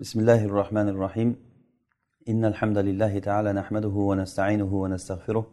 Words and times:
بسم 0.00 0.20
الله 0.20 0.44
الرحمن 0.44 0.88
الرحيم. 0.88 1.36
إن 2.28 2.44
الحمد 2.44 2.78
لله 2.78 3.18
تعالى 3.18 3.52
نحمده 3.52 3.88
ونستعينه 3.88 4.74
ونستغفره 4.74 5.46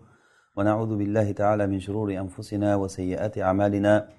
ونعوذ 0.58 0.98
بالله 0.98 1.32
تعالى 1.32 1.68
من 1.68 1.80
شرور 1.80 2.10
أنفسنا 2.18 2.76
وسيئات 2.76 3.38
أعمالنا. 3.38 4.10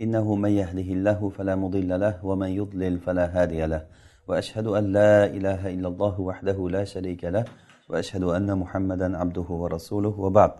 إنه 0.00 0.34
من 0.34 0.50
يهده 0.50 0.88
الله 0.96 1.28
فلا 1.28 1.56
مضل 1.56 2.00
له 2.00 2.26
ومن 2.26 2.48
يضلل 2.48 2.98
فلا 2.98 3.26
هادي 3.42 3.66
له. 3.66 3.86
وأشهد 4.28 4.66
أن 4.66 4.92
لا 4.92 5.26
إله 5.26 5.74
إلا 5.74 5.88
الله 5.88 6.20
وحده 6.20 6.68
لا 6.68 6.84
شريك 6.84 7.24
له. 7.24 7.44
وأشهد 7.88 8.22
أن 8.22 8.58
محمدا 8.58 9.18
عبده 9.18 9.48
ورسوله 9.62 10.14
وبعد. 10.20 10.52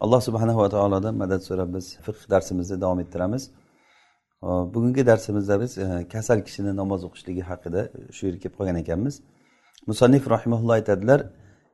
alloh 0.00 0.20
subhanahu 0.20 0.58
va 0.62 0.68
taolodan 0.68 1.14
madad 1.14 1.40
so'rab 1.48 1.74
biz 1.74 1.98
fiqh 2.06 2.30
darsimizni 2.30 2.80
davom 2.80 2.98
ettiramiz 3.00 3.50
bugungi 4.73 5.03
darsimizda 5.09 5.55
biz 5.61 5.77
e, 5.77 6.07
kasal 6.13 6.39
kishini 6.47 6.71
namoz 6.81 7.01
o'qishligi 7.07 7.43
haqida 7.49 7.81
shu 8.15 8.21
yerga 8.27 8.39
kelib 8.43 8.55
qolgan 8.59 8.77
ekanmiz 8.83 9.15
musannif 9.89 10.23
rahimaulloh 10.35 10.75
aytadilar 10.79 11.21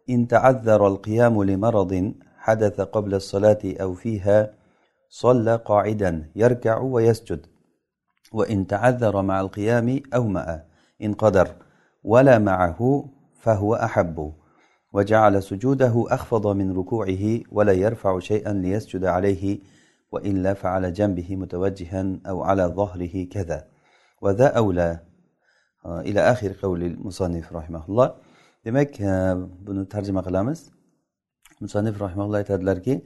إن 0.10 0.28
تعذر 0.28 0.88
القيام 0.88 1.44
لمرض 1.44 2.14
حدث 2.38 2.82
قبل 2.82 3.14
الصلاة 3.16 3.60
أو 3.66 3.94
فيها 3.94 4.54
صلى 5.10 5.56
قاعدا 5.56 6.32
يركع 6.36 6.78
ويسجد 6.78 7.46
وإن 8.34 8.68
تعذر 8.68 9.22
مع 9.22 9.42
القيام 9.42 10.00
أومأ 10.14 10.64
إن 11.02 11.14
قدر 11.14 11.48
ولا 12.04 12.40
معه 12.40 13.10
فهو 13.42 13.76
أحب 13.76 14.34
وجعل 14.94 15.44
سجوده 15.44 16.06
أخفض 16.08 16.48
من 16.48 16.78
ركوعه 16.78 17.40
ولا 17.52 17.72
يرفع 17.72 18.20
شيئا 18.20 18.54
ليسجد 18.54 19.06
عليه 19.06 19.60
وإلا 20.12 20.54
فعلى 20.54 20.92
جنبه 20.92 21.30
متوجها 21.36 22.02
أو 22.30 22.44
على 22.44 22.64
ظهره 22.80 23.16
كذا 23.34 23.60
وذا 24.22 24.48
أولى 24.48 25.00
إلى 25.86 26.22
آخر 26.34 26.50
قول 26.64 26.84
المصنف 26.84 27.54
رحمه 27.54 27.84
الله 27.90 28.10
demak 28.66 28.98
buni 29.68 29.86
tarjima 29.86 30.22
qilamiz 30.26 30.60
musannif 31.62 32.02
rahimalloh 32.02 32.38
aytadilarki 32.42 33.06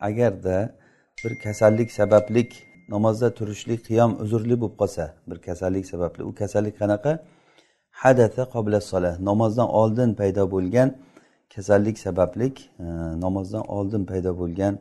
agarda 0.00 0.76
bir 1.24 1.38
kasallik 1.44 1.92
sabablik 1.92 2.50
namozda 2.88 3.34
turishlik 3.34 3.80
qiyom 3.88 4.10
uzrli 4.22 4.56
bo'lib 4.60 4.76
qolsa 4.80 5.04
bir 5.30 5.38
kasallik 5.46 5.86
sababli 5.92 6.22
u 6.30 6.34
kasallik 6.40 6.74
qanaqa 6.80 7.12
hadasa 8.02 8.42
qobla 8.54 8.80
sola 8.80 9.12
namozdan 9.28 9.68
oldin 9.80 10.10
paydo 10.20 10.42
bo'lgan 10.54 10.88
kasallik 11.55 11.97
sabablik 12.05 12.55
e, 12.79 12.85
namozdan 13.25 13.63
oldin 13.77 14.03
paydo 14.11 14.31
bo'lgan 14.41 14.73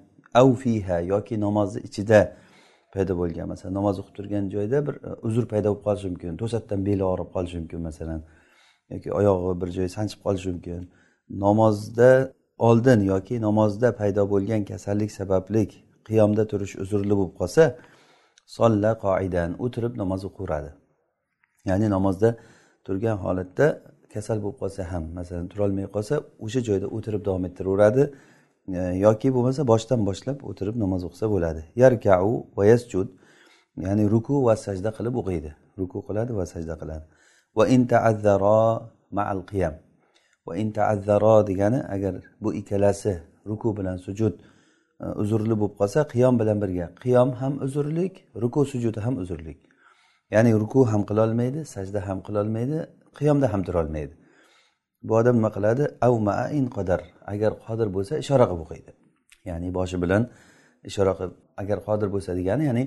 avfiha 0.43 0.99
yoki 1.13 1.35
namozni 1.47 1.81
ichida 1.89 2.21
paydo 2.95 3.13
bo'lgan 3.21 3.47
masalan 3.53 3.75
namoz 3.81 3.95
o'qib 4.01 4.15
turgan 4.19 4.45
joyda 4.55 4.79
bir 4.87 4.95
e, 5.09 5.11
uzr 5.27 5.45
paydo 5.53 5.69
bo'lib 5.71 5.85
qolishi 5.87 6.09
mumkin 6.13 6.33
to'satdan 6.43 6.81
beli 6.89 7.05
og'rib 7.13 7.31
qolishi 7.37 7.57
mumkin 7.63 7.81
masalan 7.89 8.21
yoki 8.93 9.09
oyog'i 9.19 9.61
bir 9.61 9.69
joyi 9.77 9.89
sanchib 9.97 10.21
qolishi 10.27 10.49
mumkin. 10.53 10.83
Namozda 11.45 12.11
oldin 12.59 13.01
yoki 13.13 13.41
namozda 13.41 13.89
paydo 14.01 14.23
bo'lgan 14.33 14.63
kasallik 14.71 15.11
sabablik 15.13 15.71
qiyomda 16.09 16.43
turish 16.51 16.75
uzrli 16.83 17.15
bo'lib 17.19 17.35
qolsa 17.41 17.65
solla 18.57 18.93
qoidan 19.07 19.51
o'tirib 19.65 19.95
namoz 20.03 20.21
o'qiveradi 20.29 20.71
ya'ni 21.69 21.87
namozda 21.97 22.29
turgan 22.87 23.17
holatda 23.25 23.67
kasal 24.15 24.39
bo'lib 24.43 24.59
qolsa 24.63 24.83
ham 24.93 25.05
masalan 25.19 25.47
turolmay 25.53 25.87
qolsa 25.95 26.15
o'sha 26.45 26.61
joyda 26.69 26.87
o'tirib 26.97 27.23
davom 27.27 27.45
ettiraveradi. 27.49 28.03
E, 28.79 28.81
yoki 29.07 29.29
bo'lmasa 29.37 29.63
boshdan 29.73 30.01
boshlab 30.09 30.39
o'tirib 30.51 30.77
namoz 30.83 31.03
o'qisa 31.09 31.27
bo'ladi. 31.35 31.61
Yarkau 31.83 32.31
va 32.57 32.65
yasjud 32.73 33.09
ya'ni 33.85 34.05
ruku 34.15 34.35
va 34.47 34.55
sajda 34.67 34.91
qilib 34.97 35.15
o'qiydi. 35.21 35.51
Ruku 35.81 35.99
qiladi 36.09 36.33
va 36.39 36.45
sajda 36.53 36.75
qiladi. 36.83 37.05
Va 37.59 37.65
in 37.75 37.83
taazzaro 37.93 38.63
ma'al 39.19 39.41
qiyam. 39.51 39.75
Va 40.47 40.53
in 40.63 40.69
taazzaro 40.79 41.37
degani 41.51 41.81
agar 41.95 42.15
bu 42.43 42.49
ikkalasi 42.61 43.15
ruku 43.51 43.69
bilan 43.79 43.97
sujud 44.07 44.35
e, 45.03 45.07
uzrli 45.23 45.55
bo'lib 45.61 45.75
qolsa 45.81 46.01
qiyom 46.13 46.35
bilan 46.41 46.59
birga. 46.63 46.87
Qiyom 47.05 47.31
ham 47.41 47.53
uzrlik 47.67 48.15
ruku 48.43 48.61
sujudi 48.73 49.01
ham 49.07 49.15
uzrlik. 49.23 49.59
Ya'ni 50.35 50.51
ruku 50.63 50.81
ham 50.93 51.03
qilolmaydi 51.11 51.61
sajda 51.75 52.01
ham 52.09 52.19
qilolmaydi 52.27 52.79
qiyomda 53.19 53.47
ham 53.53 53.63
turolmaydi. 53.69 54.15
Bu 55.07 55.13
odam 55.21 55.35
nima 55.39 55.51
qiladi? 55.57 55.85
In 56.59 56.67
qadar. 56.77 57.01
Agar 57.33 57.53
qodir 57.67 57.89
bo'lsa 57.97 58.15
ishora 58.23 58.45
qilib 58.51 58.63
o'qiydi. 58.67 58.91
Ya'ni 59.49 59.69
boshi 59.79 59.97
bilan 60.03 60.23
ishora 60.89 61.13
qilib 61.19 61.35
agar 61.63 61.79
qodir 61.89 62.09
bo'lsa 62.15 62.31
degani 62.39 62.65
ya'ni 62.69 62.85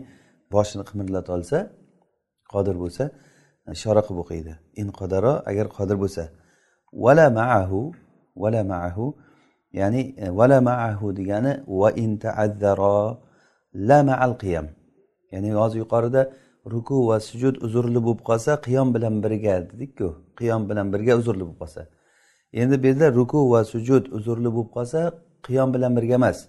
boshini 0.54 0.84
qimirlata 0.90 1.30
olsa 1.38 1.58
qodir 2.54 2.76
bo'lsa 2.84 3.04
ishora 3.78 4.02
qilib 4.06 4.20
o'qiydi. 4.24 4.54
In 4.82 4.88
qodaro 5.00 5.34
agar 5.52 5.68
qodir 5.78 5.98
bo'lsa. 6.04 6.24
Vala 7.04 7.28
maahu 7.40 7.82
vala 8.44 8.62
maahu 8.74 9.06
ya'ni 9.80 10.02
e, 10.24 10.26
vala 10.40 10.58
maahu 10.70 11.08
degani 11.20 11.54
va 11.80 11.90
in 12.04 12.12
taazzaro 12.24 13.00
la 13.90 14.00
maal 14.10 14.34
qiyam. 14.42 14.66
Ya'ni 15.34 15.50
hozir 15.60 15.78
yuqorida 15.84 16.22
ruku 16.72 17.08
va 17.10 17.18
sujud 17.30 17.56
uzrli 17.66 18.00
bo'lib 18.06 18.22
qolsa 18.30 18.52
qiyom 18.68 18.88
bilan 18.96 19.16
birga 19.24 19.56
dedikku 19.72 20.08
qiyom 20.40 20.70
bilan 20.70 20.88
birga 20.94 21.14
uzrli 21.22 21.44
bo'lib 21.48 21.60
qolsa. 21.62 21.82
Endi 22.62 22.76
bu 22.82 22.88
yerda 22.88 23.08
ruku 23.20 23.40
va 23.54 23.62
sujud 23.74 24.04
uzrli 24.18 24.50
bo'lib 24.56 24.72
qolsa 24.78 25.00
qiyom 25.48 25.70
bilan 25.76 25.92
birga 25.98 26.16
emas. 26.22 26.40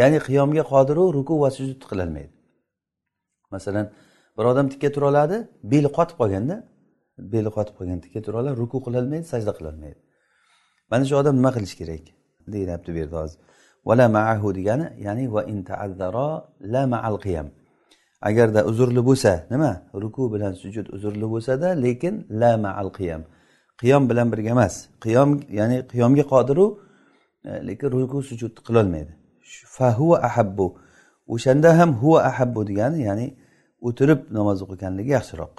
Ya'ni 0.00 0.18
qiyomga 0.26 0.62
qodiru 0.72 1.04
ruku 1.16 1.34
va 1.42 1.50
sujud 1.58 1.82
qilolmaydi 1.90 2.32
masalan 3.50 3.90
bir 4.38 4.44
odam 4.44 4.68
tikka 4.72 4.92
tura 4.94 5.06
oladi 5.12 5.36
beli 5.72 5.88
qotib 5.98 6.16
qolganda 6.20 6.56
beli 7.32 7.50
qotib 7.56 7.74
qolgan 7.78 7.98
tikka 8.04 8.20
tura 8.26 8.36
oladi 8.42 8.56
ruku 8.62 8.78
qilolmaydi 8.86 9.26
sajda 9.32 9.52
qilolmaydi 9.58 10.00
mana 10.90 11.04
shu 11.08 11.14
odam 11.22 11.34
nima 11.38 11.50
qilish 11.56 11.74
kerak? 11.80 12.04
Deyilyapti 12.52 12.90
bu 12.94 12.98
yerda 13.02 13.16
hozir. 13.22 13.38
Vala 13.88 14.06
maahu 14.16 14.48
degani 14.58 14.86
ya'ni 15.06 15.24
va 15.34 15.42
in 15.52 15.58
la 16.74 16.82
maal 16.92 17.16
qiyam. 17.24 17.46
Agarda 18.20 18.64
uzrli 18.70 19.00
bo'lsa 19.08 19.32
nima? 19.50 19.72
Ruku 20.02 20.32
bilan 20.32 20.52
sujud 20.52 20.86
uzrli 20.96 21.26
bo'lsada 21.32 21.68
lekin 21.84 22.14
la 22.30 22.52
maal 22.64 22.88
qiyam. 22.98 23.22
Qiyom 23.80 24.10
bilan 24.10 24.32
birga 24.32 24.50
emas. 24.56 24.74
Qiyom 25.04 25.30
ya'ni 25.58 25.78
qiyomga 25.92 26.24
qodiru 26.32 26.66
e, 27.44 27.50
lekin 27.68 27.88
ruku 27.90 28.18
sujud 28.30 28.52
qilolmaydi. 28.66 29.12
Fahuva 29.76 30.16
ahabbu. 30.28 30.66
O'shanda 31.34 31.70
ham 31.78 31.90
huva 32.02 32.20
ahabbu 32.30 32.60
degani 32.70 32.98
ya'ni 33.08 33.26
o'tirib 33.88 34.20
namoz 34.36 34.58
o'qiganligi 34.64 35.10
yaxshiroq. 35.18 35.54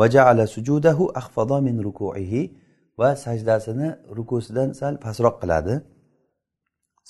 Vajaala 0.00 0.44
sujudahu 0.54 1.04
ahfado 1.20 1.56
min 1.66 1.76
rukuihi 1.86 2.42
va 3.00 3.08
sajdasini 3.24 3.88
rukusidan 4.18 4.68
sal 4.80 4.94
pastroq 5.04 5.34
qiladi. 5.42 5.74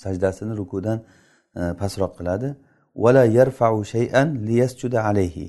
Sajdasini 0.03 0.53
rukudan 0.61 0.97
e, 1.59 1.61
pastroq 1.81 2.13
qiladi. 2.19 2.49
Vala 3.03 3.23
yarfau 3.37 3.83
shay'an 3.93 4.27
liyasjuda 4.47 4.99
alayhi 5.09 5.47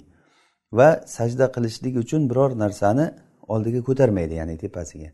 va 0.78 0.88
sajda 1.16 1.46
qilishlik 1.54 1.94
uchun 2.02 2.22
biror 2.30 2.50
narsani 2.64 3.06
oldiga 3.54 3.80
ko'tarmaydi 3.88 4.34
ya'ni 4.40 4.56
tepasiga. 4.64 5.10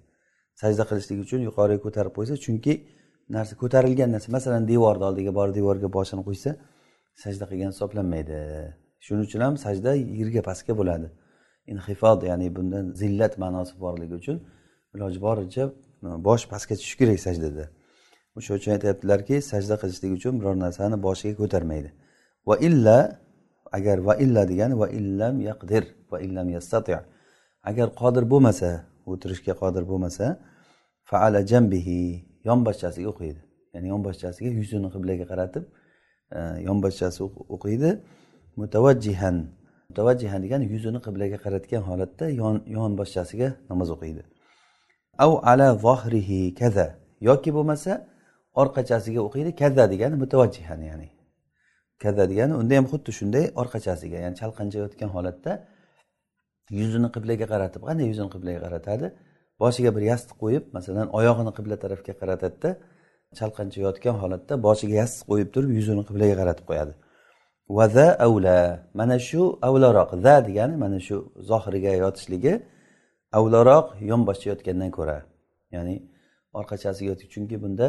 Sajda 0.63 0.83
qilishlik 0.91 1.19
uchun 1.25 1.41
yuqoriga 1.49 1.81
ko'tarib 1.87 2.13
qo'ysa 2.19 2.35
chunki 2.45 2.73
narsa 3.37 3.55
ko'tarilgan 3.63 4.11
narsa. 4.15 4.29
Masalan 4.37 4.69
devorni 4.73 5.05
oldiga 5.11 5.33
borib 5.39 5.55
devorga 5.59 5.89
boshini 5.97 6.23
qo'ysa 6.29 6.51
sajda 7.23 7.45
qilgan 7.51 7.71
hisoblanmaydi. 7.75 8.39
Shuning 9.05 9.25
uchun 9.29 9.41
ham 9.47 9.55
sajda 9.65 9.91
yerga 10.21 10.43
pastga 10.49 10.73
bo'ladi. 10.81 11.09
Inhifod 11.73 12.21
ya'ni 12.31 12.47
bundan 12.57 12.85
zillat 13.01 13.35
ma'nosi 13.43 13.75
borligi 13.85 14.15
uchun 14.21 14.37
iloji 14.95 15.19
boricha 15.27 15.65
e, 16.07 16.09
bosh 16.29 16.45
pastga 16.53 16.75
tushishi 16.79 16.97
kerak 17.01 17.21
sajdada. 17.27 17.65
O'sha 18.39 18.55
uchun 18.59 18.71
aytyaptilarki 18.77 19.37
sajda 19.51 19.75
qilishlik 19.83 20.13
uchun 20.19 20.41
biror 20.41 20.57
narsani 20.65 20.97
boshiga 21.07 21.35
ko'tarmaydi. 21.43 21.91
Va 22.49 22.57
illa 22.69 22.99
agar 23.73 23.99
va 24.07 24.15
illa 24.25 24.43
degani 24.51 24.75
va 24.83 24.89
illam 24.99 25.41
yaqdir 25.49 25.85
va 26.11 26.19
illam 26.27 26.49
yastati. 26.57 26.93
Agar 27.71 27.89
qodir 28.01 28.25
bo'lmasa 28.33 28.71
o'tirishga 29.11 29.55
qodir 29.63 29.85
bo'lmasa 29.91 30.27
faala 31.11 31.41
jambihi 31.53 32.01
yonboshchasiga 32.49 33.09
o'qiydi. 33.13 33.41
Ya'ni 33.75 33.89
yonboshchasiga 33.95 34.51
yuzini 34.59 34.89
qiblaga 34.95 35.25
qaratib 35.33 35.65
e, 36.37 36.39
yonboshchasi 36.69 37.21
o'qiydi. 37.55 37.91
Mutavajjihan 38.61 39.37
mutavajjihan 39.89 40.41
degani 40.45 40.65
yuzini 40.75 41.01
qiblaga 41.07 41.39
qaratgan 41.45 41.83
holatda 41.89 42.27
yon 42.41 42.57
yonboshchasiga 42.77 43.49
namoz 43.71 43.89
o'qiydi. 43.95 44.23
Av 45.25 45.33
ala 45.51 45.69
zohrihi 45.87 46.41
kaza 46.61 46.87
yoki 47.29 47.51
bo'lmasa 47.57 47.93
orqachasiga 48.63 49.21
o'qiydi 49.27 49.51
kaza 49.63 49.85
degani 49.93 50.17
mutavajjihan 50.23 50.81
ya'ni 50.91 51.09
kaza 52.05 52.25
degani 52.31 52.55
unda 52.61 52.75
ham 52.79 52.87
xuddi 52.93 53.11
shunday 53.19 53.45
orqachasiga 53.61 54.19
ya'ni 54.25 54.37
chalqanchayotgan 54.41 55.11
holatda 55.17 55.53
yuzini 56.79 57.09
qiblaga 57.15 57.47
qaratib 57.53 57.83
qanday 57.89 58.07
yuzini 58.11 58.31
qiblaga 58.35 58.61
qaratadi? 58.67 59.07
Boshiga 59.63 59.91
bir 59.97 60.03
yastiq 60.13 60.37
qo'yib 60.43 60.65
masalan 60.77 61.07
oyog'ini 61.19 61.53
qibla 61.59 61.77
tarafga 61.85 62.13
qaratadida 62.21 62.71
chalqanchayotgan 63.39 64.17
holatda 64.23 64.55
boshiga 64.67 64.95
yastiq 65.03 65.25
qo'yib 65.31 65.49
turib 65.55 65.71
yuzini 65.79 66.03
qiblaga 66.09 66.35
qaratib 66.41 66.65
qo'yadi. 66.71 66.93
Va 67.77 67.87
za 67.97 68.07
avla 68.27 68.59
mana 69.01 69.17
shu 69.29 69.43
avlaroq 69.69 70.11
za 70.25 70.35
degani 70.47 70.75
mana 70.85 70.99
shu 71.07 71.17
zohiriga 71.51 71.93
yotishligi 72.05 72.55
avlaroq 73.39 73.87
yonboshcha 74.11 74.47
yotgandan 74.53 74.91
ko'ra 74.99 75.19
ya'ni 75.75 75.97
orqachasiga 76.59 77.09
yotib 77.13 77.29
chunki 77.35 77.57
bunda 77.65 77.87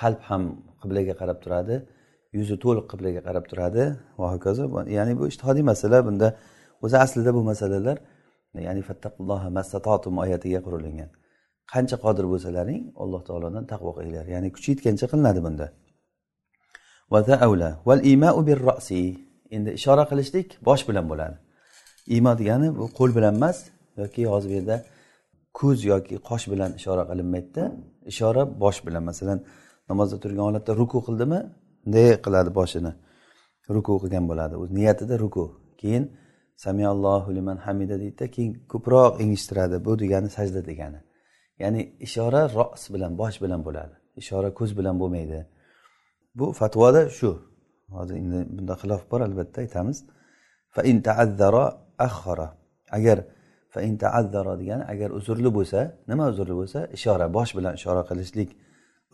qalb 0.00 0.20
ham 0.28 0.42
qiblaga 0.80 1.14
qarab 1.20 1.38
turadi. 1.44 1.76
Yuzi 2.36 2.56
to'liq 2.64 2.86
qiblaga 2.92 3.20
qarab 3.28 3.44
turadi. 3.50 3.84
Va 4.20 4.26
hokazo 4.34 4.64
ya'ni 4.98 5.12
bu 5.18 5.24
ishtihodiy 5.32 5.64
masala. 5.72 5.98
Bunda 6.06 6.28
o'zi 6.84 6.96
aslida 7.04 7.30
bu 7.36 7.42
masalalar 7.50 7.96
ya'ni 8.66 8.82
fattaqulloha 8.88 9.48
mastatotum 9.58 10.14
oyatiga 10.24 10.60
qurilingan 10.66 11.10
qancha 11.72 11.96
qodir 12.04 12.24
bo'lsalaring 12.32 12.82
alloh 13.02 13.20
taolodan 13.28 13.64
taqvo 13.72 13.90
qilinglar. 13.96 14.24
Ya'ni 14.34 14.48
kuchi 14.56 14.68
yetgancha 14.72 15.06
qilinadi 15.12 15.40
bunda. 15.46 15.66
Endi 19.56 19.70
ishora 19.78 20.04
qilishlik 20.10 20.48
bosh 20.68 20.82
bilan 20.88 21.04
bo'ladi. 21.10 21.36
Imo 22.16 22.32
degani 22.40 22.68
bu 22.78 22.84
qo'l 22.98 23.10
bilan 23.16 23.34
emas 23.40 23.58
yoki 24.00 24.22
hozir 24.32 24.48
bu 24.50 24.54
yerda 24.58 24.76
ko'z 25.58 25.78
yoki 25.92 26.16
qosh 26.28 26.44
bilan 26.52 26.70
ishora 26.80 27.02
qilinmaydida. 27.10 27.64
Ishora 28.12 28.42
bosh 28.62 28.78
bilan 28.86 29.02
masalan 29.10 29.38
namozda 29.90 30.16
turgan 30.22 30.44
holatda 30.48 30.72
ruku 30.80 30.98
qildimi 31.06 31.40
bunday 31.84 32.08
qiladi 32.24 32.50
boshini. 32.58 32.92
Ruku 33.74 33.92
qilgan 34.02 34.24
bo'ladi. 34.30 34.54
O'z 34.62 34.70
niyatida 34.78 35.14
ruku. 35.24 35.44
Keyin 35.80 36.04
samiallohu 36.64 37.28
liman 37.36 37.58
hamida 37.66 37.96
deydida 38.02 38.26
keyin 38.34 38.52
ko'proq 38.72 39.12
engishtiradi. 39.22 39.76
Bu 39.86 39.92
degani 40.02 40.28
sajda 40.36 40.60
degani. 40.70 41.00
Ya'ni 41.62 41.80
ishora 42.06 42.42
ros 42.56 42.82
bilan 42.94 43.12
bosh 43.20 43.36
bilan 43.42 43.60
bo'ladi. 43.66 43.94
Ishora 44.22 44.48
ko'z 44.58 44.70
bilan 44.78 44.94
bo'lmaydi. 45.00 45.40
Bu 46.38 46.46
fatvoda 46.60 47.02
shu. 47.18 47.30
Hozir 47.96 48.14
endi 48.22 48.38
bunda 48.56 48.74
xilof 48.82 49.02
bor 49.10 49.20
albatta 49.28 49.58
aytamiz. 49.64 49.98
Fa 50.74 50.82
in 50.90 50.98
agar 52.98 53.18
fa 53.72 53.80
in 53.80 53.94
degani 53.98 54.84
agar 54.92 55.10
uzrli 55.18 55.50
bo'lsa 55.58 55.80
nima 56.10 56.24
uzrli 56.32 56.54
bo'lsa 56.60 56.78
ishora 56.96 57.26
bosh 57.36 57.52
bilan 57.56 57.72
ishora 57.80 58.02
qilishlik 58.10 58.50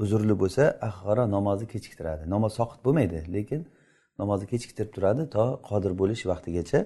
uzrli 0.02 0.34
bo'lsa 0.42 0.62
ahhara 0.88 1.24
namozni 1.36 1.66
kechiktiradi. 1.74 2.22
Namoz 2.34 2.52
soqit 2.58 2.80
bo'lmaydi 2.86 3.18
lekin 3.36 3.60
namozni 4.20 4.46
kechiktirib 4.52 4.90
turadi 4.96 5.22
to 5.34 5.44
qodir 5.68 5.92
bo'lish 6.00 6.22
vaqtigacha 6.32 6.80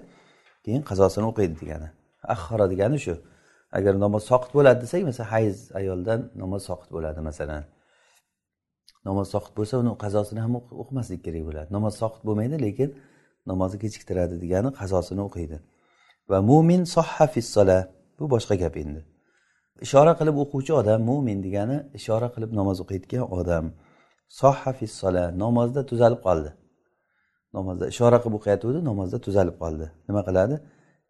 keyin 0.64 0.82
qazosini 0.90 1.26
o'qiydi 1.30 1.54
degani. 1.62 1.88
Ahhara 2.34 2.66
degani 2.72 2.98
shu. 3.04 3.14
Agar 3.78 3.94
namoz 4.04 4.22
soqit 4.30 4.52
bo'ladi 4.56 4.78
desak 4.84 5.02
masalan 5.10 5.28
hayz 5.34 5.56
ayoldan 5.80 6.20
namoz 6.42 6.62
soqit 6.68 6.90
bo'ladi 6.96 7.20
masalan. 7.28 7.62
Namoz 9.08 9.26
soqit 9.34 9.52
bo'lsa 9.58 9.74
uni 9.82 9.92
qazosini 10.04 10.40
ham 10.44 10.52
o'qimaslik 10.82 11.20
kerak 11.26 11.42
bo'ladi. 11.48 11.68
Namoz 11.76 11.94
soqit 12.02 12.22
bo'lmaydi 12.28 12.56
lekin 12.66 12.88
namozni 13.50 13.78
kechiktiradi 13.84 14.34
degani 14.44 14.70
qazosini 14.80 15.22
o'qiydi. 15.28 15.56
Va 16.30 16.38
mo'min 16.50 16.82
sohha 16.96 17.26
fissola 17.34 17.78
bu 18.18 18.24
boshqa 18.34 18.54
gap 18.62 18.76
endi. 18.82 19.00
Ishora 19.86 20.12
qilib 20.20 20.36
o'quvchi 20.42 20.72
odam 20.80 21.00
mo'min 21.10 21.38
degani 21.46 21.76
ishora 21.98 22.28
qilib 22.34 22.50
namoz 22.60 22.76
o'qiyotgan 22.84 23.24
odam. 23.38 23.64
Sohha 24.40 24.72
fissola 24.80 25.24
namozda 25.42 25.80
tuzalib 25.90 26.20
qoldi. 26.26 26.50
Namozda 27.56 27.84
ishora 27.92 28.18
qilib 28.22 28.36
o'qiyotgandi 28.38 28.80
namozda 28.90 29.18
tuzalib 29.26 29.56
qoldi. 29.62 29.86
Nima 30.08 30.22
qiladi? 30.28 30.56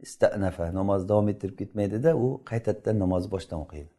Istanafa 0.06 0.66
namozni 0.78 1.06
davom 1.10 1.26
ettirib 1.32 1.56
ketmaydida 1.60 2.10
u 2.24 2.26
qaytadan 2.50 2.96
namozni 3.04 3.28
boshdan 3.34 3.58
o'qiydi. 3.64 3.90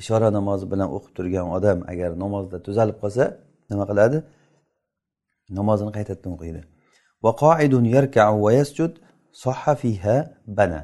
Ishora 0.00 0.28
namozi 0.38 0.64
bilan 0.72 0.88
o'qib 0.96 1.12
turgan 1.18 1.46
odam 1.56 1.78
agar 1.92 2.10
namozda 2.24 2.56
tuzalib 2.66 2.96
qolsa 3.02 3.24
nima 3.70 3.84
qiladi? 3.90 4.18
Namozini 5.58 5.92
qaytadan 5.98 6.30
o'qiydi. 6.36 6.60
Va 7.24 7.32
qoidun 7.44 7.84
yarkau 7.96 8.34
va 8.44 8.50
yasjud 8.60 8.92
bana. 10.58 10.80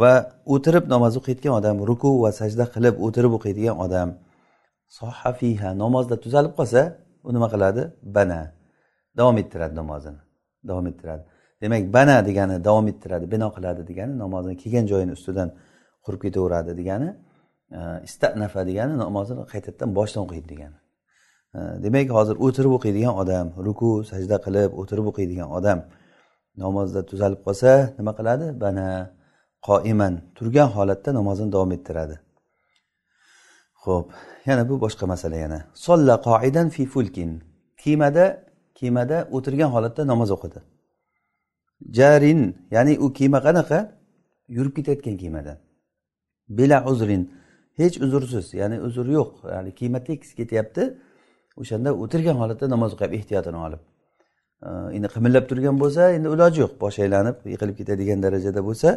Va 0.00 0.12
o'tirib 0.54 0.84
namoz 0.94 1.12
o'qiyotgan 1.20 1.52
odam 1.60 1.76
ruku 1.90 2.10
va 2.24 2.30
sajda 2.40 2.64
qilib 2.74 2.94
o'tirib 3.06 3.32
o'qiydigan 3.38 3.76
odam 3.86 4.08
sohafiha 4.98 5.70
namozda 5.82 6.16
tuzalib 6.24 6.52
qolsa 6.58 6.82
u 7.26 7.30
nima 7.36 7.48
qiladi? 7.54 7.82
Bana. 8.16 8.40
Davom 9.18 9.36
ettiradi 9.42 9.74
namozini. 9.80 10.20
Davom 10.68 10.86
ettiradi. 10.90 11.22
Demak 11.62 11.82
bana 11.96 12.16
degani 12.28 12.64
davom 12.68 12.86
ettiradi 12.92 13.30
bino 13.34 13.48
qiladi 13.56 13.82
degani 13.90 14.14
namozini 14.24 14.56
kelgan 14.62 14.86
joyini 14.92 15.12
ustidan 15.18 15.48
qurib 16.04 16.20
ketaveradi 16.24 16.72
degani 16.80 17.08
e, 17.78 17.80
istanafa 18.08 18.60
degani 18.70 18.94
namozini 19.04 19.44
qaytadan 19.52 19.88
boshdan 19.98 20.22
o'qiydi 20.26 20.48
degani. 20.52 20.78
E, 21.56 21.58
demak 21.84 22.08
hozir 22.18 22.36
o'tirib 22.46 22.72
o'qiydigan 22.78 23.14
odam 23.22 23.46
ruku 23.66 23.90
sajda 24.10 24.36
qilib 24.46 24.70
o'tirib 24.80 25.06
o'qiydigan 25.10 25.48
odam 25.58 25.78
namozda 26.62 27.00
tuzalib 27.10 27.40
qolsa 27.46 27.70
nima 27.98 28.12
qiladi? 28.18 28.46
Bana. 28.64 28.86
Qoiman 29.68 30.14
turgan 30.36 30.68
holatda 30.76 31.10
namozini 31.18 31.52
davom 31.54 31.72
ettiradi. 31.76 32.16
Ho'p 33.84 34.06
yana 34.46 34.62
bu 34.68 34.74
boshqa 34.84 35.06
masala 35.12 35.36
yana. 35.44 35.58
Solla 35.74 36.14
qoidan 36.28 36.68
fi 36.74 36.82
fulkin. 36.86 37.30
Kemada 37.82 38.24
kemada 38.78 39.28
o'tirgan 39.36 39.70
holatda 39.74 40.02
namoz 40.12 40.30
o'qidi. 40.36 40.60
Jarin 41.98 42.40
ya'ni 42.70 42.94
u 43.04 43.12
kema 43.18 43.38
qanaqa? 43.46 43.78
Yurib 44.56 44.74
ketayotgan 44.76 45.16
kemadan 45.22 45.58
bila 46.58 46.84
uzrin. 46.90 47.22
Hech 47.80 47.96
uzrsiz 48.04 48.54
ya'ni 48.60 48.76
uzr 48.86 49.06
yo'q. 49.18 49.30
Ya'ni 49.54 49.70
kema 49.80 49.98
tekis 50.08 50.30
ketyapti. 50.38 50.82
O'shanda 51.60 51.90
o'tirgan 52.02 52.36
holatda 52.42 52.66
namoz 52.74 52.90
o'qiyapti 52.94 53.16
ehtiyotini 53.20 53.58
olib. 53.66 53.82
Endi 54.96 55.08
qimillab 55.14 55.44
turgan 55.50 55.76
bo'lsa 55.82 56.02
endi 56.16 56.28
iloji 56.34 56.58
yo'q. 56.64 56.72
Bosh 56.82 56.98
aylanib 57.04 57.36
yiqilib 57.52 57.76
ketadigan 57.80 58.18
darajada 58.24 58.60
bo'lsa 58.68 58.88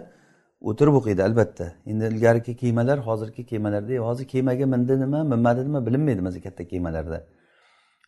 o'tirib 0.61 0.95
o'qiydi 0.99 1.23
albatta. 1.23 1.73
Endi 1.85 2.05
ilgarigi 2.05 2.55
kemalar 2.57 2.99
hozirgi 2.99 3.45
kemalarda 3.45 3.93
hozir 4.07 4.25
kemaga 4.27 4.65
mindi 4.65 4.99
nima 4.99 5.23
minmadi 5.23 5.61
nima 5.67 5.85
bilinmaydi 5.87 6.21
masalan 6.21 6.43
katta 6.43 6.63
kemalarda 6.67 7.19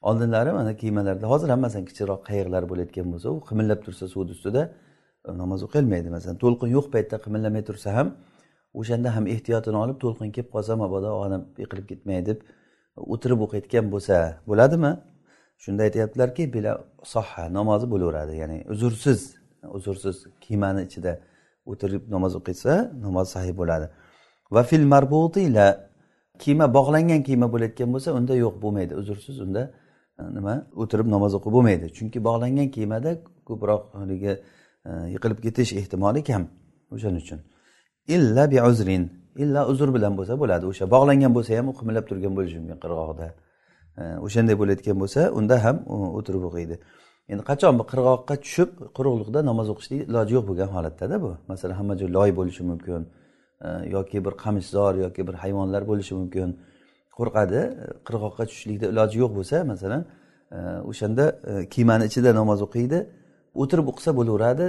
oldinlari 0.02 0.52
mana 0.52 0.78
kemalarda 0.78 1.26
hozir 1.28 1.50
hammasan 1.50 1.86
kichikroq 1.90 2.22
qayiqlar 2.30 2.64
bo'layotgan 2.72 3.08
bo'lsa 3.14 3.28
u 3.36 3.38
qimillab 3.50 3.80
tursa 3.86 4.06
suvni 4.14 4.32
ustida 4.38 4.62
e, 5.28 5.38
namoz 5.42 5.60
o'qilmaydi 5.68 6.10
masalan. 6.16 6.38
To'lqin 6.44 6.70
yo'q 6.78 6.88
paytda 6.96 7.16
qimillamay 7.26 7.64
tursa 7.70 7.90
ham 7.98 8.08
o'shanda 8.80 9.10
ham 9.16 9.26
ehtiyotini 9.34 9.78
olib 9.84 9.98
to'lqin 10.04 10.30
kelib 10.36 10.50
qolsa 10.56 10.74
mabodo 10.84 11.10
odam 11.26 11.42
yiqilib 11.62 11.88
ketmay 11.92 12.20
deb 12.30 12.40
o'tirib 13.14 13.40
o'qiyotgan 13.46 13.86
bo'lsa 13.94 14.16
bo'ladimi? 14.50 14.92
Shunda 15.64 15.82
aytyaptilarki 15.88 16.44
bila 16.56 16.72
soha 17.14 17.44
namozi 17.58 17.86
bo'laveradi 17.94 18.34
ya'ni 18.42 18.58
uzrsiz 18.74 19.20
uzrsiz 19.78 20.16
kemani 20.46 20.82
ichida 20.88 21.12
o'tirib 21.72 22.04
namoz 22.16 22.34
o'qisa 22.40 22.74
namoz 23.06 23.28
sahih 23.36 23.54
bo'ladi. 23.62 23.88
Va 24.56 24.62
fil 24.70 24.86
marbutila 24.94 25.68
kiyma 26.44 26.66
bog'langan 26.78 27.22
kiyma 27.28 27.48
bo'layotgan 27.54 27.90
bo'lsa 27.94 28.10
unda 28.20 28.34
yo'q 28.44 28.56
bo'lmaydi. 28.64 28.94
Uzrsiz 29.02 29.38
unda 29.46 29.64
e, 30.20 30.22
nima 30.38 30.54
o'tirib 30.82 31.08
namoz 31.16 31.32
o'qib 31.38 31.52
bo'lmaydi. 31.58 31.86
Chunki 31.98 32.20
bog'langan 32.28 32.68
kiymada 32.76 33.12
ko'proq 33.48 33.82
haligi 34.02 34.34
e, 34.90 34.92
yiqilib 35.14 35.40
ketish 35.46 35.72
ehtimoli 35.80 36.22
kam 36.30 36.44
o'shaning 36.96 37.22
uchun. 37.26 37.40
Illa 38.16 38.44
bi 38.52 38.58
uzrin 38.70 39.04
illa 39.44 39.62
uzr 39.72 39.90
bilan 39.96 40.14
bo'lsa 40.20 40.34
bo'ladi. 40.42 40.64
O'sha 40.72 40.86
bog'langan 40.96 41.32
bo'lsa 41.38 41.52
ham 41.58 41.68
u 41.72 41.74
qimillab 41.80 42.06
turgan 42.10 42.34
bo'lishi 42.38 42.58
mumkin 42.62 42.80
qirg'oqda. 42.84 43.28
E, 44.00 44.04
o'shanday 44.26 44.56
bo'layotgan 44.62 44.98
bo'lsa 45.04 45.22
unda 45.40 45.56
ham 45.66 45.78
o'tirib 46.20 46.44
o'qiydi. 46.50 46.76
Endi 47.32 47.44
qachon 47.50 47.74
bu 47.80 47.84
qirg'oqqa 47.92 48.36
tushib 48.46 48.72
quruqlikda 48.98 49.40
namoz 49.50 49.68
o'qishlik 49.74 50.00
iloji 50.10 50.34
yo'q 50.38 50.46
bo'lgan 50.50 50.70
holatdada 50.76 51.16
bu. 51.24 51.32
Masalan 51.52 51.76
hamma 51.80 51.94
joy 52.02 52.10
loy 52.18 52.30
bo'lishi 52.40 52.64
mumkin 52.72 53.02
e, 53.66 53.68
yoki 53.96 54.18
bir 54.26 54.34
qamishzor 54.44 54.94
yoki 55.06 55.22
bir 55.28 55.36
hayvonlar 55.44 55.82
bo'lishi 55.92 56.14
mumkin. 56.20 56.50
Qo'rqadi 57.18 57.60
e, 57.84 57.86
qirg'oqqa 58.08 58.44
tushishlikda 58.50 58.86
iloji 58.94 59.18
yo'q 59.24 59.32
bo'lsa 59.38 59.58
masalan 59.72 60.02
e, 60.58 60.60
o'shanda 60.92 61.26
kemani 61.74 62.04
ichida 62.10 62.30
namoz 62.40 62.60
o'qiydi 62.68 63.00
o'tirib 63.62 63.88
o'qisa 63.92 64.12
bo'laveradi 64.20 64.66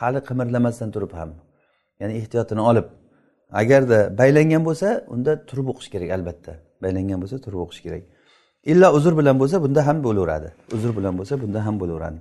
hali 0.00 0.20
qimirlamasdan 0.28 0.88
turib 0.94 1.12
ham. 1.18 1.30
Ya'ni 2.00 2.14
ehtiyotini 2.20 2.62
olib 2.70 2.86
agarda 3.62 3.98
baylangan 4.20 4.62
bo'lsa 4.68 4.88
unda 5.14 5.32
turib 5.48 5.66
o'qish 5.72 5.88
kerak 5.94 6.10
albatta. 6.16 6.52
Baylangan 6.84 7.18
bo'lsa 7.22 7.36
turib 7.44 7.60
o'qish 7.64 7.82
kerak. 7.86 8.02
Illa 8.70 8.92
uzr 8.96 9.12
bilan 9.18 9.36
bo'lsa 9.40 9.62
bunda 9.64 9.86
ham 9.86 9.98
bo'laveradi. 10.06 10.48
Uzr 10.74 10.90
bilan 10.96 11.18
bo'lsa 11.18 11.34
bunda 11.42 11.66
ham 11.66 11.80
bo'laveradi. 11.80 12.18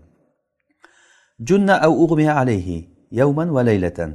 Junna 1.47 1.75
av 1.85 1.91
ug'miya 2.03 2.33
alayhi 2.41 2.77
yawman 3.11 3.49
va 3.55 3.61
laylatan. 3.69 4.11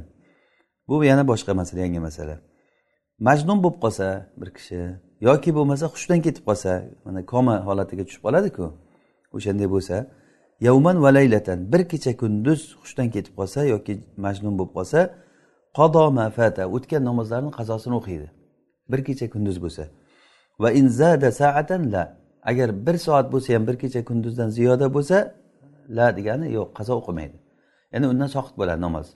Bu 0.87 1.03
yana 1.03 1.23
boshqa 1.27 1.53
masala 1.53 1.79
yangi 1.85 1.99
masala. 1.99 2.35
Majnun 3.19 3.63
bo'lib 3.63 3.79
qolsa 3.83 4.07
bir 4.39 4.49
kishi 4.57 4.79
yoki 5.27 5.49
bo'lmasa 5.57 5.85
hushdan 5.93 6.19
ketib 6.25 6.43
qolsa 6.49 6.71
mana 7.05 7.25
koma 7.31 7.55
holatiga 7.67 8.03
tushib 8.07 8.23
qoladiku. 8.27 8.65
O'shanday 9.35 9.67
bo'lsa 9.75 9.95
yavman 10.67 10.97
va 11.03 11.09
laylatan 11.17 11.59
bir 11.71 11.81
kecha 11.91 12.11
kunduz 12.21 12.61
hushdan 12.81 13.07
ketib 13.15 13.33
qolsa 13.39 13.59
yoki 13.73 13.93
majnun 14.25 14.53
bo'lib 14.59 14.73
qolsa 14.77 14.99
qodo 15.77 16.03
mafata 16.19 16.63
o'tgan 16.75 17.01
namozlarni 17.09 17.51
qazosini 17.59 17.95
o'qiydi. 17.99 18.27
Bir 18.91 18.99
kecha 19.07 19.25
kunduz 19.33 19.57
bo'lsa. 19.63 19.83
Va 20.59 20.69
saatan 21.31 21.91
la. 21.91 22.03
Agar 22.43 22.69
bir 22.87 22.97
soat 22.97 23.31
bo'lsa 23.33 23.55
ham 23.55 23.67
bir 23.67 23.75
kecha 23.83 24.05
kunduzdan 24.09 24.49
ziyoda 24.49 24.93
bo'lsa 24.95 25.17
la 25.97 26.07
degani 26.17 26.47
yo'q 26.57 26.69
qazo 26.77 26.93
o'qimaydi. 27.01 27.37
Ya'ni 27.93 28.05
undan 28.11 28.29
soqit 28.35 28.55
bo'ladi 28.59 28.81
namoz. 28.87 29.07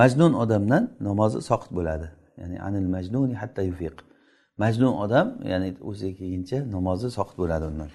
Majnun 0.00 0.32
odamdan 0.42 0.84
namozi 1.08 1.38
soqit 1.50 1.70
bo'ladi. 1.78 2.08
Ya'ni 2.40 2.56
anil 2.66 2.88
majnuni 2.94 3.34
hatta 3.42 3.62
yufiq. 3.70 3.96
Majnun 4.62 4.92
odam 5.04 5.26
ya'ni 5.52 5.68
o'ziga 5.88 6.12
kelguncha 6.18 6.58
namozi 6.76 7.08
soqit 7.18 7.36
bo'ladi 7.42 7.64
undan. 7.70 7.90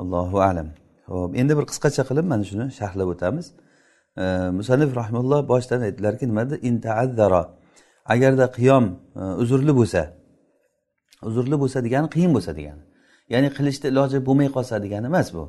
Allohu 0.00 0.38
alam. 0.50 0.68
Ho'p 1.10 1.32
endi 1.40 1.52
bir 1.58 1.64
qisqacha 1.70 2.02
qilib 2.08 2.26
mana 2.32 2.44
shuni 2.50 2.66
sharhlab 2.78 3.08
o'tamiz. 3.14 3.46
Musannif 4.58 4.90
rahimulloh 5.00 5.40
boshidan 5.52 5.80
aytdilarki 5.88 6.24
nima 6.30 6.42
dedi 6.50 6.56
intaazzaro 6.68 7.42
agarda 8.14 8.46
qiyom 8.56 8.84
e, 9.16 9.22
uzrli 9.42 9.72
bo'lsa 9.80 10.02
uzrli 11.28 11.56
bo'lsa 11.62 11.78
degani 11.86 12.08
qiyin 12.14 12.32
bo'lsa 12.36 12.52
degani 12.58 12.82
ya'ni 13.32 13.48
qilishni 13.56 13.86
iloji 13.92 14.18
bo'lmay 14.28 14.48
qolsa 14.56 14.74
degani 14.84 15.06
emas 15.12 15.28
bu. 15.36 15.44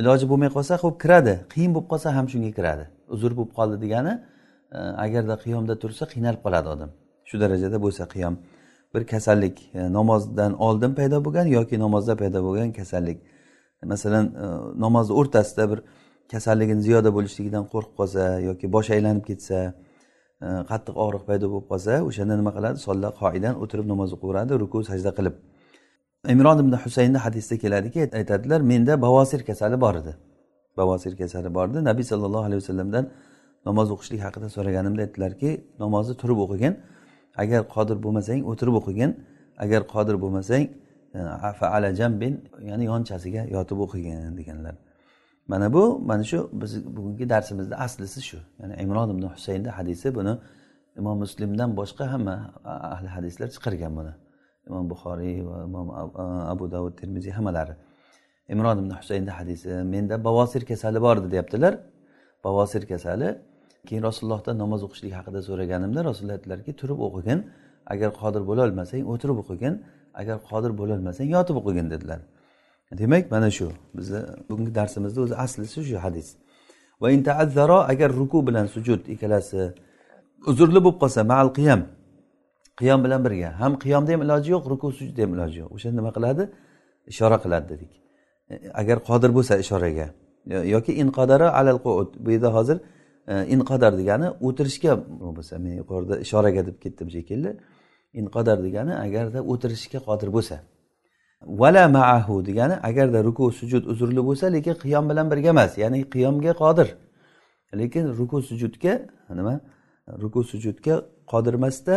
Iloji 0.00 0.26
bo'lmay 0.30 0.50
qolsa 0.56 0.74
ho'p 0.82 0.96
kiradi 1.02 1.34
qiyin 1.52 1.70
bo'lib 1.74 1.88
qolsa 1.92 2.08
ham 2.16 2.26
shunga 2.32 2.50
kiradi. 2.58 2.84
Uzr 3.14 3.30
bo'lib 3.38 3.52
qoldi 3.58 3.76
degani 3.84 4.12
e, 4.76 4.78
agarda 5.04 5.34
qiyomda 5.44 5.74
tursa 5.82 6.04
qiynalib 6.12 6.40
qoladi 6.44 6.68
odam. 6.74 6.90
Shu 7.28 7.36
darajada 7.42 7.78
bo'lsa 7.84 8.04
qiyom. 8.14 8.34
Bir 8.94 9.02
kasallik 9.12 9.56
e, 9.74 9.80
namozdan 9.98 10.52
oldin 10.66 10.92
paydo 10.98 11.18
bo'lgan 11.26 11.46
yoki 11.56 11.76
namozda 11.84 12.14
paydo 12.22 12.38
bo'lgan 12.46 12.70
kasallik. 12.78 13.18
Masalan 13.92 14.26
e, 14.44 14.46
namozni 14.84 15.12
o'rtasida 15.20 15.64
bir 15.72 15.80
kasalligini 16.32 16.82
ziyoda 16.86 17.10
bo'lishligidan 17.16 17.64
qo'rqib 17.72 17.94
qolsa 18.00 18.22
yoki 18.48 18.66
boshi 18.74 18.90
aylanib 18.96 19.24
ketsa 19.30 19.58
Э, 20.38 20.48
qattiq 20.70 20.94
og'riq 21.04 21.22
paydo 21.28 21.46
bo'lib 21.52 21.66
qolsa 21.70 21.94
o'shanda 22.08 22.34
nima 22.40 22.52
qiladi? 22.56 22.78
Solla 22.86 23.08
qoidan 23.20 23.54
o'tirib 23.62 23.86
namoz 23.92 24.10
o'qiveradi 24.16 24.52
ruku 24.62 24.78
sajda 24.90 25.10
qilib. 25.18 25.34
Imron 26.34 26.58
ibn 26.64 26.74
husaynni 26.84 27.18
hadisda 27.24 27.56
keladiki 27.64 28.00
aytadilar 28.20 28.60
menda 28.72 28.94
bavosir 29.04 29.40
kasali 29.48 29.76
bor 29.84 29.94
edi. 30.00 30.12
Bavosir 30.78 31.12
kasali 31.20 31.50
bor 31.56 31.66
edi. 31.72 31.80
Nabiy 31.90 32.06
sallallohu 32.12 32.46
alayhi 32.48 32.60
vasallamdan 32.62 33.04
namoz 33.68 33.88
o'qishlik 33.94 34.20
haqida 34.26 34.48
so'raganimda 34.56 35.00
aytdilarki 35.06 35.50
namozni 35.82 36.14
turib 36.22 36.38
o'qigin. 36.44 36.74
Agar 37.42 37.60
qodir 37.74 37.96
bo'lmasang 38.04 38.40
o'tirib 38.50 38.74
o'qigin. 38.80 39.10
Agar 39.64 39.80
qodir 39.94 40.16
bo'lmasang 40.22 40.64
e, 41.18 41.20
ala 41.76 41.88
jambin 42.00 42.34
ya'ni 42.70 42.84
yonchasiga 42.92 43.42
yotib 43.56 43.78
o'qigin 43.86 44.36
deganlar. 44.40 44.74
Mana 45.48 45.72
bu 45.72 45.98
mana 45.98 46.24
shu 46.24 46.50
biz 46.52 46.96
bugungi 46.96 47.28
darsimizni 47.28 47.76
aslisi 47.76 48.22
shu. 48.22 48.38
Ya'ni 48.60 48.74
imron 48.82 49.08
ibn 49.14 49.22
husaynni 49.34 49.70
hadisi 49.78 50.14
buni 50.14 50.38
imom 50.98 51.18
muslimdan 51.18 51.70
boshqa 51.76 52.04
hamma 52.12 52.36
ahli 52.64 53.08
hadislar 53.16 53.48
chiqargan 53.54 53.92
buni. 53.98 54.12
Imom 54.68 54.90
buxoriy 54.90 55.46
va 55.48 55.56
imom 55.68 55.86
abu 56.52 56.64
davud 56.74 56.94
termiziy 57.00 57.32
hammalari. 57.38 57.74
Imron 58.48 58.76
ibn 58.82 58.90
husaynni 59.00 59.30
hadisi 59.30 59.68
menda 59.68 60.24
bavosir 60.24 60.62
kasali 60.70 60.98
bor 61.06 61.16
edi 61.20 61.30
deyaptilar. 61.34 61.74
Bavosir 62.44 62.82
kasali 62.92 63.28
keyin 63.88 64.02
rasulullohdan 64.08 64.56
namoz 64.62 64.80
o'qishlik 64.86 65.12
haqida 65.18 65.40
so'raganimda 65.48 66.00
rasululloh 66.08 66.36
aytdilarki 66.38 66.72
turib 66.80 66.98
o'qigin 67.06 67.38
agar 67.92 68.10
qodir 68.20 68.42
bo'lolmasang 68.50 69.02
o'tirib 69.12 69.38
o'qigin 69.42 69.74
agar 70.20 70.36
qodir 70.50 70.72
bo'lolmasang 70.80 71.28
yotib 71.36 71.56
o'qigin 71.60 71.86
dedilar. 71.94 72.20
Demak 72.92 73.30
mana 73.30 73.50
shu 73.50 73.68
bizni 73.94 74.20
bugungi 74.48 74.74
darsimizni 74.74 75.20
o'zi 75.20 75.34
aslisi 75.34 75.84
shu 75.84 75.96
hadis. 76.04 76.36
Va 77.00 77.10
intaazzaro 77.10 77.78
agar 77.92 78.10
ruku 78.20 78.46
bilan 78.46 78.66
sujud 78.66 79.00
ikkalasi 79.14 79.72
uzrli 80.50 80.80
bo'lib 80.84 80.98
qolsa 81.02 81.20
maal 81.32 81.48
qiyam. 81.58 81.80
Qiyom 82.80 83.00
bilan 83.04 83.20
birga. 83.26 83.50
Ham 83.60 83.72
qiyomda 83.84 84.10
ham 84.12 84.22
iloji 84.26 84.50
yo'q 84.54 84.64
ruku 84.72 84.86
sujudda 84.98 85.22
ham 85.24 85.32
iloji 85.36 85.58
yo'q. 85.62 85.70
O'shanda 85.76 85.96
nima 86.00 86.10
qiladi? 86.16 86.42
Ishora 87.12 87.36
qiladi 87.44 87.66
dedik. 87.72 87.92
E, 88.52 88.54
agar 88.80 88.98
qodir 89.08 89.30
bo'lsa 89.36 89.54
ishoraga. 89.64 90.06
Yoki 90.74 90.92
inqodara 91.02 91.48
alal 91.60 91.78
qud 91.84 92.08
bu 92.24 92.28
yerda 92.34 92.50
hozir 92.56 92.76
e, 93.32 93.34
inqodar 93.54 93.92
degani 94.00 94.28
o'tirishga 94.46 94.92
bo'lsa 95.36 95.54
men 95.64 95.74
yuqorida 95.80 96.14
ishoraga 96.24 96.62
deb 96.68 96.76
ketdim 96.84 97.08
shekilli. 97.16 97.50
Inqodar 98.20 98.58
degani 98.66 98.94
agarda 99.06 99.38
o'tirishga 99.52 99.98
qodir 100.08 100.28
bo'lsa. 100.36 100.56
Vala 101.42 101.88
maahu 101.88 102.46
degani 102.46 102.74
agarda 102.82 103.24
ruku 103.24 103.52
sujud 103.52 103.84
uzrli 103.92 104.20
bo'lsa 104.28 104.46
lekin 104.52 104.74
qiyom 104.84 105.04
bilan 105.10 105.26
birga 105.30 105.48
emas 105.48 105.78
ya'ni 105.78 105.98
qiyomga 106.14 106.52
qodir. 106.62 106.88
Lekin 107.80 108.04
ruku 108.18 108.42
sujudga 108.42 108.92
nima? 109.38 109.60
Ruku 110.22 110.40
sujudga 110.50 110.94
qodir 111.32 111.54
emasda 111.60 111.94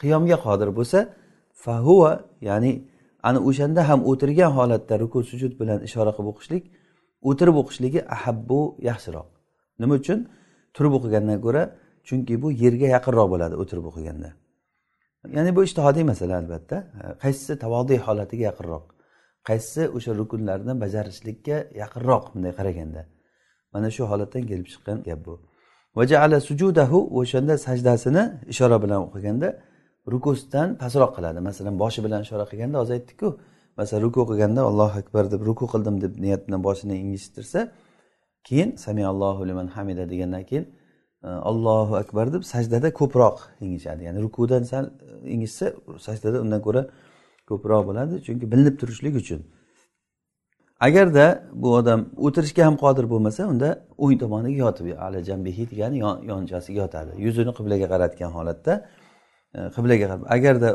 qiyomga 0.00 0.36
qodir 0.46 0.68
bo'lsa 0.78 0.98
fahuva 1.64 2.12
ya'ni 2.48 2.72
ana 3.28 3.38
o'shanda 3.48 3.88
ham 3.88 4.00
o'tirgan 4.10 4.50
holatda 4.58 4.94
ruku 5.02 5.18
sujud 5.30 5.52
bilan 5.60 5.78
ishora 5.88 6.10
qilib 6.16 6.28
o'qishlik 6.32 6.64
o'tirib 7.28 7.56
o'qishligi 7.62 8.00
ahabbu 8.16 8.60
yaxshiroq. 8.90 9.28
Nima 9.80 9.94
uchun? 10.00 10.18
Turib 10.76 10.92
o'qigandan 10.98 11.38
ko'ra 11.44 11.62
chunki 12.08 12.34
bu 12.42 12.48
yerga 12.62 12.88
yaqinroq 12.96 13.28
bo'ladi 13.32 13.54
o'tirib 13.62 13.84
o'qiganda. 13.90 14.28
Ya'ni 15.36 15.56
bu 15.56 15.64
ishtihodiy 15.64 16.04
masala 16.12 16.38
albatta. 16.38 16.76
Qaysisi 17.22 17.58
tavodiy 17.58 17.98
holatiga 18.06 18.44
yaqinroq? 18.50 18.84
Qaysisi 19.48 19.82
o'sha 19.96 20.12
rukunlarni 20.20 20.80
bajarishlikka 20.80 21.56
yaqinroq? 21.82 22.24
Bunday 22.34 22.52
qaraganda. 22.58 23.02
Mana 23.72 23.90
shu 23.90 24.02
holatdan 24.10 24.42
kelib 24.50 24.66
chiqqan 24.72 24.98
gap 25.08 25.20
bu. 25.26 25.34
Vajaala 25.98 26.38
sujudahu 26.48 26.98
o'shanda 27.18 27.54
sajdasini 27.66 28.22
ishora 28.52 28.76
bilan 28.84 29.00
o'qiganda 29.06 29.48
rukusidan 30.12 30.68
pastroq 30.82 31.10
qiladi. 31.16 31.38
Masalan 31.48 31.74
boshi 31.82 32.00
bilan 32.06 32.20
ishora 32.26 32.44
qilganda 32.50 32.76
hozir 32.82 32.94
aytdikku 32.98 33.28
masalan 33.78 34.02
ruku 34.02 34.20
qilganda 34.30 34.60
allohu 34.70 34.98
akbar 35.02 35.24
deb 35.32 35.40
ruku 35.48 35.64
qildim 35.72 35.96
deb 36.04 36.12
niyat 36.24 36.42
bilan 36.46 36.60
boshini 36.68 36.94
engishtirsa 37.02 37.60
keyin 38.48 38.70
samiallohu 38.84 39.42
liman 39.50 39.66
hamida 39.76 40.04
degandan 40.12 40.42
keyin 40.50 40.64
allohu 41.22 41.96
akbar 41.96 42.32
deb 42.32 42.42
sajdada 42.42 42.92
ko'proq 42.92 43.38
engishadi 43.60 44.04
ya'ni 44.04 44.22
rukudan 44.22 44.62
sal 44.62 44.84
e, 44.86 45.30
engishsa 45.34 45.72
sajdada 45.98 46.40
undan 46.40 46.62
ko'ra 46.62 46.86
ko'proq 47.48 47.86
bo'ladi. 47.88 48.22
Chunki 48.26 48.52
bilinib 48.52 48.78
turishlik 48.80 49.14
uchun. 49.16 49.40
Agarda 50.80 51.44
bu 51.52 51.74
odam 51.74 52.00
o'tirishga 52.26 52.62
ham 52.66 52.76
qodir 52.84 53.04
bo'lmasa 53.12 53.42
unda 53.52 53.68
o'ng 53.98 54.18
tomoniga 54.22 54.58
yotib 54.64 54.86
ala 55.06 55.18
jambihi 55.28 55.70
degani 55.70 55.98
yonchasiga 56.30 56.78
yotadi. 56.84 57.10
Yuzini 57.26 57.52
qiblaga 57.58 57.86
qaratgan 57.92 58.30
holatda 58.38 58.72
e, 59.54 59.58
qiblaga 59.76 60.04
qarab 60.04 60.20
agarda 60.36 60.70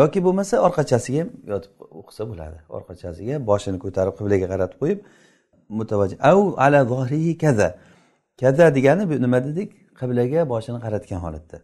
yoki 0.00 0.18
bo'lmasa 0.26 0.54
orqachasiga 0.66 1.20
ham 1.22 1.30
yotib 1.52 1.72
o'qisa 2.00 2.22
bo'ladi. 2.30 2.58
Orqachasiga 2.76 3.34
boshini 3.50 3.78
ko'tarib 3.84 4.14
qiblaga 4.18 4.46
qaratib 4.52 4.78
qo'yib 4.82 4.98
mutavajji 5.78 6.16
au 6.30 6.40
ala 6.64 6.80
zohrihi 6.92 7.34
kaza. 7.44 7.68
Kaza 8.40 8.74
degani 8.76 9.04
bu 9.10 9.14
nima 9.24 9.38
dedik? 9.46 9.70
Qiblaga 10.00 10.40
boshini 10.52 10.78
qaratgan 10.84 11.20
holatda. 11.24 11.58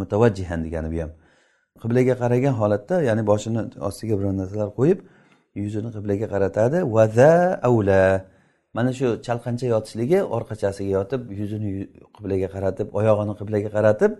Mutavajjihan 0.00 0.60
degani 0.66 0.88
bu 0.92 0.98
ham. 1.02 1.12
Qiblaga 1.82 2.14
qaragan 2.22 2.54
holatda 2.60 2.96
ya'ni 3.08 3.22
boshini 3.30 3.60
ostiga 3.88 4.14
biror 4.18 4.34
narsalar 4.40 4.68
qo'yib 4.78 4.98
yuzini 5.62 5.90
qiblaga 5.96 6.26
qaratadi. 6.34 6.78
Vaza 6.96 7.32
avla. 7.68 8.02
Mana 8.76 8.90
shu 8.98 9.06
chalqancha 9.26 9.66
yotishligi 9.74 10.18
orqachasiga 10.36 10.90
yotib 10.98 11.22
yuzini 11.40 11.70
qiblaga 12.16 12.48
qaratib 12.54 12.88
oyog'ini 13.00 13.34
qiblaga 13.40 13.70
qaratib 13.76 14.12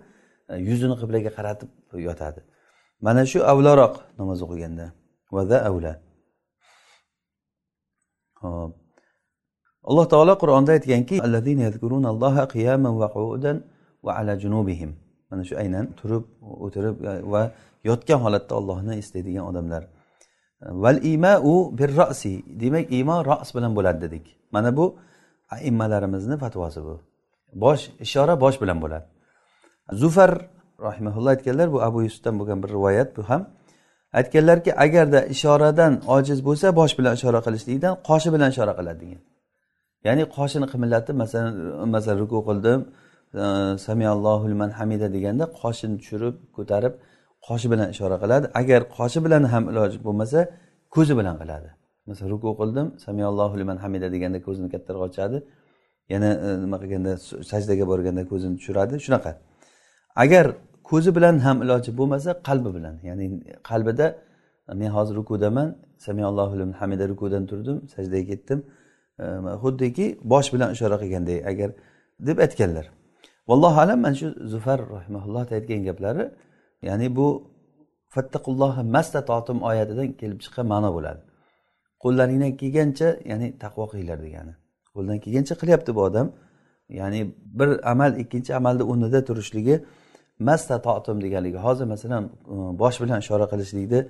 e, 0.50 0.54
yuzini 0.68 0.94
qiblaga 1.02 1.30
qaratib 1.38 1.70
yotadi. 2.08 2.40
Mana 3.06 3.22
shu 3.30 3.38
avloroq 3.52 3.94
namoz 4.18 4.38
o'qiganda. 4.44 4.86
Vaza 5.36 5.58
avla. 5.68 5.92
Ho'p. 8.42 8.89
Alloh 9.90 10.06
taolo 10.12 10.34
qur'onda 10.42 10.70
aytganki 10.76 11.16
mana 15.30 15.44
shu 15.48 15.54
aynan 15.62 15.86
turib 16.00 16.24
o'tirib 16.66 16.96
e, 17.10 17.12
va 17.32 17.42
yotgan 17.90 18.20
holatda 18.24 18.54
ollohni 18.60 18.94
eslaydigan 19.02 19.44
odamlar. 19.50 19.82
Val 20.84 20.98
imau 21.12 21.78
bir 21.78 21.90
rosi 21.98 22.34
demak 22.62 22.92
imo 23.00 23.16
ros 23.30 23.54
bilan 23.56 23.72
bo'ladi 23.76 24.00
dedik. 24.04 24.24
Mana 24.54 24.76
bu 24.76 24.86
aimmalarimizni 25.56 26.36
fatvosi 26.42 26.80
bu. 26.86 26.94
Bosh 27.62 27.82
ishora 28.06 28.40
bosh 28.40 28.60
bilan 28.62 28.78
bo'ladi. 28.84 29.06
Zufar 30.02 30.30
rahimaulloh 30.86 31.30
aytganlar 31.36 31.68
bu 31.74 31.78
abu 31.88 31.98
yusufdan 32.06 32.34
bo'lgan 32.38 32.58
bir 32.62 32.68
rivoyat 32.76 33.16
bu 33.16 33.22
ham. 33.30 33.42
Aytganlarki 34.18 34.70
agarda 34.84 35.20
ishoradan 35.34 35.92
ojiz 36.16 36.38
bo'lsa 36.48 36.76
bosh 36.80 36.98
bilan 36.98 37.12
ishora 37.18 37.40
qilishlikdan 37.46 37.94
qoshi 38.08 38.28
bilan 38.34 38.48
ishora 38.54 38.72
qiladi 38.78 39.00
degan. 39.04 39.20
Ya'ni 40.06 40.22
qoshini 40.36 40.66
qimillatib 40.72 41.14
masalan 41.22 41.52
masalan 41.94 42.18
ruku 42.22 42.38
qildim 42.48 42.80
e, 43.42 43.44
samiallohu 43.86 44.44
liman 44.52 44.70
hamida 44.78 45.06
deganda 45.16 45.44
qoshini 45.60 45.94
tushirib 46.00 46.36
ko'tarib 46.56 46.94
qoshi 47.46 47.66
bilan 47.72 47.88
ishora 47.94 48.16
qiladi. 48.22 48.46
Agar 48.60 48.80
qoshi 48.98 49.18
bilan 49.24 49.42
ham 49.52 49.64
iloji 49.72 49.98
bo'lmasa 50.06 50.38
ko'zi 50.94 51.14
bilan 51.20 51.36
qiladi. 51.42 51.68
Masalan 52.08 52.30
ruku 52.34 52.50
qildim 52.60 52.86
samiallohu 53.06 53.54
liman 53.60 53.76
hamida 53.84 54.06
deganda 54.14 54.38
ko'zini 54.46 54.68
kattaroq 54.74 55.02
ochadi. 55.08 55.38
Yana 56.12 56.30
e, 56.46 56.48
nima 56.64 56.76
qilganda 56.82 57.12
sajdaga 57.52 57.84
borganda 57.92 58.22
ko'zini 58.30 58.54
tushiradi. 58.58 58.94
Shunaqa. 59.06 59.30
Agar 60.24 60.46
ko'zi 60.90 61.10
bilan 61.16 61.34
ham 61.46 61.56
iloji 61.64 61.90
bo'lmasa 61.98 62.30
qalbi 62.48 62.70
bilan. 62.76 62.94
Ya'ni 63.08 63.26
qalbida 63.70 64.06
men 64.80 64.90
hozir 64.96 65.14
rukudaman 65.20 65.68
samiallohu 66.06 66.54
liman 66.60 66.74
hamida 66.80 67.04
rukudan 67.12 67.42
turdim 67.50 67.76
sajdaga 67.94 68.26
ketdim. 68.32 68.60
Xuddiki 69.62 70.06
bosh 70.32 70.48
bilan 70.54 70.70
ishora 70.76 70.96
qilganday 71.02 71.38
agar 71.50 71.70
deb 72.28 72.38
aytganlar. 72.38 72.86
Vallohu 73.48 73.78
alam 73.84 73.98
mana 74.00 74.14
shu 74.20 74.28
zufar 74.52 74.78
rahimaulloh 74.96 75.44
aytgan 75.56 75.80
gaplari 75.88 76.24
ya'ni 76.88 77.16
bu 77.16 77.26
fattaqullohi 78.14 78.82
mastatotim 78.96 79.58
oyatidan 79.70 80.08
kelib 80.20 80.38
chiqqan 80.44 80.66
ma'no 80.72 80.90
bo'ladi. 80.96 81.20
Qo'llaringdan 82.02 82.52
kelgancha 82.60 83.08
ya'ni 83.30 83.48
taqvo 83.64 83.84
qilinglar 83.90 84.18
degani. 84.26 84.52
Qo'ldan 84.94 85.18
kelgancha 85.24 85.54
qilyapti 85.60 85.90
bu 85.96 86.00
odam. 86.08 86.26
Ya'ni 87.00 87.20
bir 87.58 87.68
amal 87.92 88.12
ikkinchi 88.22 88.50
amalni 88.60 88.84
o'rnida 88.90 89.20
turishligi 89.28 89.74
mastatotim 90.48 91.16
deganligi. 91.24 91.58
Hozir 91.66 91.86
masalan 91.94 92.24
e, 92.24 92.56
bosh 92.82 92.96
bilan 93.02 93.18
ishora 93.24 93.46
qilishlikni 93.52 94.00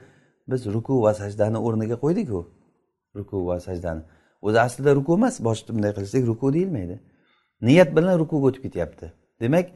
biz 0.50 0.60
ruku 0.74 0.94
va 1.04 1.12
sajdani 1.20 1.58
o'rniga 1.66 1.96
qo'ydiku. 2.04 2.40
Ruku 3.18 3.36
va 3.48 3.56
sajdani. 3.68 4.02
O'zi 4.46 4.58
aslida 4.66 4.90
ruku 4.98 5.12
emas 5.18 5.34
boshni 5.48 5.70
bunday 5.76 5.92
qilsak 5.98 6.22
ruku 6.30 6.46
deyilmaydi. 6.56 6.96
Niyat 7.68 7.90
bilan 7.96 8.14
rukuga 8.22 8.46
o'tib 8.50 8.62
ketyapti. 8.66 9.06
Demak 9.42 9.66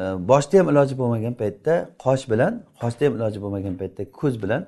e, 0.00 0.02
boshda 0.30 0.54
ham 0.60 0.66
iloji 0.72 0.94
bo'lmagan 1.00 1.34
paytda 1.42 1.74
qosh 2.04 2.24
bilan 2.32 2.52
qoshda 2.80 3.02
ham 3.06 3.14
iloji 3.18 3.38
bo'lmagan 3.44 3.74
paytda 3.80 4.02
ko'z 4.20 4.34
bilan 4.42 4.62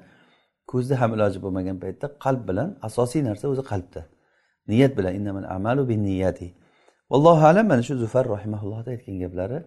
ko'zda 0.71 0.95
ham 1.01 1.11
iloji 1.17 1.39
bo'lmagan 1.45 1.77
paytda 1.85 2.07
qalb 2.25 2.43
bilan 2.49 2.69
asosiy 2.89 3.21
narsa 3.29 3.45
o'zi 3.53 3.63
qalbda. 3.71 4.03
Niyat 4.71 4.93
bilan 4.99 5.13
innamal 5.19 5.47
amalu 5.57 5.83
bin 5.91 6.01
niyati 6.09 6.49
vallohu 7.11 7.45
alam 7.51 7.67
mana 7.73 7.83
shu 7.89 7.95
zufar 8.05 8.25
rahimaullohni 8.35 8.89
aytgan 8.95 9.17
gaplari 9.25 9.59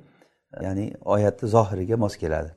ya'ni 0.65 0.85
oyatni 1.13 1.45
zohiriga 1.55 1.95
mos 2.03 2.15
keladi. 2.21 2.51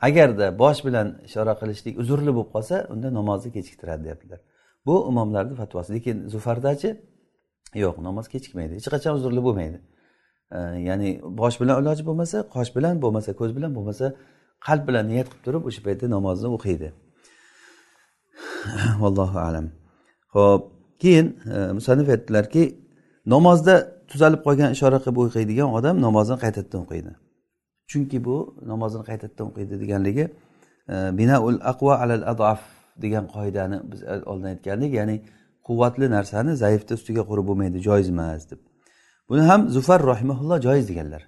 Agarda 0.00 0.58
bosh 0.58 0.84
bilan 0.84 1.18
ishora 1.24 1.54
qilishlik 1.60 1.98
uzrli 2.02 2.32
bo'lib 2.36 2.50
qolsa 2.54 2.86
unda 2.92 3.08
namozni 3.14 3.52
kechiktiradi 3.56 4.04
deyaptilar. 4.04 4.40
Bu 4.86 4.94
imomlarni 5.10 5.54
fatvosi 5.54 5.94
lekin 5.94 6.16
zufardachi 6.28 6.90
yo'q 7.74 7.96
namoz 8.08 8.26
kechikmaydi. 8.34 8.72
Hech 8.78 8.88
qachon 8.94 9.12
uzrli 9.18 9.42
bo'lmaydi. 9.46 9.78
Ya'ni 10.88 11.08
bosh 11.40 11.56
bilan 11.60 11.82
iloji 11.82 12.02
bo'lmasa 12.08 12.36
qosh 12.54 12.70
bilan 12.76 12.94
bo'lmasa 13.02 13.30
ko'z 13.40 13.50
bilan 13.56 13.70
bo'lmasa 13.76 14.06
qalb 14.66 14.82
bilan 14.88 15.04
niyat 15.10 15.26
qilib 15.30 15.42
turib 15.46 15.62
o'sha 15.68 15.80
paytda 15.86 16.06
namozni 16.16 16.48
o'qiydi. 16.56 16.88
Vallohu 19.02 19.38
alam. 19.48 19.66
Ho'p 20.36 20.62
keyin 21.02 21.26
e, 21.54 21.72
musanif 21.78 22.08
aytdilarki 22.14 22.62
namozda 23.34 23.74
tuzalib 24.10 24.40
qolgan 24.46 24.70
ishora 24.76 24.98
qilib 25.04 25.18
o'qiydigan 25.24 25.68
odam 25.78 25.96
namozni 26.06 26.36
qaytadan 26.44 26.80
o'qiydi. 26.84 27.12
Chunki 27.90 28.18
bu 28.24 28.36
namozini 28.70 29.04
qaytadan 29.08 29.46
o'qiydi 29.50 29.74
deganligi 29.82 30.24
e, 30.92 30.94
binaul 31.18 31.58
aqva 31.72 31.94
alal 32.02 32.24
adaf 32.32 32.60
degan 33.04 33.24
qoidani 33.34 33.78
biz 33.92 34.00
oldin 34.30 34.48
aytgandik. 34.54 34.92
Ya'ni 35.00 35.16
quvvatli 35.66 36.06
narsani 36.16 36.52
zaifni 36.62 36.94
ustiga 36.98 37.22
qurib 37.30 37.46
bo'lmaydi 37.50 37.78
joiz 37.88 38.08
emas 38.14 38.50
deb. 38.50 38.60
Buni 39.28 39.42
ham 39.50 39.60
zufar 39.76 40.00
rohimaulloh 40.10 40.58
joiz 40.66 40.84
deganlar. 40.90 41.22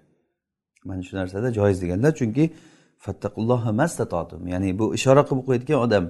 Mana 0.88 1.02
shu 1.02 1.16
narsada 1.20 1.48
joiz 1.58 1.82
deganlar. 1.82 2.12
Chunki 2.20 2.44
fattaqulloha 3.04 3.70
mastatotum 3.80 4.42
ya'ni 4.52 4.78
bu 4.78 4.94
ishora 4.98 5.22
qilib 5.28 5.40
o'qiyotgan 5.42 5.78
odam 5.86 6.04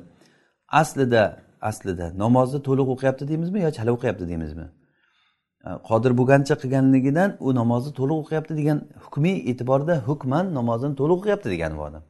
aslida 0.81 1.23
aslida 1.71 2.07
namozni 2.23 2.61
to'liq 2.69 2.88
o'qiyapti 2.95 3.25
deymizmi 3.31 3.59
yo 3.67 3.71
chala 3.76 3.90
o'qiyapti 3.97 4.25
deymizmi? 4.31 4.67
Э, 5.69 5.71
qodir 5.89 6.13
bo'lgancha 6.19 6.55
qilganligidan 6.63 7.31
u 7.47 7.49
namozni 7.61 7.93
to'liq 7.99 8.19
o'qiyapti 8.23 8.55
degan 8.61 8.79
hukmiy 9.05 9.37
e'tiborda 9.51 9.95
hukman 10.09 10.45
namozni 10.59 10.95
to'liq 11.01 11.19
o'qiyapti 11.21 11.49
degani 11.55 11.77
bu 11.79 11.83
odam. 11.89 12.05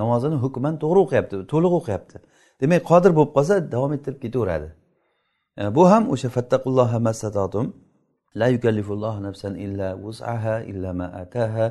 Namozini 0.00 0.36
hukman 0.44 0.74
to'g'ri 0.82 1.00
o'qiyapti 1.04 1.34
to'liq 1.52 1.72
o'qiyapti. 1.80 2.16
Demak 2.62 2.82
qodir 2.90 3.12
bo'lib 3.16 3.32
qolsa 3.36 3.54
davom 3.74 3.92
ettirib 3.96 4.20
ketaveradi. 4.24 4.68
Э, 5.60 5.62
bu 5.76 5.82
ham 5.92 6.04
o'sha 6.14 6.28
fattaqulloha 6.36 6.98
massatotum 7.08 7.66
la 8.40 8.46
yukallifullohu 8.54 9.20
nafsan 9.28 9.52
illa 9.64 9.88
vus'aha 10.04 10.56
illa 10.70 10.90
ma 11.00 11.06
ataha 11.22 11.66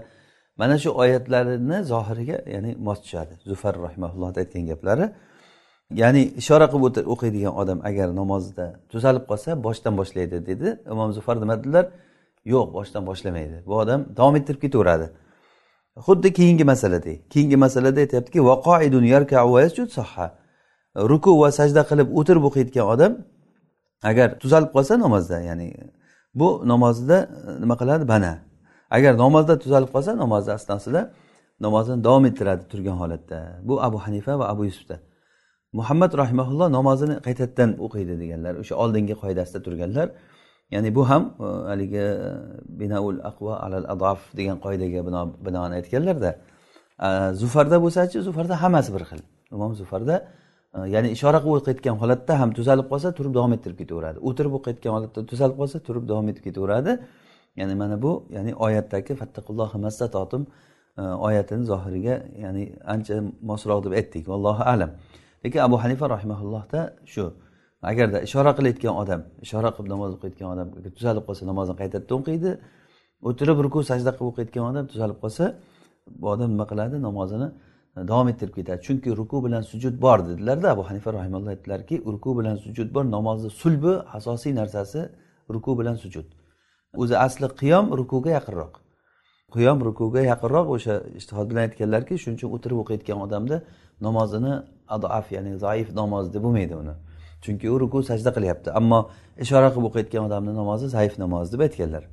mana 0.60 0.76
shu 0.84 0.90
oyatlarini 1.04 1.78
zohiriga 1.92 2.38
ya'ni 2.54 2.72
mos 2.88 3.00
tushadi. 3.04 3.34
Zufar 3.50 3.74
rahimaullohni 3.86 4.38
aytgan 4.44 4.64
gaplari 4.72 5.06
ya'ni 5.92 6.22
ishora 6.42 6.68
qilib 6.74 7.08
o'qiydigan 7.14 7.54
odam 7.62 7.80
agar 7.90 8.16
namozda 8.16 8.66
tuzalib 8.92 9.24
qolsa 9.30 9.64
boshdan 9.64 9.94
boshlaydi 9.98 10.46
dedi. 10.46 10.68
Imom 10.92 11.14
zufar 11.18 11.36
nima 11.42 11.56
dedilar? 11.60 11.86
Yo'q 12.54 12.68
boshdan 12.78 13.04
boshlamaydi. 13.10 13.58
Bu 13.68 13.74
odam 13.84 14.06
davom 14.18 14.36
ettirib 14.40 14.62
ketaveradi. 14.66 15.08
Xuddi 16.08 16.34
keyingi 16.34 16.64
masaladek 16.64 17.32
keyingi 17.34 17.58
masalada 17.66 18.00
aytyaptiki 18.00 18.40
ruku 20.98 21.32
va 21.42 21.52
sajda 21.52 21.82
qilib 21.90 22.08
o'tirib 22.20 22.44
o'qiyotgan 22.50 22.86
odam 22.94 23.14
agar 24.10 24.28
tuzalib 24.42 24.72
qolsa 24.76 24.94
namozda 25.06 25.38
ya'ni 25.50 25.68
bu 26.40 26.48
namozida 26.72 27.18
e, 27.48 27.62
nima 27.62 27.76
qiladi? 27.82 28.08
Bana. 28.14 28.34
Agar 28.90 29.14
namozda 29.24 29.60
tuzalib 29.64 29.90
qolsa 29.96 30.12
namozni 30.24 30.52
asnosida 30.60 31.02
namozini 31.66 32.04
davom 32.08 32.26
ettiradi 32.30 32.64
turgan 32.72 32.98
holatda. 33.02 33.40
Bu 33.68 33.74
abu 33.88 33.98
hanifa 34.06 34.40
va 34.40 34.46
abu 34.54 34.66
yusufda. 34.70 34.96
Muhammad 35.74 36.12
rahimaulloh 36.22 36.70
namozini 36.78 37.16
qaytadan 37.28 37.72
o'qiydi 37.86 38.16
deganlar 38.22 38.54
o'sha 38.62 38.76
oldingi 38.84 39.16
qoidasida 39.24 39.60
turganlar. 39.66 40.10
Ya'ni 40.72 40.96
bu 40.96 41.10
ham 41.10 41.24
e, 41.40 41.44
haligi 41.44 41.98
e, 41.98 42.32
binaul 42.80 43.18
aqva 43.30 43.54
alal 43.66 43.86
adof 43.94 44.20
degan 44.40 44.58
qoidaga 44.66 45.00
binoan 45.48 45.72
aytganlarda 45.80 46.32
e, 47.08 47.10
zufarda 47.42 47.78
bo'lsachi 47.86 48.18
zufarda 48.28 48.56
hammasi 48.64 48.90
bir 48.96 49.04
xil. 49.10 49.22
Imom 49.56 49.72
zufarda 49.82 50.16
ya'ni 50.94 51.10
ishora 51.16 51.40
qilib 51.44 51.58
o'qiyotgan 51.60 51.96
holatda 52.02 52.34
ham 52.42 52.50
tuzalib 52.58 52.88
qolsa 52.92 53.10
turib 53.18 53.34
davom 53.38 53.54
ettirib 53.58 53.78
ketaveradi. 53.82 54.18
O'tirib 54.30 54.54
o'qiyotgan 54.58 54.92
holatda 54.96 55.20
tuzalib 55.32 55.58
qolsa 55.62 55.78
turib 55.88 56.04
davom 56.12 56.28
etib 56.32 56.44
ketaveradi. 56.48 56.92
Ya'ni 57.60 57.76
mana 57.82 57.96
bu 58.06 58.12
ya'ni 58.36 58.52
oyatdagi 58.66 59.14
fattaqullohi 59.22 59.78
massatotim 59.86 60.44
oyatini 61.28 61.64
zohiriga 61.72 62.16
ya'ni 62.44 62.64
ancha 62.94 63.16
mosroq 63.50 63.80
deb 63.86 63.94
aytdik. 64.00 64.24
Vallohu 64.32 64.64
alam. 64.74 64.92
Lekin 65.44 65.60
abu 65.68 65.76
hanifa 65.84 66.06
rahimaullohda 66.16 66.80
shu 67.14 67.24
agarda 67.92 68.18
ishora 68.28 68.52
qilayotgan 68.58 68.94
odam 69.02 69.22
ishora 69.46 69.70
qilib 69.76 69.90
namoz 69.94 70.10
o'qiyotgan 70.16 70.48
odam 70.54 70.68
tuzalib 70.98 71.24
qolsa 71.28 71.44
namozni 71.52 71.76
qaytadan 71.82 72.16
o'qiydi 72.20 72.52
o'tirib 73.30 73.58
ruku 73.66 73.80
sajda 73.90 74.12
qilib 74.16 74.30
o'qiyotgan 74.32 74.64
odam 74.72 74.86
tuzalib 74.92 75.18
qolsa 75.24 75.46
bu 76.20 76.30
odam 76.30 76.50
nima 76.52 76.66
qiladi? 76.72 77.02
Namozini 77.02 77.48
e, 77.98 78.08
davom 78.08 78.28
ettirib 78.32 78.56
ketadi. 78.60 78.82
Chunki 78.88 79.10
ruku 79.20 79.44
bilan 79.46 79.62
sujud 79.72 80.02
bor 80.02 80.20
dedilarda 80.30 80.68
abu 80.76 80.84
hanifa 80.90 81.14
rahimalloh 81.14 81.50
aytdilarki 81.56 81.96
ruku 82.14 82.40
bilan 82.40 82.56
sujud 82.66 82.94
bor 82.96 83.06
namozni 83.16 83.50
sulbi 83.62 83.94
asosiy 84.18 84.56
narsasi 84.56 85.02
ruku 85.56 85.80
bilan 85.80 85.96
sujud. 86.04 86.28
O'zi 87.02 87.16
asli 87.28 87.48
qiyom 87.62 87.86
rukuga 88.00 88.30
yaqinroq. 88.38 88.74
Qiyom 89.56 89.78
rukuga 89.88 90.22
yaqinroq 90.32 90.68
o'sha 90.76 90.94
ishtihod 91.20 91.46
bilan 91.50 91.62
aytganlarki 91.68 92.14
shuning 92.22 92.38
uchun 92.40 92.50
o'tirib 92.56 92.78
o'qiyotgan 92.84 93.20
odamni 93.26 93.58
namozini 94.02 94.54
adaf 94.88 95.32
ya'ni 95.32 95.58
zaif 95.58 95.96
namoz 95.96 96.34
deb 96.34 96.44
bo'lmaydi 96.44 96.76
uni. 96.76 96.94
Chunki 97.42 97.70
u 97.70 97.80
ruku 97.80 98.04
sajda 98.04 98.32
qilyapti. 98.38 98.70
Ammo 98.80 99.10
ishora 99.44 99.70
qilib 99.74 99.86
o'qiyotgan 99.90 100.24
odamni 100.28 100.54
namozi 100.62 100.88
zaif 100.96 101.20
namoz 101.24 101.54
deb 101.54 101.62
aytganlar. 101.66 102.04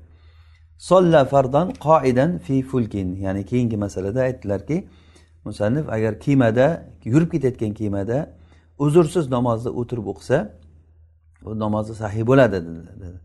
Solla 0.79 1.25
fardan 1.25 1.67
qoidan 1.87 2.39
fi 2.39 2.63
fulkin 2.63 3.09
ya'ni 3.25 3.43
keyingi 3.51 3.77
masalada 3.77 4.21
aytdilarki 4.29 4.77
musannif 5.45 5.87
agar 5.97 6.13
kemada 6.21 6.67
yurib 7.05 7.31
ketayotgan 7.35 7.73
kemada 7.81 8.19
uzrsiz 8.79 9.31
namozni 9.37 9.71
o'tirib 9.81 10.07
o'qisa 10.13 10.39
bu 11.45 11.59
namozi 11.65 11.95
sahiy 11.95 12.25
bo'ladi 12.31 12.59
dedi 13.03 13.19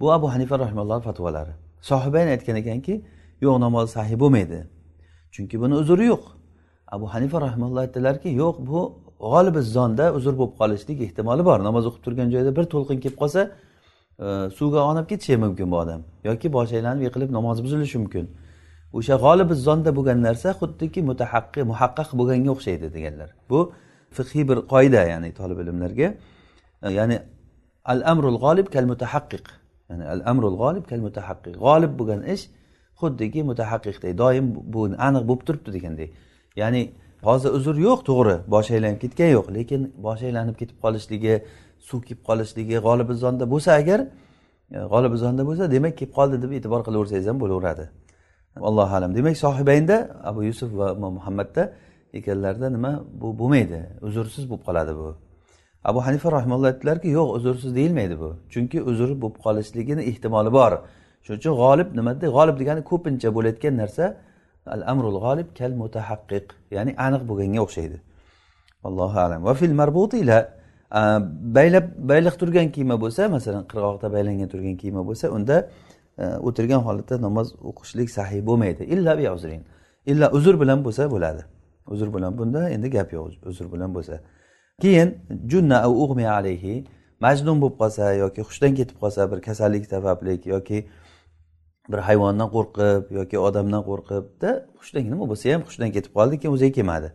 bu 0.00 0.12
abu 0.12 0.26
hanifa 0.34 0.58
rahimalloh 0.58 1.02
fatvolari. 1.02 1.54
Sohibayn 1.80 2.28
aytgan 2.34 2.56
ekanki 2.56 2.94
yo'q 3.44 3.56
namoz 3.60 3.90
sahiy 3.96 4.16
bo'lmaydi. 4.22 4.58
Chunki 5.34 5.60
buni 5.60 5.74
uzri 5.74 6.04
yo'q. 6.12 6.41
Abu 6.92 7.06
hanifa 7.14 7.40
rahimalloh 7.46 7.80
aytdilarki 7.84 8.28
yo'q 8.42 8.56
bu 8.70 8.80
g'olibi 9.22 9.60
zonda 9.76 10.04
uzr 10.18 10.34
bo'lib 10.40 10.54
qolishlik 10.60 10.98
ehtimoli 11.06 11.42
bor. 11.48 11.58
Namoz 11.68 11.84
o'qib 11.88 12.02
turgan 12.06 12.28
joyda 12.34 12.50
bir 12.58 12.64
to'lqin 12.74 12.98
kelib 13.04 13.18
qolsa 13.22 13.40
e, 14.24 14.26
suvga 14.58 14.80
olib 14.90 15.06
ketishi 15.10 15.36
mumkin 15.44 15.66
bu 15.72 15.76
odam. 15.82 16.00
Yoki 16.28 16.48
boshi 16.56 16.74
aylanib 16.78 17.02
yiqilib 17.06 17.30
namoz 17.38 17.58
buzilishi 17.64 17.98
mumkin. 18.02 18.24
O'sha 18.98 19.14
g'olibi 19.24 19.54
zonda 19.66 19.90
bo'lgan 19.98 20.18
narsa 20.26 20.48
xuddiki 20.60 21.00
mutahaqqi 21.10 21.60
muhaqqaq 21.70 22.08
bo'lganga 22.18 22.50
o'xshaydi 22.56 22.86
deganlar. 22.96 23.28
Bu 23.50 23.60
fiqhiy 24.16 24.44
bir 24.50 24.58
qoida 24.72 25.02
ya'ni 25.12 25.28
tolib 25.38 25.58
ilmlarga. 25.62 26.08
E, 26.86 26.88
ya'ni 26.98 27.16
al 27.92 28.00
amrul 28.12 28.38
g'olib 28.44 28.66
kal 28.74 28.84
mutahaqqiq 28.92 29.46
ya'ni 29.90 30.04
al 30.14 30.20
amrul 30.30 30.56
g'olib 30.62 30.84
kal 30.90 31.00
mutahaqqiq 31.06 31.54
g'olib 31.64 31.92
bo'lgan 32.00 32.20
ish 32.34 32.44
xuddiki 33.00 33.40
mutahaqqiqday. 33.50 34.12
Doim 34.22 34.46
bu 34.74 34.80
aniq 35.06 35.24
bo'lib 35.28 35.42
turibdi 35.48 35.70
deganday 35.78 36.10
ya'ni 36.56 36.82
hozir 37.22 37.50
uzr 37.58 37.76
yo'q 37.86 38.00
to'g'ri 38.08 38.36
boshi 38.54 38.74
aylanib 38.76 39.00
ketgan 39.04 39.30
yo'q 39.36 39.46
lekin 39.56 39.80
boshi 40.06 40.24
aylanib 40.30 40.56
ketib 40.60 40.76
qolishligi 40.84 41.34
suv 41.88 42.00
kelib 42.06 42.22
qolishligi 42.28 42.76
g'olibizonda 42.86 43.44
bo'lsa 43.52 43.70
agar 43.80 44.00
e, 44.76 44.78
g'olibizonda 44.92 45.42
bo'lsa 45.48 45.70
demak 45.74 45.94
kelib 45.98 46.12
qoldi 46.18 46.36
deb 46.42 46.52
e'tibor 46.58 46.80
qilaversangiz 46.86 47.26
ham 47.30 47.38
bo'laveradi. 47.42 47.84
Allohu 48.68 48.94
alam. 48.98 49.10
Demak 49.18 49.36
sohibaynda 49.44 49.96
abu 50.30 50.40
yusuf 50.44 50.70
va 50.80 50.94
muhammadda 50.94 51.62
ekanlarida 52.18 52.68
nima 52.76 52.92
bu 53.20 53.28
bo'lmaydi? 53.40 53.80
Uzrsiz 54.06 54.44
bo'lib 54.50 54.64
qoladi 54.68 54.92
bu. 55.00 55.08
Abu 55.84 56.00
hanifa 56.06 56.32
rahimalloh 56.32 56.68
aytdilarki 56.72 57.08
yo'q 57.18 57.28
uzrsiz 57.36 57.74
deyilmaydi 57.78 58.20
bu. 58.22 58.30
Chunki 58.52 58.78
uzr 58.90 59.10
bo'lib 59.22 59.36
qolishligini 59.44 60.02
ehtimoli 60.10 60.52
bor. 60.58 60.72
Shuning 61.24 61.40
uchun 61.40 61.54
g'olib 61.62 61.88
nima? 61.98 62.10
Deydi 62.20 62.32
g'olib 62.36 62.56
degani 62.60 62.82
ko'pincha 62.90 63.28
bo'layotgan 63.36 63.74
narsa 63.82 64.04
al 64.66 64.82
amrul 64.92 65.18
g'olib 65.24 65.48
kal 65.58 65.72
mutahaqqiq 65.82 66.46
ya'ni 66.76 66.92
aniq 67.06 67.22
bo'lganga 67.30 67.60
o'xshaydi 67.66 67.98
allohu 68.88 69.18
alam 69.26 69.40
va 69.48 69.54
fil 69.60 69.74
marbuti 69.80 70.16
ila 70.24 70.38
baylab 71.56 71.86
bayliq 72.10 72.34
turgan 72.40 72.68
kiyima 72.74 72.96
bo'lsa 73.04 73.28
masalan 73.36 73.64
qirg'oqda 73.72 74.06
baylangan 74.16 74.48
turgan 74.54 74.76
kiyima 74.82 75.02
bo'lsa 75.08 75.26
unda 75.36 75.56
o'tirgan 76.18 76.80
holatda 76.86 77.20
namoz 77.26 77.54
o'qishlik 77.70 78.10
sahiy 78.10 78.46
bo'lmaydi. 78.46 78.82
illa 78.84 79.18
bi 79.18 79.30
uzrin 79.30 79.62
illa 80.06 80.30
uzr 80.30 80.60
bilan 80.60 80.84
bo'lsa 80.84 81.10
bo'ladi. 81.10 81.42
Uzr 81.86 82.14
bilan 82.14 82.38
bunda 82.38 82.68
endi 82.70 82.90
gap 82.90 83.12
yo'q. 83.12 83.46
Uzr 83.50 83.72
bilan 83.72 83.94
bo'lsa. 83.94 84.20
Keyin 84.80 85.08
junna 85.46 85.88
ug'mi 85.88 86.28
alayhi 86.28 86.84
majnun 87.20 87.60
bo'lib 87.62 87.76
qolsa 87.82 88.12
yoki 88.12 88.40
hushdan 88.48 88.74
ketib 88.74 88.96
qolsa 89.02 89.30
bir 89.32 89.40
kasallik 89.48 89.86
sababli 89.86 90.40
yoki 90.44 90.78
bir 91.90 91.98
hayvondan 91.98 92.48
qo'rqib 92.54 93.10
yoki 93.18 93.38
odamdan 93.38 93.82
qo'rqibda 93.90 94.50
hushdan 94.78 95.10
nima 95.10 95.28
bo'lsa 95.30 95.54
ham 95.54 95.62
hushdan 95.68 95.90
ketib 95.96 96.12
qoldi 96.18 96.38
keyin 96.40 96.54
o'ziga 96.56 96.72
kelmadi. 96.78 97.08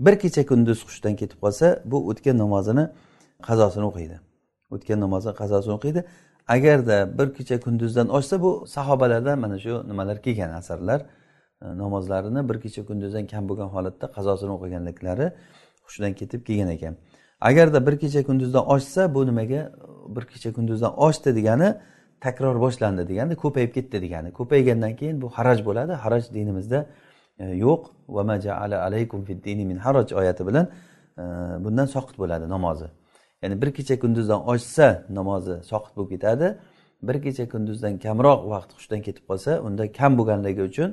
Bir 0.00 0.18
kecha 0.18 0.42
kunduz 0.50 0.78
hushdan 0.86 1.14
ketib 1.20 1.38
qolsa 1.44 1.66
bu 1.84 1.98
o'tgan 2.10 2.36
namozini 2.38 2.84
qazosini 3.48 3.84
o'qiydi. 3.90 4.16
O'tgan 4.74 4.98
namozini 5.04 5.34
qazosini 5.40 5.74
o'qiydi. 5.78 6.00
Agarda 6.48 7.18
bir 7.18 7.28
kecha 7.34 7.60
kunduzdan 7.60 8.08
oshsa 8.08 8.42
bu 8.44 8.50
sahobalardan 8.66 9.38
mana 9.38 9.58
shu 9.58 9.72
nimalar 9.88 10.22
kelgan 10.22 10.50
asarlar 10.60 11.00
e, 11.62 11.66
namozlarini 11.82 12.48
bir 12.48 12.60
kecha 12.64 12.82
kunduzdan 12.88 13.26
kam 13.26 13.48
bo'lgan 13.48 13.68
holatda 13.74 14.06
qazosini 14.16 14.52
o'qiganliklari 14.56 15.26
hushidan 15.86 16.12
ketib 16.20 16.40
kelgan 16.46 16.70
ekan. 16.76 16.94
Agarda 17.40 17.86
bir 17.86 17.98
kecha 17.98 18.20
kunduzdan 18.28 18.64
oshsa 18.74 19.14
bu 19.14 19.26
nimaga 19.26 19.72
bir 20.16 20.24
kecha 20.32 20.52
kunduzdan 20.52 20.92
oshdi 21.06 21.36
degani 21.38 21.68
takror 22.24 22.56
boshlandi 22.64 23.02
deganda 23.10 23.34
ko'payib 23.44 23.72
ketdi 23.76 23.96
degani 24.04 24.30
ko'paygandan 24.38 24.92
keyin 25.00 25.16
bu 25.22 25.28
haraj 25.36 25.58
bo'ladi. 25.68 25.92
Haraj 26.04 26.24
dinimizda 26.36 26.86
e, 27.38 27.44
yo'q. 27.64 27.82
Alaykum 28.88 29.20
min 29.70 29.78
haraj 29.86 30.12
oyati 30.20 30.42
bilan 30.48 30.66
e, 31.18 31.24
bundan 31.64 31.86
soqit 31.94 32.16
bo'ladi 32.22 32.46
namozi. 32.48 32.88
Ya'ni 33.42 33.62
bir 33.62 33.70
kecha 33.76 33.98
kunduzdan 34.02 34.40
oshsa 34.52 34.88
namozi 35.18 35.54
soqit 35.70 35.92
bo'lib 35.96 36.10
ketadi. 36.14 36.58
Bir 37.02 37.16
kecha 37.24 37.44
kunduzdan 37.52 37.98
kamroq 38.04 38.40
vaqt 38.52 38.70
hushdan 38.76 39.00
ketib 39.06 39.24
qolsa 39.30 39.50
unda 39.66 39.92
kam 39.98 40.12
bo'lganligi 40.18 40.62
uchun 40.70 40.90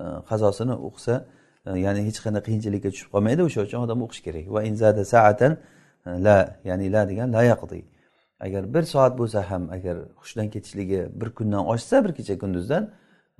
e, 0.00 0.02
qazosini 0.30 0.74
o'qisa 0.88 1.14
e, 1.66 1.70
ya'ni 1.84 2.00
hech 2.08 2.18
qanday 2.24 2.42
qiyinchilikka 2.48 2.88
tushib 2.94 3.10
qolmaydi. 3.14 3.40
O'sha 3.48 3.60
uchun 3.66 3.78
odam 3.86 3.98
o'qish 4.06 4.22
kerak. 4.26 4.44
Va 4.54 4.60
inzada 4.70 5.02
saatan 5.14 5.52
la 6.26 6.38
ya'ni 6.68 6.86
la 6.94 7.02
degan 7.10 7.28
la 7.36 7.42
yaqdi. 7.52 7.78
Agar 8.40 8.74
bir 8.74 8.82
soat 8.82 9.18
bo'lsa 9.18 9.50
ham 9.50 9.70
agar 9.70 9.96
hushdan 10.16 10.50
ketishligi 10.50 11.08
bir 11.20 11.30
kundan 11.30 11.66
oshsa 11.66 12.04
bir 12.04 12.12
kecha 12.18 12.38
kunduzdan 12.38 12.90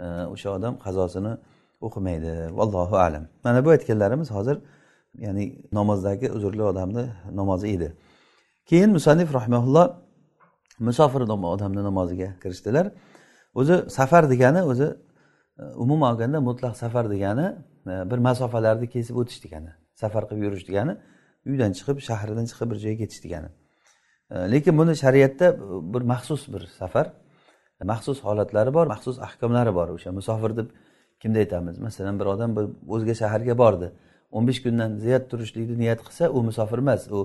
e, 0.00 0.04
o'sha 0.34 0.50
odam 0.56 0.78
qazosini 0.84 1.36
o'qimaydi. 1.80 2.32
Vallohu 2.58 2.96
alam. 2.96 3.24
Mana 3.44 3.64
bu 3.64 3.70
aytganlarimiz 3.70 4.30
hozir 4.30 4.58
ya'ni 5.18 5.44
namozdagi 5.72 6.32
uzrli 6.32 6.62
odamni 6.62 7.04
namozi 7.32 7.68
edi. 7.68 7.96
Keyin 8.66 8.90
musannif 8.90 9.34
rahmaulloh 9.34 9.86
musofir 10.78 11.20
odamni 11.20 11.82
namoziga 11.82 12.28
kirishdilar. 12.42 12.86
O'zi 13.54 13.90
safar 13.90 14.30
degani 14.30 14.62
o'zi 14.62 14.88
e, 15.58 15.62
umuman 15.62 16.12
olganda 16.12 16.40
mutlaq 16.40 16.76
safar 16.76 17.10
degani 17.10 17.46
e, 17.86 18.10
bir 18.10 18.18
masofalarni 18.18 18.86
kesib 18.94 19.16
o'tish 19.16 19.44
degani 19.44 19.70
safar 19.94 20.22
qilib 20.28 20.42
yurish 20.46 20.68
degani 20.68 20.96
uydan 21.46 21.72
chiqib 21.78 21.98
shahardan 22.08 22.44
chiqib 22.50 22.70
bir 22.70 22.78
joyga 22.84 22.98
ketish 23.02 23.24
degani. 23.24 23.48
Lekin 24.30 24.78
buni 24.78 24.96
shariatda 24.96 25.46
bir 25.94 26.02
maxsus 26.12 26.48
bir 26.52 26.62
safar 26.80 27.12
maxsus 27.84 28.18
holatlari 28.26 28.74
bor 28.74 28.86
maxsus 28.86 29.18
ahkomlari 29.18 29.74
bor. 29.74 29.88
O'sha 29.96 30.12
musofir 30.12 30.56
deb 30.56 30.68
kimda 31.20 31.38
aytamiz? 31.38 31.78
Masalan 31.78 32.20
bir 32.20 32.26
odam 32.34 32.56
bir 32.56 32.64
o'zga 32.94 33.14
shaharga 33.14 33.58
bordi. 33.58 33.88
o'n 34.30 34.48
besh 34.48 34.60
kundan 34.64 34.96
ziyod 35.04 35.28
turishlikni 35.30 35.76
niyat 35.82 36.00
qilsa 36.06 36.30
u 36.36 36.42
musofir 36.48 36.78
emas 36.84 37.06
u 37.16 37.20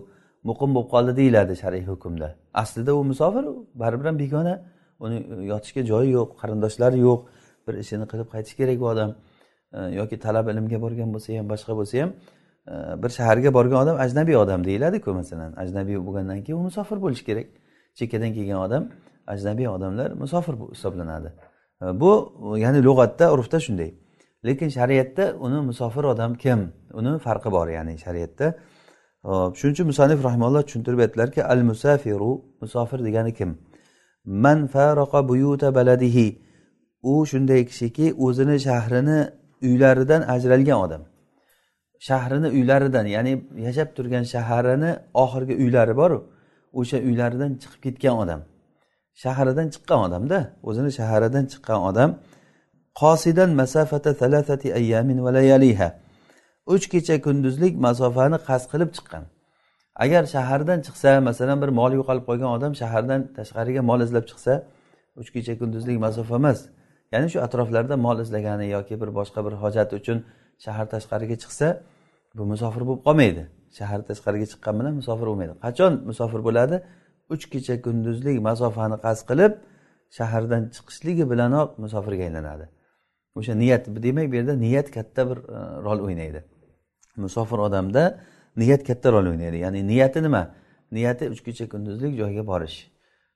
muqim 0.49 0.69
bo'lib 0.75 0.89
qoldi 0.93 1.15
deyiladi 1.19 1.53
shar'iy 1.63 1.85
hukmda. 1.91 2.29
Aslida 2.61 2.95
u 2.95 3.03
musofir 3.11 3.45
baribir 3.81 4.05
ham 4.09 4.19
begona. 4.23 4.55
Uni 4.99 5.17
e, 5.33 5.35
yotishga 5.51 5.81
joyi 5.91 6.11
yo'q 6.17 6.29
qarindoshlari 6.41 6.99
yo'q 7.07 7.19
bir 7.67 7.73
ishini 7.83 8.05
qilib 8.11 8.27
qaytish 8.33 8.55
kerak 8.59 8.77
bu 8.83 8.87
odam. 8.93 9.11
E, 9.77 9.79
yoki 9.99 10.19
talab 10.25 10.47
ilmga 10.53 10.81
borgan 10.85 11.09
bo'lsa 11.15 11.37
ham 11.39 11.47
boshqa 11.53 11.73
bo'lsa 11.79 11.95
ham 12.01 12.11
bir 13.03 13.09
shaharga 13.09 13.53
borgan 13.53 13.79
odam 13.83 13.99
ajnabiy 13.99 14.37
odam 14.37 14.63
deyiladiku 14.63 15.13
masalan. 15.13 15.53
Ajnabiy 15.63 15.97
bo'lgandan 16.05 16.43
keyin 16.43 16.57
u 16.59 16.63
musofir 16.63 16.97
bo'lishi 17.01 17.25
kerak. 17.25 17.47
Chekkadan 17.99 18.33
kelgan 18.33 18.59
odam 18.65 18.83
ajnabiy 19.27 19.67
odamlar 19.69 20.11
musofir 20.11 20.55
hisoblanadi. 20.75 21.29
Bu 21.81 22.11
ya'ni 22.57 22.79
lug'atda 22.87 23.25
urfda 23.33 23.59
shunday. 23.59 23.91
Lekin 24.45 24.69
shariatda 24.69 25.35
uni 25.45 25.59
musofir 25.69 26.03
odam 26.03 26.35
kim? 26.43 26.59
Uni 26.93 27.19
farqi 27.19 27.51
bor 27.51 27.67
ya'ni 27.67 27.97
shariatda. 28.05 28.47
Hop 29.23 29.55
shuning 29.59 29.73
uchun 29.75 29.87
musanif 29.91 30.19
rahimalloh 30.23 30.61
tushuntirib 30.67 30.99
aytdilarki 31.05 31.43
al 31.43 31.61
musafiru 31.69 32.31
musofir 32.61 32.99
degani 33.07 33.33
kim? 33.33 33.49
Man 34.25 34.67
faroqa 34.67 35.27
buyuta 35.29 35.75
baladihi. 35.75 36.27
U 37.03 37.25
shunday 37.31 37.61
kishiki 37.69 38.13
o'zini 38.25 38.57
shahrini 38.67 39.19
uylaridan 39.61 40.21
ajralgan 40.33 40.77
odam. 40.85 41.01
Shahrini 42.07 42.49
uylaridan 42.57 43.05
ya'ni 43.15 43.33
yashab 43.67 43.89
turgan 43.97 44.23
shaharini 44.33 44.91
oxirgi 45.23 45.55
uylari 45.63 45.93
boru 46.01 46.17
o'sha 46.79 46.97
uylaridan 47.07 47.51
chiqib 47.61 47.81
ketgan 47.85 48.15
odam. 48.23 48.41
Shahridan 49.23 49.67
chiqqan 49.73 49.99
odamda 50.07 50.39
o'zini 50.69 50.91
shaharidan 50.99 51.45
chiqqan 51.51 51.79
odam 51.89 52.09
qosidan 53.01 53.49
masafata 53.61 54.11
thalathati 54.21 54.67
ayyamin 54.79 55.19
va 55.25 55.31
layaliha. 55.37 55.89
Uch 56.73 56.85
kecha 56.93 57.15
kunduzlik 57.25 57.73
masofani 57.87 58.37
qasd 58.47 58.67
qilib 58.73 58.89
chiqqan. 58.97 59.23
Agar 60.03 60.23
shahardan 60.35 60.79
chiqsa 60.85 61.09
masalan 61.29 61.57
bir 61.63 61.69
mol 61.79 61.91
yo'qolib 61.99 62.25
qolgan 62.29 62.51
odam 62.57 62.71
shahardan 62.81 63.21
tashqariga 63.37 63.81
mol 63.89 63.99
izlab 64.05 64.25
chiqsa 64.31 64.53
uch 65.21 65.29
kecha 65.35 65.53
kunduzlik 65.61 65.97
masofa 66.05 66.35
emas. 66.41 66.59
Ya'ni 67.13 67.27
shu 67.33 67.39
atroflarda 67.45 67.95
mol 68.05 68.17
izlagani 68.25 68.65
yoki 68.75 68.95
bir 69.01 69.09
boshqa 69.19 69.39
bir 69.45 69.53
hojat 69.63 69.89
uchun 69.99 70.17
shahar 70.65 70.85
tashqariga 70.93 71.35
chiqsa 71.43 71.67
bu 72.37 72.43
musofir 72.51 72.81
bo'lib 72.87 73.03
qolmaydi. 73.07 73.43
Shahar 73.77 73.99
tashqariga 74.09 74.47
chiqqan 74.51 74.75
bilan 74.79 74.93
musofir 75.01 75.27
bo'lmaydi. 75.31 75.53
Qachon 75.65 75.93
musofir 76.09 76.41
bo'ladi? 76.47 76.75
Uch 77.33 77.43
kecha 77.53 77.75
kunduzlik 77.85 78.37
masofani 78.49 78.97
qasd 79.05 79.23
qilib 79.29 79.53
shahardan 80.17 80.63
chiqishligi 80.75 81.25
bilanoq 81.31 81.69
musofirga 81.83 82.23
aylanadi. 82.29 82.65
O'sha 83.39 83.53
niyat 83.63 83.83
demak 84.05 84.27
bu 84.31 84.35
yerda 84.39 84.55
niyat 84.65 84.87
katta 84.97 85.21
bir 85.29 85.37
e, 85.37 85.59
rol 85.85 85.99
o'ynaydi. 86.07 86.39
Musofir 87.25 87.59
odamda 87.67 88.03
niyat 88.61 88.81
katta 88.89 89.07
rol 89.15 89.25
o'ynaydi. 89.31 89.57
Ya'ni 89.65 89.79
niyati 89.91 90.19
nima? 90.27 90.43
Niyati 90.97 91.23
uch 91.33 91.41
kecha 91.47 91.65
kunduzlik 91.73 92.13
joyga 92.21 92.43
borish. 92.51 92.77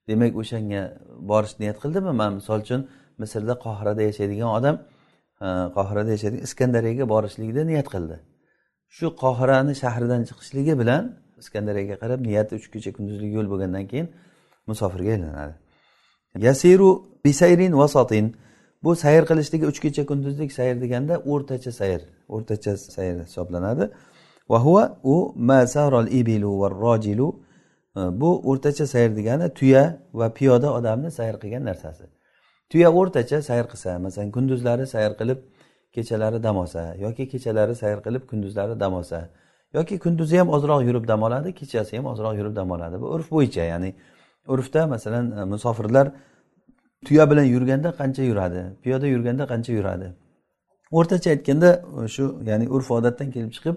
Demak 0.10 0.32
o'shanga 0.42 0.82
borish 1.32 1.54
niyat 1.62 1.78
qildimi? 1.84 2.12
Man 2.22 2.32
misol 2.40 2.60
uchun 2.66 2.82
misrda 3.22 3.54
qohirada 3.66 4.02
yashaydigan 4.10 4.50
odam 4.58 4.76
e, 5.46 5.48
qohirada 5.78 6.10
yashaydigan 6.16 6.44
iskandariyaga 6.50 7.06
borishlikni 7.14 7.64
niyat 7.72 7.90
qildi. 7.96 8.18
Shu 8.96 9.08
qohirani 9.24 9.74
shahridan 9.82 10.22
chiqishligi 10.30 10.80
bilan 10.82 11.04
iskandariyaga 11.42 11.96
qarab 12.04 12.20
niyati 12.28 12.56
uch 12.60 12.68
kecha 12.74 12.92
kunduzlik 12.98 13.32
yo'l 13.38 13.48
bo'lgandan 13.54 13.86
keyin 13.92 14.08
musofirga 14.70 15.12
aylanadi. 15.18 15.54
Yasiru 16.48 16.90
bisayrin 17.26 17.74
vasotin 17.82 18.36
bu 18.84 18.96
sayr 18.96 19.24
qilishligi 19.30 19.66
uch 19.72 19.80
kecha 19.86 20.06
kunduzlik 20.06 20.52
sayr 20.52 20.76
deganda 20.84 21.16
o'rtacha 21.32 21.72
sayr 21.72 22.02
o'rtacha 22.30 22.78
sayr 22.78 23.16
hisoblanadi. 23.26 23.90
Vahuva 24.50 25.00
u 25.04 25.34
masarol 25.36 26.08
ibilu 26.20 26.60
va 26.62 26.70
rojilu. 26.70 27.30
E, 27.98 28.02
bu 28.22 28.30
o'rtacha 28.52 28.86
sayr 28.94 29.16
degani 29.16 29.48
tuya 29.60 29.84
va 30.14 30.28
piyoda 30.38 30.74
odamni 30.74 31.12
sayr 31.12 31.36
qilgan 31.42 31.64
narsasi. 31.70 32.06
Tuya 32.70 32.90
o'rtacha 33.00 33.42
sayr 33.50 33.66
qilsa 33.72 34.00
masalan 34.06 34.32
kunduzlari 34.32 34.86
sayr 34.96 35.12
qilib 35.20 35.40
kechalari 35.96 36.44
dam 36.44 36.58
olsa 36.58 36.96
yoki 37.06 37.24
kechalari 37.34 37.76
sayr 37.76 38.00
qilib 38.06 38.24
kunduzlari 38.32 38.80
dam 38.80 38.94
olsa 38.94 39.30
yoki 39.74 40.00
kunduzi 40.00 40.38
ham 40.38 40.50
ozroq 40.50 40.82
yurib 40.88 41.08
dam 41.08 41.24
oladi 41.24 41.54
kechasi 41.54 41.98
ham 41.98 42.06
ozroq 42.06 42.38
yurib 42.40 42.56
dam 42.56 42.72
oladi. 42.72 43.02
Bu 43.02 43.06
urf 43.16 43.32
bo'yicha 43.32 43.64
ya'ni 43.64 43.96
urfda 44.48 44.88
masalan 44.88 45.26
e, 45.32 45.44
musofirlar 45.54 46.12
tuya 47.06 47.32
bilan 47.32 47.44
yurganda 47.44 47.90
qancha 48.00 48.24
yuradi 48.24 48.62
piyoda 48.84 49.08
yurganda 49.08 49.44
qancha 49.52 49.72
yuradi? 49.74 50.08
O'rtacha 50.92 51.30
aytganda 51.36 51.70
e, 52.04 52.08
shu 52.16 52.24
ya'ni 52.50 52.70
urf 52.76 52.92
odatdan 52.92 53.32
kelib 53.36 53.52
chiqib 53.58 53.76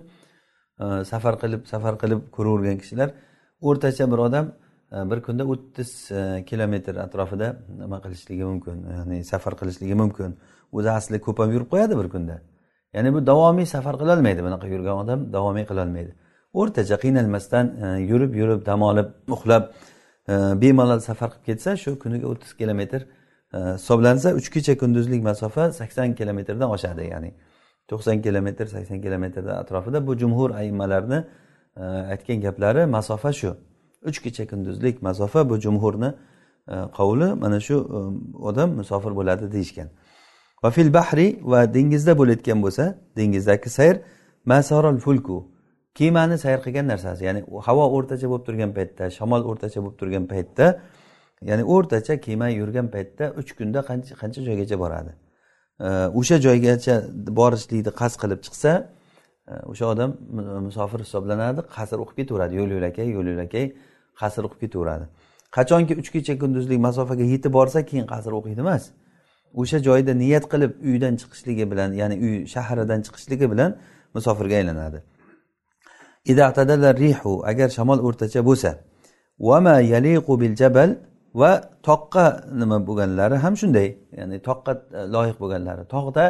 e, 0.82 1.04
safar 1.12 1.34
qilib 1.42 1.62
safar 1.72 1.94
qilib 2.02 2.20
ko'ravergan 2.36 2.78
kishilar 2.82 3.08
o'rtacha 3.68 4.04
bir 4.12 4.18
odam 4.26 4.46
e, 4.92 4.96
bir 5.10 5.18
kunda 5.26 5.44
o'ttiz 5.52 5.90
e, 6.10 6.44
kilometr 6.50 6.94
atrofida 7.06 7.48
nima 7.82 7.98
qilishligi 8.04 8.44
mumkin 8.52 8.76
ya'ni 8.96 9.24
safar 9.32 9.54
qilishligi 9.60 9.94
mumkin. 10.02 10.30
O'zi 10.72 10.90
asli 10.90 11.20
ko'p 11.26 11.38
ham 11.42 11.52
yurib 11.54 11.68
qo'yadi 11.72 11.98
bir 12.00 12.08
kunda. 12.14 12.36
Ya'ni 12.94 13.14
bu 13.14 13.26
davomiy 13.26 13.66
safar 13.66 13.94
qilolmaydi. 14.02 14.40
Bunaqa 14.46 14.66
yurgan 14.74 14.96
odam 15.04 15.20
davomiy 15.32 15.66
qilolmaydi. 15.70 16.12
O'rtacha 16.60 16.96
qiynalmasdan 17.04 17.66
e, 17.84 17.86
yurib 18.10 18.34
yurib 18.40 18.66
dam 18.66 18.82
olib 18.82 19.08
uxlab 19.34 19.64
e, 20.28 20.34
bemalol 20.62 21.00
safar 21.08 21.30
qilib 21.30 21.44
ketsa 21.48 21.76
shu 21.82 21.98
kuniga 22.02 22.26
o'ttiz 22.32 22.52
kilometr 22.60 23.00
e, 23.54 23.58
hisoblansa 23.58 24.34
uch 24.38 24.48
kecha 24.54 24.74
kunduzlik 24.82 25.22
masofa 25.30 25.72
sakson 25.72 26.14
kilometrdan 26.20 26.70
oshadi. 26.76 27.04
Ya'ni 27.12 27.30
to'qson 27.90 28.22
kilometr 28.26 28.66
sakson 28.74 28.98
kilometrni 29.04 29.52
atrofida 29.62 30.06
bu 30.06 30.18
jumhur 30.22 30.50
ayimmalarni 30.60 31.24
e, 31.76 31.84
aytgan 32.14 32.40
gaplari 32.46 32.86
masofa 32.86 33.32
shu. 33.32 33.54
Uch 34.08 34.18
kecha 34.24 34.46
kunduzlik 34.46 35.02
masofa 35.02 35.48
bu 35.50 35.60
jumhurni 35.64 36.10
e, 36.68 36.74
qovli 36.98 37.34
mana 37.34 37.60
shu 37.60 37.76
e, 37.96 37.98
odam 38.50 38.70
musofir 38.80 39.12
bo'ladi 39.18 39.52
deyishgan. 39.52 39.88
Va 40.62 40.70
fil 40.70 40.90
bahri 40.94 41.28
va 41.42 41.60
dengizda 41.74 42.12
bo'layotgan 42.20 42.58
bo'lsa 42.64 42.84
dengizdagi 43.16 43.68
sayr 43.78 43.96
masaral 44.44 44.98
fulku 45.06 45.38
kemani 45.94 46.38
sayr 46.38 46.58
qilgan 46.64 46.86
narsasi. 46.92 47.24
Ya'ni 47.28 47.40
havo 47.66 47.84
o'rtacha 47.96 48.26
bo'lib 48.32 48.44
turgan 48.48 48.72
paytda 48.78 49.10
shamol 49.18 49.42
o'rtacha 49.50 49.78
bo'lib 49.84 49.96
turgan 50.00 50.24
paytda 50.32 50.66
ya'ni 51.48 51.64
o'rtacha 51.74 52.20
kema 52.26 52.48
yurgan 52.60 52.88
paytda 52.94 53.24
uch 53.40 53.50
kunda 53.58 53.80
qancha 53.90 54.12
qancha 54.22 54.40
joygacha 54.48 54.76
boradi? 54.84 55.12
O'sha 56.20 56.36
joygacha 56.46 56.94
borishlikni 57.40 57.92
qasd 58.00 58.16
qilib 58.22 58.40
chiqsa 58.46 58.72
e, 59.50 59.54
o'sha 59.72 59.86
odam 59.92 60.10
musofir 60.66 61.00
hisoblanadi 61.06 61.60
qasr 61.76 61.98
o'qib 62.02 62.16
ketaveradi. 62.20 62.52
Yo'l 62.60 62.70
yo'lakay 62.76 63.06
yo'l 63.16 63.26
yo'lakay 63.32 63.64
qasr 64.20 64.42
o'qib 64.46 64.60
ketaveradi. 64.64 65.04
Qachonki 65.56 65.94
uch 66.00 66.10
kecha 66.14 66.34
kunduzlik 66.42 66.78
masofaga 66.88 67.24
yetib 67.34 67.52
borsa 67.58 67.78
keyin 67.90 68.06
qasr 68.12 68.32
o'qiydi 68.38 68.60
emas. 68.66 68.84
O'sha 69.54 69.78
joyda 69.78 70.14
niyat 70.14 70.44
qilib 70.52 70.72
uydan 70.90 71.14
chiqishligi 71.20 71.70
bilan 71.70 71.90
ya'ni 72.00 72.16
uy 72.26 72.46
shahridan 72.54 73.00
chiqishligi 73.06 73.50
bilan 73.52 73.70
musofirga 74.14 74.54
aylanadi. 74.60 75.02
Rihu 77.02 77.42
agar 77.50 77.68
shamol 77.68 77.98
o'rtacha 78.06 78.40
bo'lsa 78.48 78.70
vama 79.40 79.76
yaliqu 79.80 80.40
bil 80.40 80.54
jabal 80.62 80.90
va 81.34 81.70
toqqa 81.82 82.26
nima 82.60 82.86
bo'lganlari 82.88 83.36
ham 83.44 83.54
shunday 83.60 83.88
ya'ni 84.18 84.36
toqqa 84.48 84.72
loyiq 85.14 85.36
bo'lganlari. 85.42 85.82
Tog'da 85.94 86.24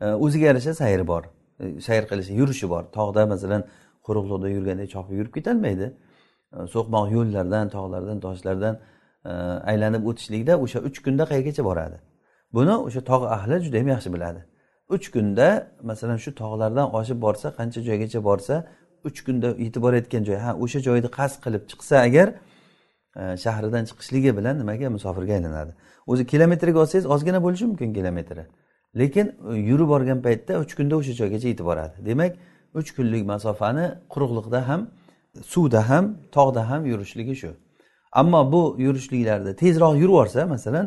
e, 0.00 0.06
o'ziga 0.24 0.46
yarasha 0.50 0.74
sayri 0.74 1.06
bor 1.12 1.22
e, 1.60 1.80
sayr 1.80 2.04
qilishi 2.10 2.32
yurishi 2.40 2.66
bor. 2.72 2.84
Tog'da 2.98 3.26
masalan 3.26 3.62
quruqliqda 4.06 4.48
yurganda 4.56 4.86
chopib 4.94 5.14
yurib 5.18 5.32
ketolmaydi 5.36 5.86
e, 6.54 6.58
so'qmoq 6.74 7.06
yo'llardan 7.16 7.64
tog'lardan 7.76 8.18
toshlardan 8.26 8.74
aylanib 9.70 10.02
o'tishlikda 10.10 10.54
o'sha 10.64 10.78
uch 10.88 10.98
kunda 11.04 11.24
qayergacha 11.30 11.62
boradi. 11.70 11.96
Buni 12.54 12.74
o'sha 12.86 13.00
tog' 13.10 13.24
ahli 13.36 13.56
juda 13.64 13.76
yam 13.76 13.88
yaxshi 13.94 14.12
biladi. 14.14 14.40
Uch 14.94 15.06
kunda 15.14 15.48
masalan 15.82 16.16
shu 16.24 16.30
tog'lardan 16.42 16.86
oshib 16.98 17.18
borsa 17.24 17.48
qancha 17.58 17.80
joygacha 17.88 18.20
borsa 18.28 18.54
uch 19.04 19.18
kunda 19.26 19.48
yetib 19.64 19.82
borayotgan 19.82 20.22
joy 20.28 20.36
ha 20.44 20.50
o'sha 20.64 20.80
joyni 20.86 21.08
qasd 21.18 21.36
qilib 21.44 21.62
chiqsa 21.70 21.96
agar 22.06 22.28
e, 23.20 23.36
shahridan 23.44 23.84
chiqishligi 23.90 24.30
bilan 24.38 24.54
nimaga 24.62 24.90
musofirga 24.96 25.32
aylanadi? 25.38 25.72
O'zi 26.10 26.26
kilometrga 26.32 26.78
olsangiz 26.84 27.06
ozgina 27.14 27.42
bo'lishi 27.46 27.64
mumkin 27.70 27.90
kilometri. 27.98 28.44
Lekin 29.00 29.26
e, 29.50 29.54
yurib 29.70 29.88
borgan 29.94 30.18
paytda 30.26 30.52
uch 30.64 30.72
kunda 30.78 30.94
o'sha 31.00 31.12
joygacha 31.20 31.48
yetib 31.52 31.66
boradi 31.70 31.96
demak 32.08 32.32
uch 32.80 32.90
kunlik 32.96 33.22
masofani 33.32 33.86
quruqliqda 34.12 34.60
ham 34.68 34.80
suvda 35.52 35.88
ham 35.90 36.04
tog'da 36.36 36.70
ham 36.70 36.82
yurishligi 36.92 37.34
shu. 37.42 37.50
Ammo 38.12 38.52
bu 38.52 38.62
yurishliklarda 38.78 39.56
tezroq 39.62 39.94
yurib 39.94 40.02
yuborsa 40.02 40.46
masalan 40.46 40.86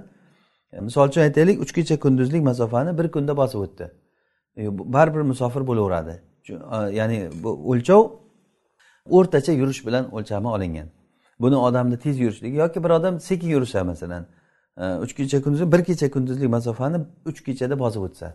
E, 0.74 0.82
misol 0.82 1.08
uchun 1.08 1.22
aytaylik 1.22 1.62
uch 1.62 1.72
kecha 1.74 2.00
kunduzlik 2.00 2.44
masofani 2.44 2.98
bir 2.98 3.12
kunda 3.12 3.38
bosib 3.38 3.60
o'tdi. 3.60 3.92
E, 4.58 4.78
baribir 4.94 5.22
musofir 5.22 5.68
bo'laveradi. 5.68 6.22
E, 6.50 6.56
ya'ni 7.00 7.30
bu 7.44 7.50
o'lchov 7.72 8.04
o'rtacha 9.10 9.52
yurish 9.52 9.86
bilan 9.88 10.16
o'lchami 10.16 10.48
olingan. 10.48 10.88
Buni 11.40 11.58
odamni 11.58 11.98
tez 12.00 12.20
yurishligi 12.20 12.58
yoki 12.58 12.84
bir 12.84 12.90
odam 12.90 13.20
sekin 13.20 13.50
yursa 13.50 13.84
masalan 13.84 14.26
uch 15.04 15.14
kecha 15.14 15.42
kunduz 15.42 15.72
bir 15.72 15.84
kecha 15.84 16.12
kunduzlik 16.12 16.50
masofani 16.50 16.98
uch 17.26 17.44
kechada 17.46 17.80
bosib 17.80 18.02
o'tsa 18.08 18.34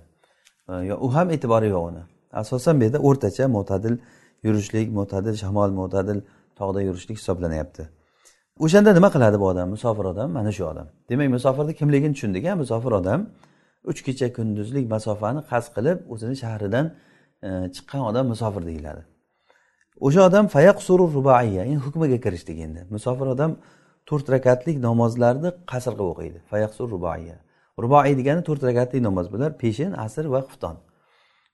u 1.01 1.15
ham 1.15 1.31
e'tibori 1.31 1.69
yo'q 1.75 1.85
uni. 1.91 2.03
Asosan 2.33 2.81
bu 2.81 2.85
yerda 2.85 2.99
o'rtacha 2.99 3.49
mo'tadil 3.49 3.99
yurishlik 4.43 4.93
mo'tadil 4.99 5.35
shamol 5.43 5.71
mo'tadil 5.81 6.19
tog'da 6.59 6.83
yurishlik 6.83 7.19
hisoblanyapti 7.19 7.98
o'shanda 8.65 8.91
nima 8.95 9.09
qiladi 9.15 9.37
bu 9.41 9.47
odam 9.53 9.69
musofir 9.75 10.05
odam? 10.13 10.29
Mana 10.39 10.53
shu 10.53 10.65
odam. 10.73 10.87
Demak 11.11 11.29
musofirni 11.37 11.75
kimligini 11.81 12.15
tushundik 12.17 12.45
a 12.51 12.53
musofir 12.63 12.93
odam 13.01 13.21
uch 13.91 14.01
kecha 14.07 14.29
kunduzlik 14.37 14.87
masofani 14.95 15.41
qasd 15.51 15.71
qilib 15.77 15.99
o'zini 16.13 16.37
shahridan 16.43 16.87
e, 17.47 17.49
chiqqan 17.75 18.03
odam 18.11 18.25
musofir 18.33 18.63
deyiladi. 18.71 19.03
O'sha 20.07 20.21
odam 20.29 20.45
fayaqsuru 20.55 21.05
rubaiya 21.17 21.63
endi 21.71 21.81
hukmiga 21.87 22.19
kirishdik 22.25 22.59
endi. 22.67 22.81
Musofir 22.95 23.27
odam 23.35 23.51
to'rt 24.09 24.27
rakatlik 24.35 24.77
namozlarni 24.89 25.51
qasr 25.73 25.93
qilib 25.99 26.11
o'qiydi. 26.13 26.39
Fayaqsur 26.51 26.87
rubaiya. 26.95 27.37
Ruboiy 27.83 28.15
degani 28.21 28.43
to'rt 28.49 28.63
rakatlik 28.69 29.03
namoz 29.09 29.27
bular 29.33 29.51
peshin 29.63 29.93
asr 30.07 30.25
va 30.35 30.41
xufton. 30.49 30.77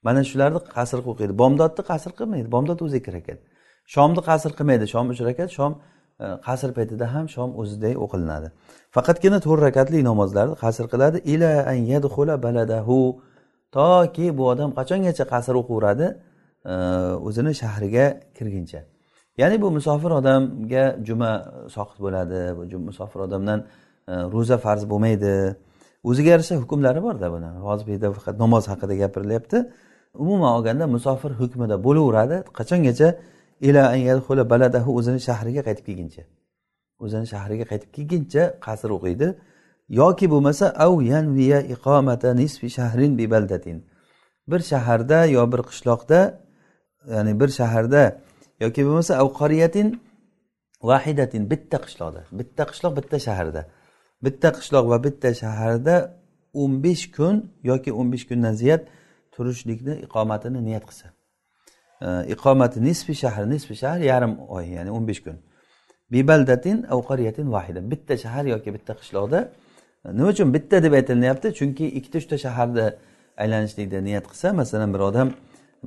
Mana 0.07 0.21
shularni 0.31 0.61
qasr 0.77 0.99
qilib 0.99 1.11
o'qiydi. 1.13 1.33
Bomdodni 1.43 1.83
qasr 1.91 2.11
qilmaydi. 2.19 2.49
Bomdod 2.55 2.79
o'zi 2.87 2.97
ikki 3.01 3.13
rakat 3.17 3.39
shomni 3.95 4.23
qasr 4.31 4.51
qilmaydi. 4.59 4.85
Shom 4.93 5.07
uch 5.13 5.21
rakat 5.29 5.51
shom 5.59 5.73
Э, 6.21 6.39
qasr 6.47 6.71
paytida 6.79 7.07
ham 7.15 7.27
shom 7.35 7.51
o'ziday 7.61 7.95
o'qilinadi. 8.05 8.49
Faqatgina 8.97 9.39
to'rt 9.47 9.61
rakatli 9.67 9.99
namozlarni 10.11 10.55
qasr 10.65 10.85
qiladi. 10.93 11.19
Ila 11.33 11.53
an 11.73 11.79
yadxula 11.93 12.35
baladahu. 12.47 12.99
Toki 13.77 14.27
bu 14.39 14.43
odam 14.53 14.71
qachongacha 14.79 15.25
qasr 15.33 15.55
o'qiveradi? 15.61 16.07
O'zini 17.29 17.53
shahriga 17.63 18.07
kirguncha. 18.37 18.81
Ya'ni 19.41 19.57
bu 19.63 19.69
musofir 19.77 20.11
odamga 20.21 20.85
juma 21.07 21.31
soqit 21.77 21.99
bo'ladi 22.05 22.41
bu 22.57 22.79
musofir 22.89 23.21
odamdan 23.27 23.59
e, 24.13 24.15
ro'za 24.35 24.57
farz 24.65 24.83
bo'lmaydi. 24.93 25.35
O'ziga 26.09 26.31
yarasha 26.35 26.55
hukmlari 26.63 27.01
borda 27.07 27.27
buni. 27.35 27.51
Hozir 27.67 27.85
bu 27.89 27.91
yerda 27.95 28.09
faqat 28.19 28.37
namoz 28.45 28.65
haqida 28.73 28.95
gapirilyapti 29.03 29.59
umuman 30.23 30.51
olganda 30.57 30.85
musofir 30.97 31.33
hukmida 31.41 31.77
bo'laveradi. 31.87 32.37
Qachongacha 32.59 33.09
ila 33.69 34.45
baladahu 34.53 34.91
o'zini 34.99 35.21
shahriga 35.29 35.63
qaytib 35.69 35.85
kelguncha. 35.89 36.23
O'zini 37.05 37.27
shahriga 37.33 37.65
qaytib 37.71 37.91
kelguncha 37.97 38.43
qasr 38.67 38.91
o'qiydi. 38.97 39.29
Yoki 40.01 40.27
bo'lmasa 40.33 40.67
av 40.87 40.95
yanviya 41.13 41.61
iqomata 41.75 42.29
nisfi 42.41 42.69
shahrin 42.79 43.13
bi 43.19 43.25
baldatin. 43.35 43.79
Bir 44.51 44.61
shaharda 44.71 45.19
yo 45.37 45.43
bir 45.53 45.61
qishloqda 45.69 46.21
ya'ni 47.15 47.33
bir 47.41 47.51
shaharda 47.59 48.03
yoki 48.65 48.81
bo'lmasa 48.87 49.13
av 49.23 49.29
qoriyatin 49.41 49.89
vahidatin 50.91 51.43
bitta 51.53 51.77
qishloqda. 51.85 52.21
Bitta 52.39 52.63
qishloq 52.71 52.93
bitta 52.99 53.17
shaharda. 53.27 53.63
Bitta 54.25 54.49
qishloq 54.57 54.85
va 54.93 54.99
bitta 55.07 55.31
shaharda 55.43 55.95
o'n 56.63 56.73
besh 56.85 57.05
kun 57.17 57.37
yoki 57.71 57.91
o'n 57.99 58.09
besh 58.13 58.25
kundan 58.31 58.55
ziyod 58.63 58.83
turishlikni 59.35 59.95
iqomatini 60.07 60.61
niyat 60.69 60.85
qilsa. 60.91 61.07
Iqomati 62.35 62.79
nisfi 62.89 63.15
shahr 63.23 63.45
nisfi 63.55 63.75
shahr 63.83 63.99
yarim 64.11 64.33
oy 64.49 64.65
ya'ni 64.77 64.91
o'n 64.91 65.09
besh 65.09 65.23
kun. 65.25 65.37
Bibaldatin 66.15 66.87
av 66.91 67.01
qaryatin 67.09 67.53
vahida 67.53 67.91
bitta 67.91 68.17
shahar 68.17 68.45
yoki 68.45 68.75
bitta 68.77 68.93
qishloqda 69.01 69.41
e, 70.05 70.09
nima 70.17 70.29
uchun 70.35 70.55
bitta 70.55 70.83
deb 70.85 70.93
aytilyapti 70.99 71.49
chunki 71.59 71.87
ikkita 71.99 72.19
uchta 72.23 72.37
shaharda 72.45 72.85
aylanishlikda 73.43 73.99
niyat 74.09 74.25
qilsa 74.31 74.53
masalan 74.61 74.91
bir 74.95 75.01
odam 75.09 75.29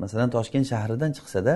masalan 0.03 0.29
toshkent 0.35 0.65
shahridan 0.71 1.11
chiqsada 1.17 1.53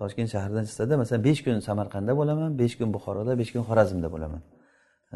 toshkent 0.00 0.28
shahridan 0.34 0.64
chiqsada 0.68 0.94
masalan 1.02 1.22
besh 1.28 1.40
kun 1.44 1.58
samarqandda 1.68 2.12
bo'laman 2.20 2.50
besh 2.60 2.74
kun 2.78 2.88
buxoroda 2.96 3.32
besh 3.40 3.50
kun 3.54 3.62
xorazmda 3.68 4.08
bo'laman. 4.14 4.42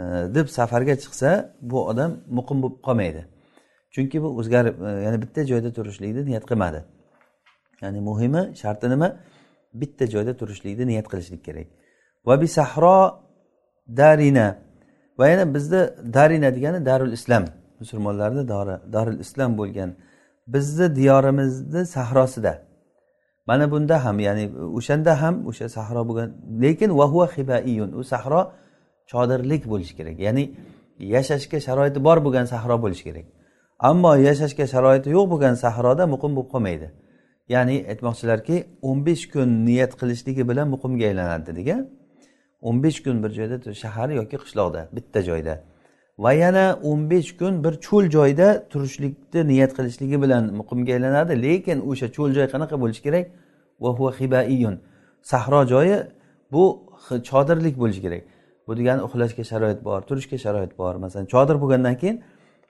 E, 0.00 0.02
deb 0.36 0.46
safarga 0.58 0.94
chiqsa 1.04 1.30
bu 1.70 1.78
odam 1.90 2.10
muqim 2.38 2.58
bo'lib 2.62 2.78
qolmaydi. 2.86 3.22
Chunki 3.94 4.16
bu 4.24 4.28
o'zgarib 4.40 4.76
e, 4.88 4.90
ya'ni 5.04 5.18
bitta 5.24 5.40
joyda 5.50 5.70
turishlikni 5.76 6.22
niyat 6.30 6.44
qilmadi. 6.50 6.80
Ya'ni 7.82 8.00
muhimi 8.00 8.42
sharti 8.60 8.90
nima? 8.90 9.08
Bitta 9.80 10.04
joyda 10.06 10.32
turishlikni 10.40 10.86
niyat 10.86 11.06
qilishlik 11.12 11.44
kerak. 11.44 11.66
Va 12.26 12.40
bi 12.40 12.48
sahro 12.48 12.98
darina. 14.00 14.58
Va 15.18 15.28
yana 15.28 15.54
bizda 15.54 15.80
darina 16.16 16.54
degani 16.56 16.86
darul 16.86 17.12
islom 17.12 17.44
musulmonlarni 17.80 18.48
darul 18.92 19.20
islom 19.24 19.58
bo'lgan 19.58 19.90
bizni 20.46 20.96
diyorimizni 20.96 21.86
sahrosida. 21.86 22.62
Mana 23.46 23.70
bunda 23.70 24.04
ham 24.04 24.16
ya'ni 24.20 24.44
o'shanda 24.78 25.22
ham 25.22 25.34
o'sha 25.46 25.68
sahro 25.68 26.08
bo'lgan 26.08 26.28
lekin 26.62 26.90
vahua 27.00 27.26
hibaiyun. 27.36 27.90
U 27.92 28.04
sahro 28.04 28.52
chodirlik 29.10 29.62
bo'lishi 29.72 29.94
kerak. 29.98 30.16
Ya'ni 30.26 30.44
yashashga 31.14 31.58
sharoiti 31.66 32.04
bor 32.06 32.18
bo'lgan 32.24 32.44
sahro 32.44 32.76
bo'lishi 32.84 33.04
kerak. 33.08 33.26
Ammo 33.90 34.12
yashashga 34.28 34.64
sharoiti 34.72 35.08
yo'q 35.16 35.26
bo'lgan 35.32 35.54
sahroda 35.64 36.04
muqim 36.14 36.32
bo'lib 36.36 36.50
qolmaydi. 36.54 36.88
Ya'ni 37.54 37.76
aytmoqchilarki 37.92 38.56
o'n 38.88 38.98
besh 39.06 39.24
kun 39.32 39.48
niyat 39.66 39.92
qilishligi 40.00 40.48
bilan 40.50 40.66
muqimga 40.74 41.04
aylanadi 41.10 41.56
degan. 41.60 41.82
o'n 42.68 42.82
besh 42.82 43.02
kun 43.04 43.22
bir 43.22 43.30
joyda 43.38 43.74
shahar 43.82 44.08
yoki 44.20 44.36
qishloqda 44.42 44.88
bitta 44.96 45.20
joyda. 45.28 45.54
Va 46.18 46.32
yana 46.32 46.64
o'n 46.90 47.10
besh 47.10 47.30
kun 47.40 47.64
bir 47.64 47.74
cho'l 47.86 48.04
joyda 48.16 48.48
turishlikni 48.72 49.40
niyat 49.52 49.72
qilishligi 49.78 50.22
bilan 50.24 50.44
muqimga 50.60 50.92
aylanadi 50.96 51.32
lekin 51.42 51.78
o'sha 51.90 52.06
cho'l 52.16 52.30
joy 52.36 52.46
qanaqa 52.54 52.76
bo'lishi 52.82 53.02
kerak? 53.06 53.26
Hibaiyun. 54.20 54.74
Sahro 55.22 55.60
joyi 55.72 55.96
bu 56.52 56.64
chodirlik 57.30 57.74
bo'lishi 57.82 58.02
kerak. 58.06 58.22
Bu 58.66 58.76
degani 58.78 59.00
uxlashga 59.06 59.44
sharoit 59.50 59.80
bor 59.84 60.00
turishga 60.08 60.38
sharoit 60.44 60.72
bor. 60.78 60.94
Masalan 61.04 61.26
chodir 61.32 61.56
bo'lgandan 61.62 61.96
keyin 62.00 62.16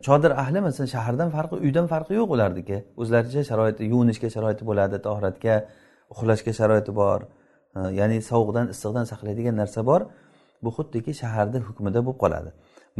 chodir 0.07 0.31
ahli 0.43 0.61
masalan 0.61 0.89
shahardan 0.95 1.29
farqi 1.37 1.57
uydan 1.65 1.87
farqi 1.93 2.15
yo'q 2.21 2.31
ularniki 2.35 2.77
o'zlaricha 3.01 3.43
sharoiti 3.51 3.83
yuvinishga 3.93 4.29
sharoiti 4.35 4.63
bo'ladi 4.71 4.97
tohratga 5.07 5.55
uxlashga 6.13 6.53
sharoiti 6.61 6.93
bor. 7.01 7.21
Ya'ni 7.99 8.19
sovuqdan 8.31 8.67
issiqdan 8.75 9.05
saqlaydigan 9.13 9.57
narsa 9.63 9.81
bor. 9.91 10.01
Bu 10.65 10.71
xuddiki 10.77 11.13
shaharni 11.23 11.59
hukmida 11.69 12.01
bo'lib 12.07 12.19
qoladi. 12.25 12.51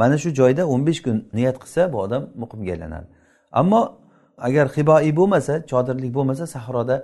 Mana 0.01 0.15
shu 0.23 0.29
joyda 0.39 0.63
o'n 0.73 0.81
besh 0.87 1.01
kun 1.05 1.17
niyat 1.37 1.57
qilsa 1.63 1.81
bu 1.93 1.97
odam 2.05 2.23
muqimga 2.41 2.71
aylanadi. 2.75 3.07
Ammo 3.61 3.81
agar 4.47 4.65
xiboiy 4.75 5.11
bo'lmasa 5.19 5.53
chodirlik 5.71 6.11
bo'lmasa 6.17 6.43
sahroda 6.55 6.95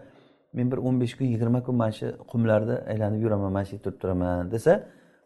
men 0.57 0.71
bir 0.71 0.79
o'n 0.87 0.95
besh 1.01 1.13
kun 1.17 1.25
yigirma 1.33 1.59
kun 1.67 1.75
mana 1.81 1.93
shu 1.99 2.07
qumlarda 2.31 2.75
aylanib 2.91 3.19
yuraman 3.25 3.51
mana 3.55 3.65
shu 3.65 3.73
yerda 3.75 3.83
turib 3.85 3.99
turaman 4.01 4.51
desa 4.53 4.73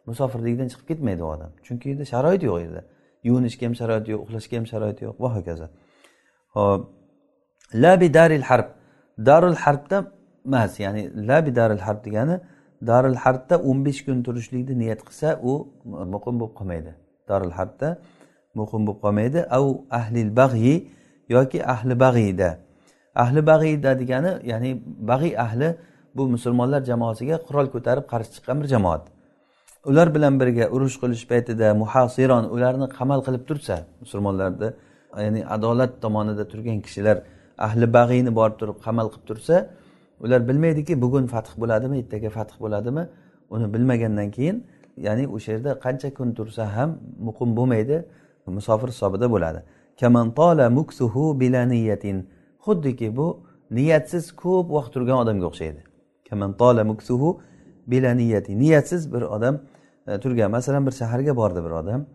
musofirlikdan 0.07 0.67
chiqib 0.71 0.87
ketmaydi 0.91 1.21
u 1.23 1.29
odam. 1.35 1.51
Chunki 1.65 1.85
endi 1.93 2.05
sharoit 2.13 2.43
yo'q 2.49 2.57
yerda. 2.65 2.81
Yuvinishga 3.27 3.63
ham 3.67 3.75
sharoit 3.79 4.05
yo'q 4.11 4.21
uxlashga 4.25 4.55
ham 4.59 4.65
sharoit 4.71 4.97
yo'q. 5.05 5.15
Va 5.23 5.29
hokazo. 5.35 5.67
Hop 6.55 6.81
labi 7.83 8.07
daril 8.17 8.45
harb. 8.49 8.67
Darul 9.27 9.57
harbda 9.63 9.97
emas 10.47 10.73
ya'ni 10.79 11.01
labi 11.29 11.51
daril 11.59 11.81
harb 11.85 11.99
degani 12.05 12.35
darul 12.89 13.17
harbda 13.23 13.55
o'n 13.69 13.85
besh 13.85 14.01
kun 14.05 14.17
turishlikni 14.27 14.75
niyat 14.81 15.01
qilsa 15.07 15.27
u 15.49 15.51
muqim 16.13 16.35
bo'lib 16.39 16.53
qolmaydi. 16.59 16.91
Darul 17.29 17.53
harbda 17.59 17.87
muqim 18.59 18.81
bo'lib 18.87 18.99
qolmaydi. 19.03 19.39
Au 19.57 19.65
ahlil 19.99 20.31
bag'yi 20.41 20.75
yoki 21.35 21.59
ahli 21.73 21.93
bag'iyda. 22.05 22.49
Ahli 23.23 23.41
bag'iyda 23.51 23.91
degani 24.01 24.31
ya'ni 24.51 24.71
bag'iy 25.11 25.33
ahli 25.45 25.69
bu 26.15 26.23
musulmonlar 26.35 26.81
jamoasiga 26.91 27.35
qurol 27.47 27.67
ko'tarib 27.73 28.05
qarshi 28.11 28.31
chiqqan 28.35 28.57
bir 28.61 28.67
jamoat. 28.73 29.03
Ular 29.85 30.15
bilan 30.15 30.39
birga 30.39 30.69
urush 30.69 30.95
qilish 31.01 31.27
paytida 31.31 31.73
muhasiron 31.73 32.45
ularni 32.55 32.87
qamal 32.97 33.19
qilib 33.27 33.43
tursa 33.49 33.75
musulmonlarni 34.03 34.69
ya'ni 35.17 35.41
adolat 35.55 35.91
tomonida 36.01 36.43
turgan 36.51 36.79
kishilar 36.85 37.17
ahli 37.57 37.85
bag'iyni 37.97 38.31
borib 38.39 38.55
turib 38.61 38.77
qamal 38.85 39.07
qilib 39.13 39.25
tursa 39.29 39.55
ular 40.23 40.41
bilmaydiki 40.49 40.93
bugun 41.03 41.25
fath 41.33 41.51
bo'ladimi 41.61 41.95
ertaga 42.01 42.29
fath 42.37 42.53
bo'ladimi 42.63 43.03
uni 43.49 43.73
bilmagandan 43.73 44.29
keyin 44.37 44.57
ya'ni 44.97 45.23
o'sha 45.35 45.51
yerda 45.55 45.71
qancha 45.85 46.09
kun 46.17 46.29
tursa 46.37 46.63
ham 46.75 46.89
muqim 47.27 47.49
bo'lmaydi 47.57 47.97
musofir 48.57 48.87
hisobida 48.87 49.27
bo'ladi. 49.31 49.59
Xuddiki 52.65 53.07
bu 53.17 53.27
niyatsiz 53.71 54.25
ko'p 54.41 54.67
vaqt 54.75 54.93
turgan 54.93 55.17
odamga 55.23 55.45
o'xshaydi. 55.51 55.81
Niyatsiz 58.63 59.13
bir 59.13 59.21
odam 59.21 59.55
E, 60.11 60.19
turgan. 60.19 60.51
Masalan 60.51 60.85
bir 60.87 60.91
shaharga 60.91 61.35
bordi 61.35 61.63
bir 61.65 61.69
odam. 61.69 62.05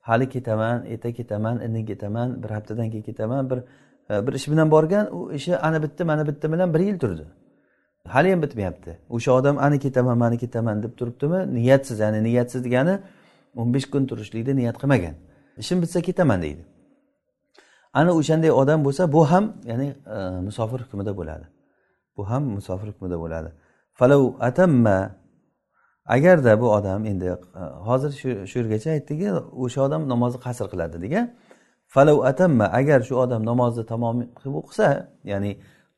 Hali 0.00 0.28
ketaman 0.28 0.86
erta 0.86 1.12
ketaman 1.12 1.60
indin 1.60 1.86
ketaman 1.86 2.42
bir 2.42 2.50
haftadan 2.50 2.90
keyin 2.90 3.02
ketaman 3.02 3.50
bir 3.50 3.58
e, 4.10 4.26
bir 4.26 4.32
ish 4.32 4.48
bilan 4.48 4.70
borgan 4.70 5.14
u 5.16 5.32
ishi 5.32 5.58
ana 5.58 5.82
bitta 5.82 6.04
mana 6.04 6.26
bitta 6.26 6.52
bilan 6.52 6.74
bir 6.74 6.80
yil 6.80 6.98
turdi. 6.98 7.24
Haliyam 8.08 8.42
bitmayapti. 8.42 8.98
O'sha 9.10 9.32
odam 9.32 9.58
ana 9.58 9.78
ketaman 9.78 10.18
mana 10.18 10.36
ketaman 10.36 10.82
deb 10.82 10.92
turibdimi 10.98 11.54
niyatsiz 11.54 11.98
ya'ni 12.00 12.22
niyatsiz 12.24 12.64
degani 12.64 12.98
o'n 13.56 13.74
besh 13.74 13.86
kun 13.90 14.06
turishlikni 14.06 14.56
niyat 14.56 14.76
qilmagan. 14.82 15.14
Ishim 15.62 15.82
bitsa 15.82 16.00
ketaman 16.00 16.42
deydi. 16.42 16.62
Ana 17.92 18.10
o'shanday 18.18 18.50
odam 18.50 18.84
bo'lsa 18.84 19.12
bu 19.12 19.30
ham 19.30 19.44
ya'ni 19.70 19.88
e, 20.16 20.16
musofir 20.46 20.80
hukmida 20.84 21.16
bo'ladi. 21.16 21.46
Bu 22.16 22.30
ham 22.30 22.42
musofir 22.56 22.88
hukmida 22.92 23.16
bo'ladi. 23.24 23.50
Falau 23.98 24.36
atamma 24.40 24.98
agarda 26.06 26.60
bu 26.60 26.70
odam 26.70 27.04
endi 27.06 27.26
e, 27.26 27.60
hozir 27.60 28.12
shu 28.50 28.58
yergacha 28.58 28.90
aytdiki 28.96 29.28
o'sha 29.64 29.80
odam 29.86 30.08
namozni 30.08 30.40
qasr 30.46 30.66
qiladi 30.72 30.96
degan. 31.04 31.26
Falau 31.94 32.24
atamma 32.30 32.66
agar 32.80 33.00
shu 33.08 33.14
odam 33.24 33.42
namozni 33.50 33.84
tamom 33.92 34.16
qilib 34.38 34.56
o'qisa 34.62 34.88
ya'ni 35.32 35.52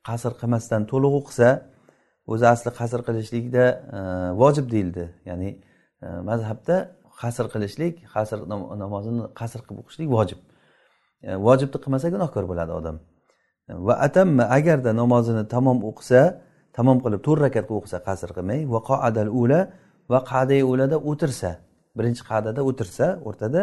qasr 0.08 0.32
qilmasdan 0.40 0.82
to'liq 0.92 1.14
o'qisa 1.20 1.48
o'zi 2.32 2.46
asli 2.54 2.70
qasr 2.80 3.00
qilishlikda 3.08 3.64
e, 3.96 3.98
vojib 4.42 4.66
deyildi. 4.74 5.04
Ya'ni 5.28 5.50
e, 6.04 6.06
mazhabda 6.28 6.76
qasr 7.22 7.46
qilishlik 7.54 7.94
qasr 8.14 8.38
namozini 8.82 9.22
qasr 9.40 9.60
qilib 9.66 9.78
o'qishlik 9.82 10.08
vojib. 10.16 10.40
Vojibni 11.46 11.78
qilmasa 11.84 12.06
gunohkor 12.14 12.44
bo'ladi 12.50 12.72
odam. 12.80 12.96
Va 13.86 13.94
atamma 14.06 14.44
agarda 14.58 14.90
namozini 15.02 15.42
tamom 15.54 15.78
o'qisa 15.90 16.20
tamom 16.76 16.98
qilib 17.04 17.20
to'rt 17.26 17.40
rakat 17.46 17.64
qilib 17.66 17.80
o'qisa 17.80 17.98
qasr 18.08 18.30
qilmay 18.36 18.60
va 18.72 18.80
qoadal 18.90 19.28
ula 19.42 19.60
va 20.10 20.18
qadai 20.32 20.60
o'lada 20.70 20.96
o'tirsa. 21.10 21.50
Birinchi 21.98 22.22
qadada 22.30 22.60
o'tirsa 22.70 23.06
o'rtada 23.28 23.60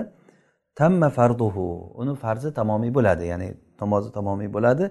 tamma 0.79 1.10
farduhu. 1.17 1.65
Uni 2.01 2.13
farzi 2.23 2.49
tamomiy 2.60 2.91
bo'ladi 2.97 3.23
ya'ni 3.32 3.49
namozi 3.82 4.10
tamomiy 4.17 4.49
bo'ladi. 4.56 4.86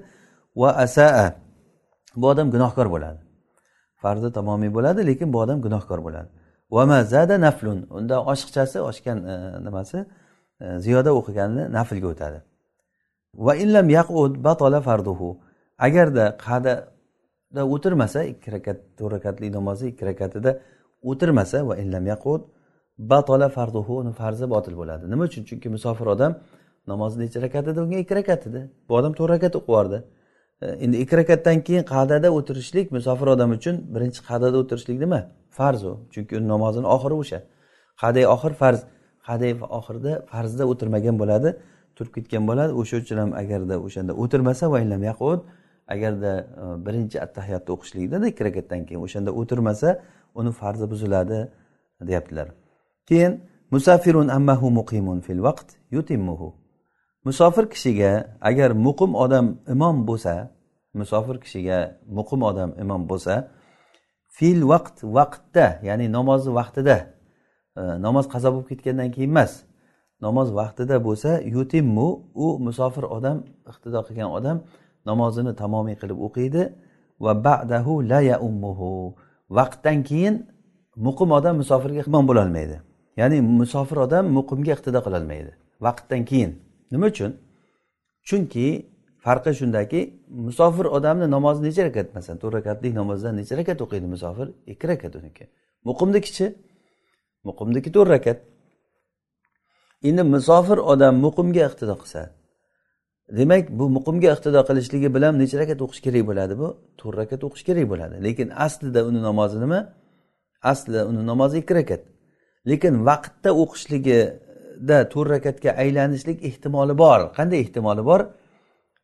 Va 0.61 0.69
asaa. 0.85 1.29
Bu 2.21 2.27
odam 2.33 2.47
gunohkor 2.55 2.87
bo'ladi. 2.95 3.21
Farzi 4.03 4.29
tamomiy 4.39 4.71
bo'ladi 4.77 5.01
lekin 5.11 5.29
bu 5.35 5.39
odam 5.45 5.59
gunohkor 5.67 6.01
bo'ladi. 6.07 6.29
Va 6.75 6.83
mazada 6.93 7.37
naflun. 7.47 7.79
Unda 7.99 8.17
oshiqchasi 8.33 8.79
oshgan 8.91 9.19
e, 9.33 9.35
nimasi 9.67 9.99
e, 10.61 10.67
ziyoda 10.85 11.11
o'qiganini 11.19 11.65
naflga 11.79 12.09
o'tadi. 12.15 12.39
Va 13.47 13.53
illam 13.65 13.87
yaqud 13.99 14.33
batala 14.47 14.81
farduhu. 14.89 15.29
Agarda 15.87 16.25
qadada 16.47 17.63
o'tirmasa 17.75 18.21
ikki 18.33 18.49
rakat 18.55 18.79
to'rt 18.99 19.13
rakatli 19.17 19.47
namozni 19.59 19.87
ikki 19.93 20.05
rakatida 20.11 20.51
o'tirmasa 21.11 21.59
va 21.69 21.75
illam 21.83 22.05
yaqud 22.13 22.43
batola 22.99 23.49
farduhu 23.49 23.93
uni 24.03 24.13
farzi 24.13 24.51
botil 24.51 24.75
bo'ladi. 24.81 25.11
Nima 25.11 25.25
uchun? 25.25 25.43
Chunki 25.45 25.69
musofir 25.69 26.07
odam 26.15 26.33
namozni 26.87 27.25
necha 27.25 27.43
rakat 27.43 27.69
edi? 27.69 27.81
Unga 27.81 27.99
ikki 28.05 28.15
rakat 28.15 28.47
edi. 28.47 28.61
Bu 28.89 28.93
odam 29.01 29.13
to'rt 29.19 29.31
rakat 29.35 29.53
o'qib 29.59 29.69
yubordi. 29.69 29.99
E, 30.63 30.67
endi 30.85 30.97
ikki 31.05 31.17
rakatdan 31.21 31.61
keyin 31.67 31.85
qadada 31.95 32.29
o'tirishlik 32.39 32.87
musofir 32.97 33.27
odam 33.35 33.51
uchun 33.59 33.75
birinchi 33.95 34.21
qadada 34.31 34.57
o'tirishlik 34.63 34.99
nima? 35.05 35.21
Farz 35.59 35.85
u. 35.91 35.93
Chunki 36.15 36.33
uni 36.39 36.49
namozini 36.55 36.87
oxiri 36.97 37.15
o'sha. 37.23 37.39
Qaday 38.03 38.25
oxir 38.35 38.53
farz. 38.63 38.81
Qaday 39.29 39.53
oxirida 39.79 40.13
farzda 40.33 40.65
o'tirmagan 40.73 41.17
bo'ladi 41.23 41.49
turib 41.97 42.13
ketgan 42.17 42.43
bo'ladi. 42.51 42.73
O'sha 42.81 42.97
uchun 43.03 43.19
ham 43.23 43.31
agarda 43.43 43.75
o'shanda 43.87 44.13
o'tirmasa 44.23 44.65
vaynlam 44.75 45.03
yaqud 45.11 45.41
agarda 45.95 46.33
e, 46.63 46.65
birinchi 46.87 47.17
attahiyatni 47.27 47.71
o'qishlikda 47.77 48.17
ikki 48.33 48.43
rakatdan 48.49 48.81
keyin 48.89 49.03
o'shanda 49.07 49.31
o'tirmasa 49.41 49.89
uni 50.35 50.53
farzi 50.53 50.91
buziladi 50.91 51.39
deyaptilar. 52.09 52.49
Keyin 53.09 53.33
musafirun 53.71 54.29
ammahu 54.29 54.71
muqimun 54.71 55.21
fil 55.21 55.41
vaqt 55.43 55.69
yutimmuhu. 55.91 56.49
Musofir 57.25 57.65
kishiga 57.73 58.13
agar 58.41 58.71
muqim 58.87 59.15
odam 59.25 59.47
imom 59.75 59.97
bo'lsa 60.09 60.35
musofir 60.95 61.37
kishiga 61.45 61.79
muqim 62.19 62.41
odam 62.51 62.71
imom 62.83 63.03
bo'lsa 63.11 63.35
fil 64.37 64.61
vaqt 64.73 64.97
vaqtda 65.17 65.67
ya'ni 65.89 66.07
namozni 66.17 66.53
vaqtida 66.61 66.97
e, 67.81 67.83
namoz 68.07 68.25
qazo 68.33 68.49
bo'lib 68.55 68.69
ketgandan 68.73 69.09
keyin 69.15 69.31
emas 69.35 69.53
namoz 70.27 70.49
vaqtida 70.61 70.97
bo'lsa 71.07 71.31
yutimmu 71.57 72.09
u 72.45 72.47
musofir 72.67 73.05
odam 73.17 73.39
iqtido 73.71 74.01
qilgan 74.09 74.31
odam 74.39 74.57
namozini 75.09 75.53
tamomiy 75.63 75.97
qilib 76.01 76.19
o'qiydi 76.27 76.63
va 77.25 77.33
ba'dahu 77.47 77.93
la 78.11 78.21
yaummuhu. 78.31 78.91
Vaqtdan 79.51 80.03
keyin 80.03 80.35
muqim 80.97 81.31
odam 81.39 81.57
musofirga 81.57 82.03
imom 82.07 82.29
bo'lolmaydi. 82.31 82.77
Ya'ni 83.17 83.41
musofir 83.41 83.97
odam 83.97 84.25
muqimga 84.39 84.73
iqtido 84.77 85.01
qilolmaydi. 85.07 85.53
Vaqtdan 85.87 86.25
keyin. 86.25 86.53
Nima 86.93 87.07
uchun? 87.13 87.33
Chunki 88.29 88.67
farqi 89.25 89.53
shundaki 89.61 90.01
musofir 90.47 90.87
odamni 90.97 91.27
namozi 91.31 91.61
necha 91.67 91.83
rakat 91.89 92.15
masalan 92.15 92.39
to'rt 92.43 92.55
rakatlik 92.59 92.93
namozdan 93.01 93.33
necha 93.41 93.55
rakat 93.61 93.79
o'qiydi 93.85 94.07
musofir? 94.15 94.49
Ikki 94.73 94.85
rakat 94.89 95.13
uniki. 95.21 95.45
Muqimnikichi 95.89 96.47
muqimniki 97.49 97.91
to'rt 97.97 98.11
rakat. 98.17 98.39
Endi 100.09 100.23
musofir 100.35 100.79
odam 100.93 101.15
muqimga 101.27 101.63
iqtido 101.69 101.95
qilsa 102.03 102.21
demak 103.39 103.65
bu 103.79 103.85
muqimga 103.97 104.29
iqtido 104.35 104.61
qilishligi 104.69 105.09
bilan 105.17 105.33
necha 105.43 105.57
rakat 105.63 105.81
o'qish 105.85 106.01
kerak 106.07 106.25
bo'ladi? 106.31 106.55
Bu 106.63 106.69
to'rt 107.01 107.17
rakat 107.21 107.43
o'qish 107.47 107.65
kerak 107.69 107.87
bo'ladi. 107.93 108.15
Lekin 108.27 108.49
aslida 108.67 109.01
uni 109.09 109.21
namozi 109.29 109.59
nima? 109.65 109.81
Aslida 110.73 111.03
uni 111.11 111.23
namozi 111.31 111.57
ikki 111.63 111.75
rakat. 111.81 112.03
Lekin 112.71 112.95
vaqtda 113.09 113.51
o'qishligida 113.63 114.99
to'rt 115.13 115.31
rakatga 115.35 115.71
aylanishlik 115.83 116.39
ehtimoli 116.49 116.95
bor. 117.03 117.21
Qanday 117.39 117.59
ehtimoli 117.65 118.03
bor? 118.11 118.21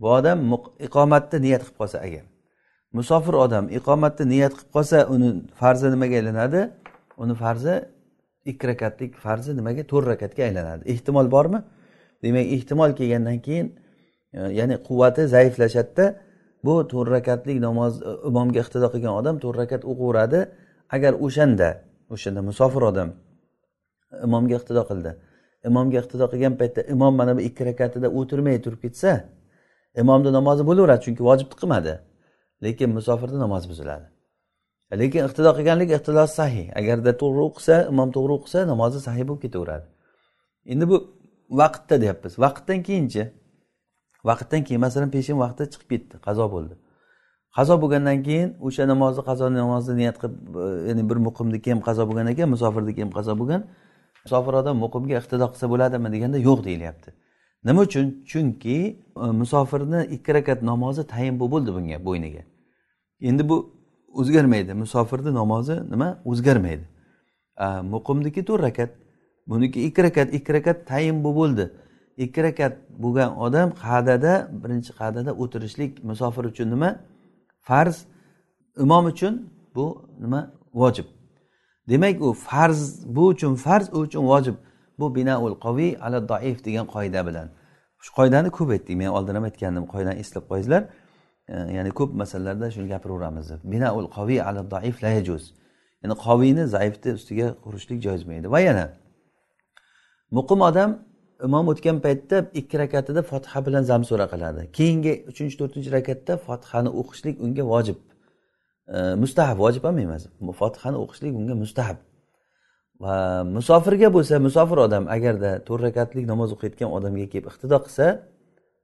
Bu 0.01 0.09
odam 0.19 0.39
iqomatni 0.87 1.39
niyat 1.47 1.63
qilib 1.65 1.79
qolsa 1.81 1.99
agar. 2.07 2.25
Musofir 2.99 3.35
odam 3.45 3.65
iqomatni 3.79 4.25
niyat 4.35 4.53
qilib 4.59 4.71
qolsa 4.77 4.99
uni 5.15 5.29
farzi 5.61 5.89
nimaga 5.95 6.15
aylanadi? 6.21 6.61
Uni 7.23 7.35
farzi 7.43 7.75
ikki 8.51 8.65
rakatlik 8.71 9.13
farzi 9.25 9.51
nimaga? 9.59 9.83
To'rt 9.91 10.07
rakatga 10.13 10.43
aylanadi. 10.49 10.83
Ehtimol 10.93 11.27
bormi? 11.35 11.61
Demak 12.23 12.47
ehtimol 12.57 12.91
kelgandan 12.99 13.39
keyin 13.47 13.67
ya'ni 14.33 14.77
quvvati 14.89 15.23
zaiflashadida 15.35 16.07
bu 16.65 16.75
to'rt 16.93 17.11
rakatlik 17.17 17.59
namoz 17.61 18.03
e, 18.03 18.11
imomga 18.31 18.61
iqtido 18.65 18.89
qilgan 18.95 19.15
odam 19.21 19.37
to'rt 19.43 19.59
rakat 19.63 19.83
o'qiveradi 19.91 20.41
agar 20.97 21.13
o'shanda 21.27 21.69
o'shanda 22.15 22.41
musofir 22.49 22.83
odam 22.91 23.09
imomga 24.27 24.55
iqtido 24.61 24.83
qildi. 24.91 25.11
Imomga 25.69 25.97
iqtido 26.03 26.27
qilgan 26.33 26.55
paytda 26.61 26.81
imom 26.95 27.15
mana 27.21 27.33
bu 27.37 27.41
ikki 27.49 27.63
rakatida 27.71 28.09
o'tirmay 28.19 28.57
turib 28.65 28.81
ketsa 28.85 29.11
imomni 30.03 30.31
namozi 30.39 30.63
bo'laveradi 30.69 31.03
chunki 31.07 31.23
vojibni 31.29 31.57
qilmadi. 31.61 31.95
Lekin 32.65 32.91
musofirni 32.99 33.39
namozi 33.45 33.67
buziladi. 33.73 34.07
Lekin 35.01 35.23
iqtido 35.29 35.51
qilganlik 35.59 35.91
iqtidosi 35.97 36.35
sahiy 36.41 36.67
agarda 36.81 37.13
to'g'ri 37.23 37.43
o'qisa 37.49 37.77
imom 37.93 38.09
to'g'ri 38.17 38.33
o'qisa 38.39 38.59
namozi 38.73 38.99
sahiy 39.07 39.25
bo'lib 39.29 39.43
ketaveradi. 39.47 39.87
Endi 40.73 40.85
bu 40.91 40.97
vaqtda 41.61 41.97
deyapmiz. 42.03 42.33
Vaqtdan 42.45 42.81
keyinchi 42.89 43.23
vaqtdan 44.29 44.61
keyin 44.67 44.81
masalan 44.87 45.11
peshin 45.17 45.37
vaqti 45.45 45.63
chiqib 45.73 45.89
ketdi 45.93 46.15
qazo 46.27 46.47
bo'ldi. 46.55 46.75
Qazo 47.57 47.75
bo'lgandan 47.83 48.19
keyin 48.27 48.49
o'sha 48.67 48.85
namozni 48.93 49.23
qazo 49.31 49.47
namozni 49.61 49.95
niyat 50.01 50.17
qilib 50.23 50.37
e, 50.65 50.67
ya'ni 50.89 51.03
bir 51.11 51.19
muqimniki 51.27 51.69
ham 51.73 51.81
qazo 51.89 52.03
bo'lgan 52.09 52.27
ekan 52.33 52.49
musofirniki 52.55 53.01
ham 53.05 53.13
qazo 53.19 53.33
bo'lgan. 53.41 53.63
Musofir 54.25 54.55
odam 54.61 54.77
muqimga 54.85 55.15
iqtido 55.21 55.47
qilsa 55.53 55.67
bo'ladimi 55.73 56.09
deganda 56.15 56.39
yo'q 56.49 56.61
deyilyapti. 56.69 57.11
Nima 57.67 57.81
uchun? 57.89 58.07
Chunki 58.31 58.77
e, 59.25 59.25
musofirni 59.41 60.01
ikki 60.17 60.31
rakat 60.37 60.63
namozi 60.71 61.03
tayin 61.13 61.35
bo'lib 61.41 61.53
bo'ldi 61.55 61.71
bunga 61.77 61.99
bo'yniga. 62.09 62.43
Endi 63.29 63.49
bu 63.51 63.57
o'zgarmaydi. 64.21 64.73
Musofirni 64.83 65.35
namozi 65.41 65.77
nima? 65.93 66.09
O'zgarmaydi. 66.31 66.87
Muqimniki 67.95 68.45
to'rt 68.49 68.63
rakat 68.63 68.91
buniki 69.51 69.79
ikki 69.89 70.03
rakat 70.07 70.35
ikki 70.39 70.51
rakat 70.57 70.87
tayin 70.91 71.25
bo'lib 71.25 71.37
bo'ldi. 71.41 71.65
Ikki 72.25 72.43
rakat 72.43 72.75
bo'lgan 73.03 73.31
odam 73.47 73.69
qadada 73.85 74.35
birinchi 74.63 74.93
qadada 75.01 75.31
o'tirishlik 75.43 75.93
musofir 76.05 76.45
uchun 76.53 76.69
nima? 76.75 76.91
Farz. 77.69 77.97
Imom 78.85 79.05
uchun 79.13 79.35
bu 79.75 79.87
nima? 80.25 80.41
Vojib. 80.81 81.07
Demak 81.89 82.23
u 82.23 82.33
farz 82.33 82.81
bu 83.17 83.23
uchun 83.33 83.55
farz 83.55 83.87
u 83.93 83.99
uchun 84.07 84.25
vojib. 84.33 84.57
Bu 84.99 85.15
binaul 85.15 85.55
qoviy 85.65 85.97
ala 86.05 86.29
doif 86.29 86.65
degan 86.65 86.87
qoida 86.95 87.21
bilan. 87.29 87.49
Shu 88.05 88.11
qoidani 88.19 88.51
ko'p 88.51 88.71
aytdik. 88.71 88.97
Men 88.97 89.11
oldin 89.19 89.35
ham 89.35 89.45
aytgandim 89.49 89.85
qoidani 89.93 90.19
eslab 90.23 90.45
qo'yinglar. 90.51 90.83
Ya'ni 91.77 91.91
ko'p 91.99 92.11
masalalarda 92.23 92.71
shuni 92.75 92.89
gapiraveramiz 92.95 93.47
binaul 93.73 94.07
qoviy 94.17 94.41
ala 94.49 94.71
doif 94.75 94.97
la 95.05 95.11
yajuz. 95.19 95.45
Ya'ni 96.03 96.15
qoviyni 96.27 96.65
zaifni 96.75 97.11
ustiga 97.19 97.49
qurishlik 97.65 97.99
joiz 98.07 98.23
bo'lmaydi. 98.27 98.49
Va 98.55 98.61
yana 98.69 98.87
muqim 100.37 100.61
odam 100.71 100.91
imom 101.47 101.69
o'tgan 101.73 102.01
paytda 102.05 102.37
ikki 102.61 102.79
rakatida 102.83 103.23
fotiha 103.23 103.61
bilan 103.67 103.83
zamsura 103.91 104.27
qiladi. 104.33 104.63
Keyingi 104.79 105.13
uchinchi 105.31 105.57
to'rtinchi 105.61 105.91
rakatda 105.99 106.33
fotihani 106.47 106.91
o'qishlik 107.01 107.37
unga 107.45 107.65
vojib. 107.73 107.99
E, 108.95 108.99
mustahab 109.23 109.57
vojib 109.65 109.85
ham 109.89 109.99
emas. 110.05 110.23
Fotihani 110.61 110.99
o'qishlik 111.05 111.33
unga 111.41 111.55
mustahab. 111.63 111.99
Va 113.05 113.15
musofirga 113.57 114.09
bo'lsa 114.17 114.35
musofir 114.47 114.79
odam 114.87 115.05
agarda 115.17 115.51
to'rt 115.69 115.83
rakatlik 115.89 116.25
namoz 116.33 116.51
o'qiyotgan 116.57 116.91
odamga 116.99 117.27
kelib 117.33 117.47
iqtido 117.53 117.77
qilsa 117.85 118.07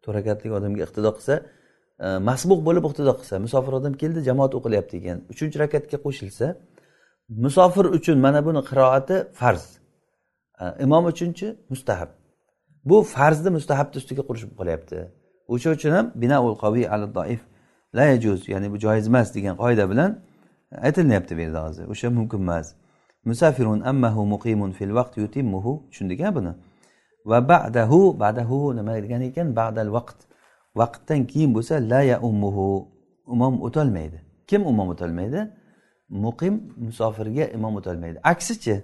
to'rt 0.03 0.15
rakatlik 0.19 0.53
odamga 0.59 0.81
iqtido 0.87 1.11
qilsa 1.17 1.35
e, 2.05 2.07
masbuq 2.29 2.61
bo'lib 2.69 2.85
iqtido 2.91 3.13
qilsa 3.21 3.35
musofir 3.47 3.73
odam 3.81 3.95
keldi 4.03 4.21
jamoat 4.29 4.53
o'qilyapti 4.59 4.95
ekan. 5.01 5.19
Uchinchi 5.33 5.57
rakatga 5.65 5.99
qo'shilsa 6.07 6.47
musofir 7.45 7.87
uchun 7.99 8.17
mana 8.27 8.41
buni 8.49 8.63
qiroati 8.71 9.17
farz. 9.41 9.65
E, 10.63 10.65
imom 10.85 11.05
uchunchi 11.13 11.47
mustahab. 11.73 12.11
Bu 12.85 13.03
farzni 13.03 13.51
mustahabni 13.51 13.97
ustiga 13.97 14.23
qurish 14.29 14.45
qolyapti. 14.59 14.99
O'sha 15.49 15.71
uchun 15.77 15.93
ham 15.97 16.13
binaul 16.15 16.57
qaviy 16.65 16.87
al 16.95 17.15
doif 17.15 17.43
la 17.95 18.05
yajuz 18.13 18.49
ya'ni 18.49 18.73
bu 18.73 18.79
joiz 18.85 19.07
emas 19.07 19.35
degan 19.35 19.57
qoida 19.63 19.85
bilan 19.91 20.11
e, 20.73 20.77
aytilyapti 20.87 21.37
bu 21.37 21.41
yerda 21.41 21.61
hozir. 21.67 21.85
O'sha 21.93 22.11
mumkin 22.11 22.39
emas. 22.39 22.67
Musafirun 23.25 23.81
ammahu 23.81 24.27
muqimun 24.35 24.71
fil 24.73 24.95
vaqt 24.95 25.17
yutimmuhu. 25.17 25.73
Tushundik 25.91 26.21
a 26.21 26.35
buni. 26.35 26.53
Va 27.31 27.49
ba'dahu 27.49 28.01
ba'dahu 28.21 28.77
nima 28.77 28.95
degan 29.05 29.23
ekan? 29.29 29.57
Ba'dal 29.57 29.93
vaqt. 29.97 30.19
Vaqtdan 30.81 31.27
keyin 31.27 31.55
bo'lsa 31.57 31.75
la 31.91 32.03
ya 32.03 32.21
ummuhu. 32.29 32.89
Imom 33.35 33.63
o'tolmaydi. 33.67 34.19
Kim 34.47 34.63
imom 34.63 34.89
o'tolmaydi? 34.95 35.41
Muqim 36.09 36.55
musofirga 36.77 37.45
imom 37.57 37.77
o'tolmaydi. 37.77 38.19
Aksichi. 38.33 38.77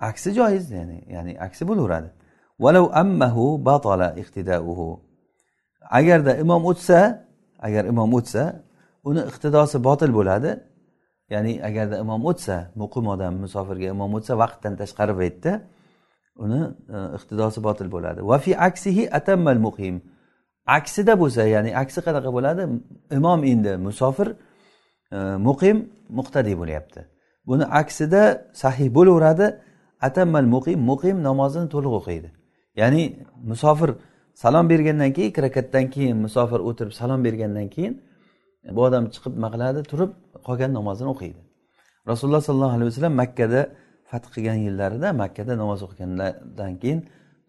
Aksi 0.00 0.34
joiz 0.38 0.70
ya'ni 0.70 0.98
ya'ni 1.14 1.32
aksi 1.46 1.68
bo'laveradi. 1.68 2.10
Valau 2.58 2.90
ammahu 3.02 3.58
batala 3.68 4.08
iqtidauhu. 4.22 5.00
Agarda 5.98 6.32
imom 6.44 6.62
o'tsa 6.72 7.00
agar 7.66 7.84
imom 7.92 8.10
o'tsa 8.18 8.44
uni 9.08 9.22
iqtidosi 9.30 9.78
botil 9.88 10.12
bo'ladi. 10.18 10.50
Ya'ni 11.32 11.52
agarda 11.68 11.96
imom 12.04 12.22
o'tsa 12.30 12.56
muqim 12.82 13.04
odam 13.14 13.34
musofirga 13.44 13.88
imom 13.96 14.10
o'tsa 14.18 14.32
vaqtdan 14.42 14.74
tashqari 14.80 15.14
paytda 15.20 15.52
uni 16.44 16.60
e, 16.94 16.98
iqtidosi 17.16 17.60
botil 17.66 17.88
bo'ladi. 17.94 18.20
Va 18.30 18.38
fi 18.44 18.52
aksihi 18.68 19.04
atammal 19.18 19.60
muqim. 19.66 19.94
Aksida 20.78 21.12
bo'lsa 21.22 21.42
ya'ni 21.54 21.70
aksi 21.82 22.00
qanaqa 22.06 22.30
bo'ladi? 22.36 22.62
Imom 23.18 23.40
endi 23.52 23.72
musofir 23.86 24.28
e, 25.16 25.18
muqim 25.48 25.76
muqtadiy 26.18 26.56
bo'lyapti. 26.60 27.00
Buni 27.48 27.64
aksida 27.80 28.22
sahiy 28.62 28.88
bo'laveradi. 28.96 29.46
Atammal 30.08 30.46
muqim 30.54 30.78
muqim 30.90 31.16
namozini 31.28 31.68
to'liq 31.74 31.94
o'qiydi. 32.00 32.28
Ya'ni 32.80 33.02
musofir 33.50 33.90
salom 34.42 34.66
bergandan 34.72 35.10
keyin 35.12 35.28
ikki 35.30 35.42
rakatdan 35.46 35.90
keyin 35.94 36.16
musofir 36.16 36.60
o'tirib 36.68 36.92
salom 37.00 37.20
bergandan 37.26 37.68
keyin 37.74 37.94
bu 38.76 38.80
odam 38.88 39.04
chiqib 39.14 39.32
nima 39.36 39.48
qiladi 39.54 39.80
turib 39.90 40.10
qolgan 40.46 40.70
namozini 40.78 41.08
o'qiydi. 41.14 41.40
Rasululloh 42.10 42.42
sollallohu 42.48 42.74
alayhi 42.76 42.90
vasallam 42.90 43.14
makkada 43.22 43.60
fath 44.10 44.26
qilgan 44.34 44.58
yillarida 44.66 45.08
makkada 45.22 45.52
namoz 45.62 45.80
o'qigandan 45.86 46.72
keyin 46.82 47.00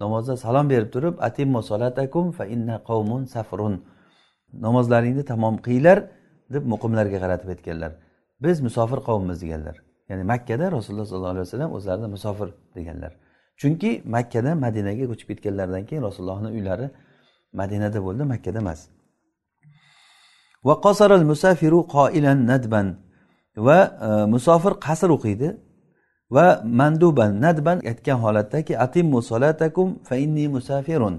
namozda 0.03 0.34
salom 0.45 0.65
berib 0.74 0.89
turib 0.95 1.15
atimmu 1.28 1.61
solatakum 1.71 2.26
fa 2.38 2.45
inna 2.55 2.76
qavmun 2.89 3.21
safrun. 3.34 3.76
Namozlaringni 4.65 5.24
tamom 5.32 5.55
qilinglar 5.65 5.97
deb 6.53 6.63
muqimlarga 6.74 7.17
qaratib 7.24 7.49
aytganlar. 7.53 7.91
Biz 8.43 8.57
musofir 8.67 8.99
qavmmiz 9.09 9.38
deganlar. 9.43 9.76
Ya'ni 10.09 10.24
makkada 10.34 10.65
rasululloh 10.78 11.07
sollallohu 11.11 11.34
alayhi 11.36 11.47
vasallam 11.47 11.71
o'zlarini 11.78 12.09
musofir 12.15 12.49
deganlar. 12.78 13.11
Chunki 13.60 13.91
makkadan 14.16 14.56
madinaga 14.66 15.06
ko'chib 15.12 15.28
ketganlaridan 15.32 15.84
keyin 15.89 16.04
rasulullohni 16.08 16.49
uylari 16.58 16.88
madinada 17.60 17.99
bo'ldi 18.06 18.24
makkada 18.34 18.60
emas. 18.64 18.80
Va 20.68 20.74
qosaral 20.86 21.24
musafiru 21.32 21.80
qoilan 21.95 22.39
nadban 22.51 22.88
va 23.68 23.80
e, 24.08 24.08
musofir 24.34 24.74
qasr 24.86 25.10
o'qiydi 25.18 25.49
va 26.36 26.45
manduban 26.80 27.32
nadban 27.45 27.78
aytgan 27.91 28.18
holatdaki 28.26 28.74
atimmu 28.86 29.20
solatakum 29.32 29.88
fa 30.08 30.16
inni 30.26 30.45
musafirun. 30.56 31.16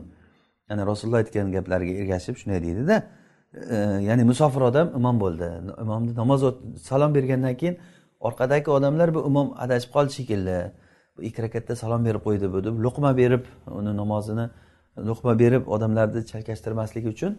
Ya'ni 0.68 0.82
rasululloh 0.90 1.20
aytgan 1.24 1.46
gaplariga 1.56 1.94
ergashib 2.00 2.34
shunday 2.40 2.60
deydida 2.66 2.96
e, 3.74 3.76
ya'ni 4.08 4.24
musofir 4.30 4.62
odam 4.70 4.86
imom 4.98 5.16
bo'ldi. 5.24 5.48
Imomni 5.84 6.12
namoz 6.22 6.40
salom 6.88 7.10
bergandan 7.16 7.54
keyin 7.60 7.76
orqadagi 8.26 8.70
odamlar 8.78 9.08
bu 9.14 9.20
imom 9.30 9.48
adashib 9.64 9.90
qoldi 9.96 10.12
shekilli. 10.18 10.58
Ikki 11.18 11.42
rakatda 11.42 11.76
salom 11.76 12.04
berib 12.04 12.22
qo'ydi 12.26 12.52
bu 12.52 12.64
deb 12.64 12.78
luqma 12.84 13.16
berib 13.16 13.44
uni 13.66 13.96
namozini 13.96 14.46
luqma 15.08 15.38
berib 15.38 15.68
odamlarni 15.68 16.26
chalkashtirmaslik 16.30 17.06
uchun 17.06 17.38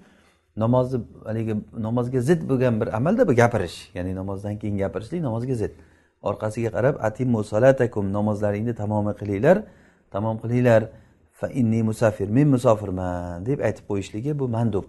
namozni 0.57 1.03
haligi 1.25 1.55
namozga 1.87 2.21
zid 2.21 2.41
bo'lgan 2.49 2.81
bir 2.81 2.87
amalda 2.97 3.27
bu 3.27 3.33
gapirish 3.41 3.77
ya'ni 3.97 4.15
namozdan 4.15 4.59
keyin 4.59 4.77
gapirishlik 4.77 5.21
namozga 5.21 5.55
zid. 5.55 5.73
Orqasiga 6.29 6.69
qarab 6.77 6.95
atimu 7.07 7.43
solatakum 7.43 8.13
namozlaringni 8.17 8.73
tamom 8.75 9.05
qilinglar 9.19 9.57
tamom 10.11 10.37
qilinglar. 10.43 10.83
Fa 11.39 11.47
inni 11.47 11.83
musafir 11.83 12.29
men 12.37 12.47
musofirman 12.55 13.45
deb 13.45 13.59
aytib 13.67 13.83
qo'yishligi 13.89 14.39
bu 14.39 14.47
mandub. 14.47 14.85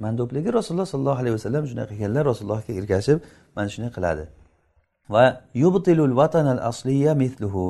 Mandubligi 0.00 0.52
rasululloh 0.58 0.88
sollallohu 0.92 1.20
alayhi 1.22 1.34
vasallam 1.38 1.64
shunday 1.68 1.86
qilganlar 1.92 2.24
rasulullohga 2.30 2.72
ergashib 2.80 3.18
mana 3.56 3.68
shunday 3.74 3.90
qiladi. 3.96 4.24
Va 5.14 5.24
yubtilul 5.62 6.14
vatanal 6.20 6.60
asliya 6.70 7.12
mithluhu 7.22 7.64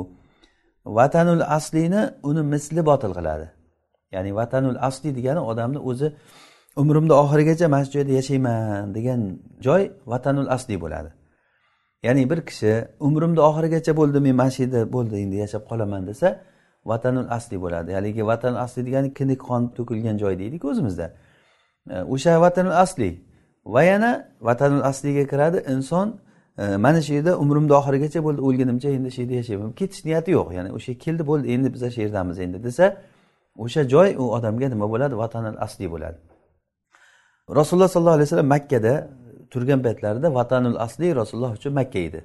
vatanul 0.87 1.43
aslini 1.57 2.01
uni 2.23 2.43
misli 2.53 2.85
botil 2.85 3.13
qiladi. 3.17 3.47
Ya'ni 4.11 4.35
vatanul 4.35 4.77
asli 4.87 5.15
degani 5.15 5.39
odamni 5.39 5.79
o'zi 5.89 6.07
umrimni 6.81 7.13
oxirigacha 7.13 7.67
mana 7.67 7.85
shu 7.85 7.91
joyda 7.91 8.11
yashayman 8.19 8.95
degan 8.95 9.21
joy 9.65 9.83
vatanul 10.11 10.49
asli 10.55 10.75
bo'ladi. 10.83 11.09
Ya'ni 12.03 12.29
bir 12.29 12.39
kishi 12.49 12.71
umrimni 13.07 13.41
oxirigacha 13.49 13.91
bo'ldi 13.99 14.19
men 14.25 14.35
mana 14.35 14.51
shu 14.55 14.59
yerda 14.63 14.79
bo'ldi 14.95 15.15
endi 15.23 15.35
yashab 15.43 15.63
qolaman 15.69 16.01
desa 16.09 16.27
vatanul 16.91 17.29
asli 17.37 17.57
bo'ladi. 17.63 17.89
Haligi 17.97 18.23
vatanul 18.31 18.59
asli 18.65 18.81
degani 18.87 19.09
kindik 19.17 19.39
qon 19.49 19.61
to'kilgan 19.77 20.15
joy 20.23 20.33
deydiku 20.41 20.65
o'zimizda. 20.71 21.07
E, 21.93 21.95
o'sha 22.13 22.33
vatanul 22.45 22.77
asli. 22.83 23.09
Va 23.73 23.81
yana 23.91 24.11
vatanul 24.47 24.83
asliga 24.91 25.23
kiradi 25.31 25.59
inson 25.73 26.07
mana 26.57 27.01
shu 27.01 27.13
yerda 27.17 27.37
umrimni 27.43 27.73
oxirigacha 27.79 28.19
bo'ldi 28.27 28.41
o'lgunimcha 28.47 28.89
endi 28.97 29.09
shu 29.15 29.21
yerda 29.21 29.35
yashayman 29.41 29.71
ketish 29.79 30.01
niyati 30.07 30.29
yo'q 30.37 30.47
ya'ni 30.57 30.69
o'sha 30.77 30.93
keldi 31.05 31.23
bo'ldi 31.31 31.45
endi 31.55 31.67
biz 31.73 31.81
shu 31.93 31.99
yerdamiz 32.05 32.37
endi 32.45 32.57
desa 32.67 32.85
o'sha 33.63 33.81
joy 33.93 34.09
u 34.21 34.23
odamga 34.37 34.67
nima 34.73 34.89
bo'ladi? 34.93 35.15
Vatanul 35.23 35.57
asli 35.65 35.85
bo'ladi. 35.93 36.17
Rasululloh 37.59 37.89
sollallohu 37.93 38.17
alayhi 38.17 38.27
vasallam 38.29 38.49
makkada 38.55 38.93
turgan 39.51 39.79
paytlarida 39.85 40.27
vatanul 40.39 40.77
asli 40.85 41.15
rasululloh 41.15 41.53
uchun 41.59 41.73
makka 41.73 41.99
edi. 41.99 42.19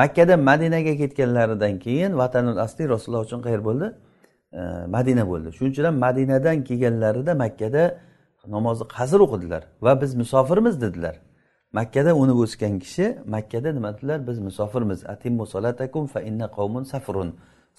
Makkada 0.00 0.36
madinaga 0.36 0.92
ketganlaridan 1.00 1.78
keyin 1.84 2.12
vatanul 2.22 2.58
asli 2.66 2.88
rasululloh 2.88 3.22
uchun 3.28 3.40
qayer 3.46 3.60
bo'ldi? 3.68 3.86
Madina 4.96 5.24
bo'ldi. 5.30 5.48
Shuning 5.56 5.72
uchun 5.74 5.84
ham 5.84 5.96
madinadan 6.06 6.56
kelganlarida 6.68 7.32
makkada 7.44 7.82
namozni 8.54 8.86
qasr 8.96 9.18
o'qidilar 9.26 9.62
va 9.84 9.92
biz 10.02 10.10
musofirmiz 10.20 10.74
dedilar. 10.84 11.14
Makkada 11.78 12.12
unib 12.22 12.38
o'sgan 12.44 12.74
kishi 12.84 13.06
makkada 13.34 13.72
nima 13.76 13.90
dedilar? 13.94 14.18
Biz 14.28 14.38
musofirmiz. 14.48 15.00
Atimmu 15.14 15.44
solatakum 15.54 16.04
fa 16.06 16.20
inna 16.28 16.46
qavmun 16.56 16.84
safrun 16.92 17.30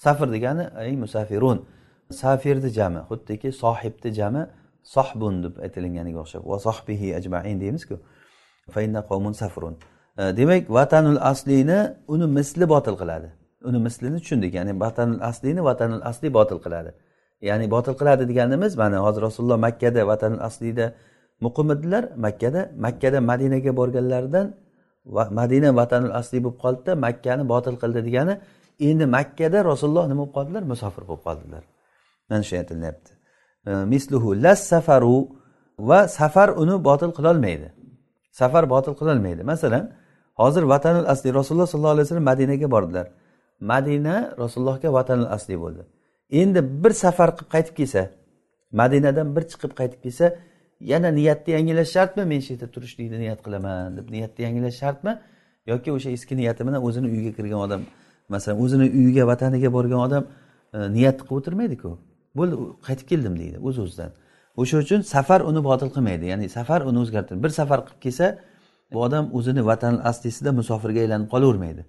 safr 0.04 0.28
degani 0.34 0.64
ay 0.82 0.96
musafirun 1.04 1.58
safirni 2.20 2.70
jami 2.78 3.00
xuddiki 3.08 3.48
sohibni 3.62 4.10
jami 4.18 4.42
sohbun 4.94 5.34
deb 5.44 5.54
aytilinganiga 5.64 6.18
o'xshab 6.24 6.42
va 6.50 6.58
sohbihi 6.66 7.08
ajmain 7.18 7.56
deymizku. 7.62 7.96
Fa 8.74 8.80
inna 8.86 9.00
qavmun 9.10 9.34
safrun 9.42 9.74
e, 10.20 10.22
demak 10.38 10.62
vatanul 10.78 11.20
aslini 11.32 11.78
uni 12.14 12.26
misli 12.38 12.64
botil 12.74 12.96
qiladi. 13.02 13.28
Uni 13.68 13.78
mislini 13.86 14.18
tushundik 14.22 14.52
ya'ni 14.58 14.72
vatanul 14.84 15.20
aslini 15.30 15.60
vatanul 15.68 16.02
asli 16.10 16.28
botil 16.38 16.60
qiladi. 16.64 16.90
Ya'ni 17.48 17.66
botil 17.74 17.94
qiladi 18.00 18.22
deganimiz 18.30 18.72
mana 18.82 18.98
hozir 19.06 19.22
rasululloh 19.28 19.58
makkada 19.66 20.00
vatanul 20.12 20.42
aslida 20.48 20.86
muqimidilar 21.44 22.04
makkada 22.24 22.60
makkada 22.84 23.18
madinaga 23.30 23.72
borganlaridan 23.80 24.46
madina 25.38 25.68
vatanul 25.80 26.14
asli 26.20 26.38
bo'lib 26.44 26.58
qoldida 26.64 26.92
makkani 27.06 27.42
botil 27.52 27.76
qildi 27.82 28.00
degani 28.08 28.34
endi 28.88 29.04
makkada 29.16 29.58
rasululloh 29.70 30.04
nima 30.12 30.22
bo'lib 30.22 30.34
qoldilar? 30.36 30.62
Musofir 30.72 31.02
bo'lib 31.08 31.22
qoldilar. 31.28 31.62
Mana 32.28 32.42
shu 32.48 32.54
aytilyapti 32.60 33.10
misluhu 33.92 34.28
las 34.44 34.60
safaru 34.72 35.16
va 35.78 36.08
safar 36.18 36.48
uni 36.62 36.84
botil 36.88 37.10
qilolmaydi 37.18 37.68
safar 38.40 38.64
botil 38.74 38.94
qilolmaydi 39.00 39.42
masalan 39.52 39.84
hozir 40.40 40.62
vatanul 40.72 41.06
asli 41.12 41.28
rasululloh 41.38 41.68
sollallohu 41.72 41.94
alayhi 41.96 42.06
vasallam 42.06 42.28
madinaga 42.32 42.70
bordilar. 42.74 43.06
Madina 43.60 44.16
rasulullohga 44.42 44.88
vatanul 44.98 45.30
asli 45.36 45.54
bo'ldi. 45.62 45.82
Endi 46.40 46.60
bir 46.82 46.92
safar 47.04 47.28
qilib 47.36 47.50
qaytib 47.54 47.74
kelsa 47.78 48.02
madinadan 48.80 49.28
bir 49.36 49.42
chiqib 49.50 49.72
qaytib 49.80 50.00
kelsa 50.04 50.26
yana 50.80 51.10
niyatni 51.10 51.52
yangilash 51.54 51.90
shartmi? 51.96 52.24
Men 52.24 52.40
shu 52.40 52.52
yerda 52.54 52.66
turishlikni 52.74 53.18
niyat 53.18 53.40
qilaman 53.46 53.96
deb 53.96 54.10
niyatni 54.10 54.44
yangilash 54.44 54.78
shartmi? 54.82 55.18
Yoki 55.66 55.92
o'sha 55.92 56.10
eski 56.10 56.36
niyati 56.36 56.66
bilan 56.66 56.82
o'zini 56.86 57.06
uyiga 57.14 57.32
kirgan 57.36 57.60
odam 57.66 57.82
masalan 58.28 58.62
o'zini 58.64 58.86
uyiga 58.98 59.26
vataniga 59.26 59.72
borgan 59.72 60.00
odam 60.06 60.24
e, 60.74 60.78
niyat 60.96 61.16
qilib 61.20 61.36
o'tirmaydiku. 61.38 61.90
Bo'ldi 62.38 62.54
qaytib 62.86 63.06
keldim 63.12 63.34
deydi 63.40 63.58
o'z 63.68 63.78
o'zidan. 63.84 64.10
O'sha 64.56 64.76
uchun 64.84 65.00
safar 65.14 65.40
uni 65.50 65.64
botil 65.68 65.90
qilmaydi. 65.94 66.24
Ya'ni 66.32 66.48
safar 66.58 66.80
uni 66.90 66.98
o'zgartiradi 67.04 67.42
bir 67.44 67.52
safar 67.60 67.80
qilib 67.86 68.00
kelsa 68.06 68.26
bu 68.92 69.02
odam 69.06 69.24
o'zini 69.38 69.66
vatan 69.70 69.94
aslisida 70.10 70.50
musofirga 70.60 71.00
aylanib 71.04 71.28
qolavermaydi. 71.34 71.82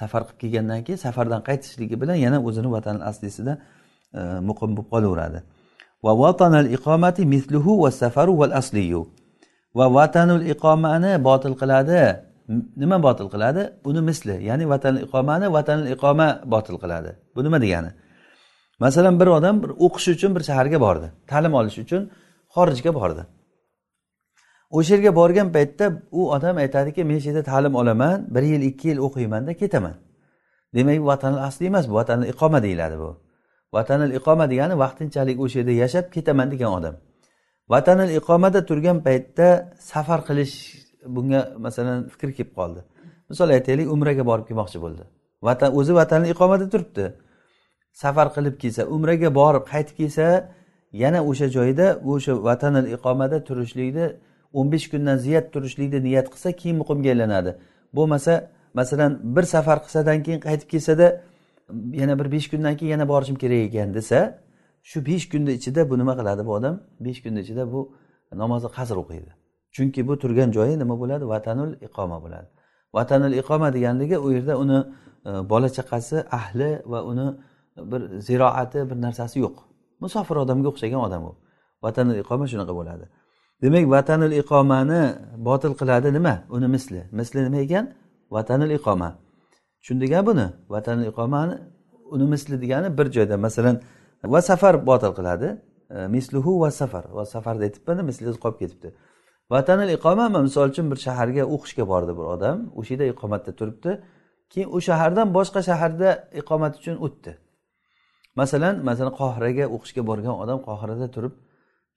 Safar 0.00 0.22
qilib 0.28 0.38
kelgandan 0.42 0.80
keyin 0.86 1.00
safardan 1.06 1.40
qaytishligi 1.48 1.96
bilan 2.02 2.18
yana 2.26 2.38
o'zini 2.48 2.70
vatan 2.76 2.96
aslisida 3.10 3.52
e, 4.18 4.20
muqim 4.48 4.70
bo'lib 4.76 4.88
qolaveradi. 4.94 5.38
Va 6.04 6.12
vatanal 6.22 6.68
iqomati 6.76 7.22
misluhu 7.34 7.72
va 7.82 7.90
safaru 7.90 8.32
val 8.40 8.52
asliyu. 8.60 9.02
Va 9.78 9.86
vatanul 9.96 10.44
iqomani 10.52 11.12
botil 11.28 11.54
qiladi. 11.60 12.00
Nima 12.82 12.96
botil 13.06 13.28
qiladi? 13.34 13.62
Uni 13.90 14.00
misli 14.08 14.34
ya'ni 14.48 14.64
vatanul 14.72 15.02
iqomani 15.06 15.46
vatanul 15.56 15.88
iqoma 15.94 16.28
botil 16.54 16.76
qiladi. 16.82 17.10
Bu 17.34 17.40
nima 17.44 17.58
degani? 17.64 17.90
Masalan 18.84 19.20
bir 19.20 19.26
odam 19.26 19.62
bir 19.62 19.70
o'qish 19.86 20.08
uchun 20.14 20.30
bir 20.36 20.42
shaharga 20.48 20.78
bordi. 20.86 21.06
Ta'lim 21.30 21.52
olish 21.60 21.78
uchun 21.84 22.02
xorijga 22.54 22.92
bordi. 23.00 23.22
O'sha 24.70 24.94
yerga 24.94 25.12
borgan 25.20 25.48
paytda 25.56 25.86
u 26.18 26.20
odam 26.36 26.56
aytadiki 26.64 27.04
men 27.10 27.18
shu 27.18 27.28
yerda 27.30 27.42
ta'lim 27.42 27.74
olaman 27.74 28.26
bir 28.34 28.42
yil 28.42 28.62
ikki 28.70 28.88
yil 28.88 28.98
o'qiymanda 29.06 29.52
ketaman. 29.60 29.94
Demak 30.74 30.98
bu 31.02 31.06
vatanil 31.12 31.40
asli 31.48 31.66
emas 31.66 31.84
bu 31.88 31.94
vatanil 31.94 32.28
iqoma 32.32 32.62
deyiladi 32.62 32.96
bu. 32.98 33.23
Vatanil 33.76 34.12
iqoma 34.18 34.44
degani 34.52 34.74
vaqtinchalik 34.84 35.36
o'sha 35.44 35.58
yerda 35.60 35.74
yashab 35.82 36.06
ketaman 36.14 36.48
degan 36.54 36.70
odam. 36.78 36.94
Vatanil 37.72 38.10
iqomada 38.20 38.60
turgan 38.68 38.98
paytda 39.06 39.48
safar 39.90 40.20
qilish 40.28 40.54
bunga 41.16 41.40
masalan 41.64 41.98
fikr 42.12 42.28
kelib 42.36 42.52
qoldi. 42.58 42.80
Misol 43.30 43.48
aytaylik 43.56 43.86
umraga 43.94 44.24
borib 44.30 44.46
kelmoqchi 44.48 44.78
bo'ldi. 44.84 45.04
Vatan 45.46 45.70
o'zi 45.78 45.92
vatanil 46.00 46.30
iqomada 46.34 46.66
turibdi. 46.72 47.04
Safar 48.02 48.28
qilib 48.36 48.56
kelsa 48.62 48.82
umraga 48.94 49.28
borib 49.40 49.64
qaytib 49.72 49.96
kelsa 50.00 50.26
yana 51.02 51.20
o'sha 51.30 51.46
joyda 51.56 51.86
o'sha 52.12 52.32
vatanil 52.48 52.86
iqomada 52.96 53.36
turishlikni 53.48 54.06
o'n 54.58 54.66
besh 54.72 54.86
kundan 54.92 55.16
ziyod 55.24 55.46
turishlikni 55.54 55.98
niyat 56.06 56.26
qilsa 56.32 56.48
keyin 56.60 56.76
muqimga 56.82 57.08
aylanadi. 57.14 57.50
Bo'lmasa 57.96 58.32
masalan 58.78 59.12
bir 59.36 59.44
safar 59.54 59.78
qilsadan 59.84 60.18
keyin 60.24 60.40
qaytib 60.46 60.68
kelsada 60.72 61.06
yana 61.70 62.18
bir 62.18 62.32
besh 62.32 62.50
kundan 62.50 62.76
keyin 62.76 62.90
yana 62.90 63.08
borishim 63.08 63.36
kerak 63.36 63.60
ekan 63.68 63.94
desa 63.94 64.38
shu 64.82 65.06
besh 65.06 65.28
kunni 65.28 65.52
ichida 65.52 65.90
bu 65.90 65.98
nima 65.98 66.14
qiladi 66.18 66.46
bu 66.46 66.52
odam? 66.52 66.80
Besh 67.00 67.22
kunni 67.22 67.40
ichida 67.40 67.72
bu 67.72 67.80
namozni 68.32 68.70
qasr 68.76 68.96
o'qiydi. 69.02 69.32
Chunki 69.74 70.08
bu 70.08 70.18
turgan 70.18 70.50
joyi 70.52 70.78
nima 70.78 70.94
bo'ladi? 71.00 71.24
Vatanul 71.34 71.72
iqoma 71.86 72.22
bo'ladi. 72.24 72.48
Vatanul 72.94 73.32
iqoma 73.40 73.68
deganligi 73.74 74.18
u 74.18 74.32
yerda 74.32 74.58
uni 74.58 74.78
e, 75.26 75.30
bola 75.50 75.68
chaqasi 75.76 76.16
ahli 76.38 76.82
va 76.92 77.02
uni 77.10 77.26
bir 77.76 78.02
ziroati 78.26 78.80
bir 78.90 78.96
narsasi 79.06 79.36
yo'q. 79.44 79.56
Musofir 80.00 80.36
odamga 80.44 80.68
o'xshagan 80.72 81.00
odam 81.06 81.22
u. 81.30 81.32
Vatanul 81.84 82.18
iqoma 82.22 82.44
shunaqa 82.52 82.74
bo'ladi. 82.80 83.04
Demak 83.62 83.84
vatanul 83.94 84.34
iqomani 84.42 85.02
botil 85.48 85.74
qiladi 85.80 86.08
nima? 86.12 86.34
Uni 86.56 86.68
misli. 86.74 87.00
Misli 87.18 87.40
nima 87.46 87.58
ekan? 87.66 87.84
Vatanul 88.30 88.70
iqoma. 88.78 89.10
Tushundik 89.84 90.26
buni. 90.26 90.46
Vatanul 90.68 91.06
iqomani 91.12 91.58
uni 92.10 92.24
misli 92.24 92.62
degani 92.62 92.98
bir 92.98 93.12
joyda. 93.12 93.36
Masalan 93.36 93.80
va 94.24 94.42
safar 94.42 94.86
botil 94.86 95.12
qiladi. 95.18 95.60
E, 95.90 96.06
misluhu 96.06 96.60
va 96.60 96.70
safar. 96.70 97.04
Va 97.12 97.24
safarda 97.26 97.62
aytibmanda 97.68 98.02
misli 98.02 98.32
qolib 98.44 98.58
ketibdi. 98.58 98.94
Vatanil 99.50 99.90
iqoma 99.96 100.28
misol 100.28 100.68
uchun 100.72 100.90
bir 100.90 100.96
shaharga 100.96 101.44
o'qishga 101.54 101.84
bordi 101.92 102.12
bir 102.18 102.26
odam. 102.34 102.56
O'sha 102.78 102.94
yerda 102.94 103.06
iqomatda 103.14 103.52
turibdi. 103.58 103.90
Keyin 104.52 104.68
u 104.76 104.80
shahardan 104.88 105.34
boshqa 105.36 105.60
shaharda 105.68 106.08
iqomat 106.40 106.72
uchun 106.80 106.96
o'tdi. 107.06 107.32
Masalan 108.40 108.74
masalan 108.88 109.12
qohiraga 109.20 109.64
o'qishga 109.74 110.02
borgan 110.10 110.34
odam 110.42 110.58
qohirada 110.68 111.06
turib 111.14 111.34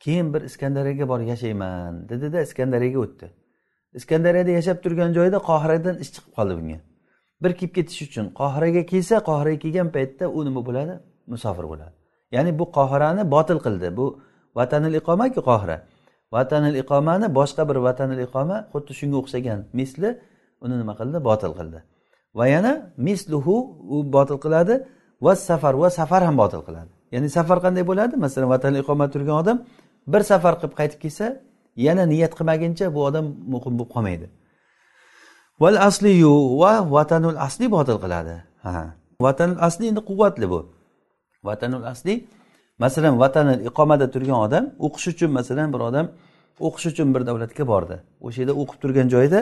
keyin 0.03 0.33
bir 0.33 0.41
iskandariyaga 0.49 1.05
borib 1.11 1.27
yashayman 1.33 2.09
dedida 2.09 2.41
iskandariyaga 2.47 2.99
o'tdi. 3.05 3.25
Iskandariyada 3.99 4.51
yashab 4.59 4.77
turgan 4.83 5.09
joyida 5.17 5.39
qohiradan 5.49 5.95
ish 6.03 6.11
chiqib 6.15 6.31
qoldi 6.37 6.53
bunga. 6.59 6.79
Bir 7.41 7.51
kelib 7.59 7.73
ketish 7.77 8.01
uchun 8.07 8.25
qohiraga 8.39 8.83
kelsa 8.91 9.15
qohiraga 9.29 9.59
kelgan 9.63 9.89
paytda 9.95 10.25
u 10.37 10.39
nima 10.47 10.61
bo'ladi? 10.67 10.93
Musofir 11.33 11.65
bo'ladi. 11.71 11.93
Ya'ni 12.35 12.51
bu 12.59 12.65
qohirani 12.77 13.23
botil 13.35 13.59
qildi. 13.65 13.87
Bu 13.97 14.05
vatanil 14.57 14.95
iqomaku 15.01 15.41
qohira? 15.49 15.77
Vatanil 16.35 16.75
iqomani 16.83 17.27
boshqa 17.39 17.63
bir 17.69 17.77
vatanil 17.87 18.19
iqoma 18.27 18.57
xuddi 18.73 18.91
shunga 18.99 19.17
o'xshagan 19.21 19.59
misli 19.79 20.09
uni 20.63 20.75
nima 20.81 20.93
qildi? 20.99 21.17
Botil 21.29 21.51
qildi. 21.59 21.79
Va 22.37 22.45
yana 22.55 22.73
misluhu 23.07 23.55
u 23.95 23.97
botil 24.15 24.37
qiladi 24.45 24.75
va 25.25 25.33
safar 25.49 25.73
va 25.81 25.89
safar 25.99 26.21
ham 26.27 26.35
botil 26.43 26.61
qiladi. 26.67 26.91
Ya'ni 27.13 27.29
safar 27.37 27.57
qanday 27.65 27.83
bo'ladi? 27.91 28.13
Masalan 28.25 28.49
vatanil 28.55 28.79
iqomada 28.83 29.11
turgan 29.15 29.35
odam 29.43 29.57
bir 30.13 30.21
safar 30.31 30.53
qilib 30.59 30.73
qaytib 30.79 30.99
kelsa 31.03 31.25
yana 31.87 32.03
niyat 32.13 32.33
qilmaguncha 32.37 32.85
bu 32.95 32.99
odam 33.09 33.25
muqim 33.53 33.73
bo'lib 33.79 33.91
qolmaydi. 33.95 34.27
Val 35.59 35.77
asliyu 35.87 36.59
va 36.61 36.91
vatanul 36.95 37.37
asli 37.47 37.71
botil 37.71 37.97
qiladi. 38.03 38.35
Ha. 38.63 38.93
Vatanul 39.21 39.59
asli 39.67 39.87
endi 39.91 40.01
quvvatli 40.09 40.49
bu. 40.49 40.59
Vatanul 41.43 41.85
asli 41.91 42.13
masalan 42.79 43.19
vatani 43.19 43.53
iqomada 43.69 44.11
turgan 44.13 44.39
odam 44.45 44.65
o'qish 44.85 45.07
uchun 45.13 45.31
masalan 45.31 45.73
bir 45.73 45.81
odam 45.89 46.07
o'qish 46.67 46.85
uchun 46.91 47.07
bir 47.15 47.21
davlatga 47.29 47.67
bordi. 47.67 47.95
O'sha 48.25 48.41
yerda 48.41 48.53
o'qib 48.61 48.77
turgan 48.83 49.07
joyida 49.15 49.39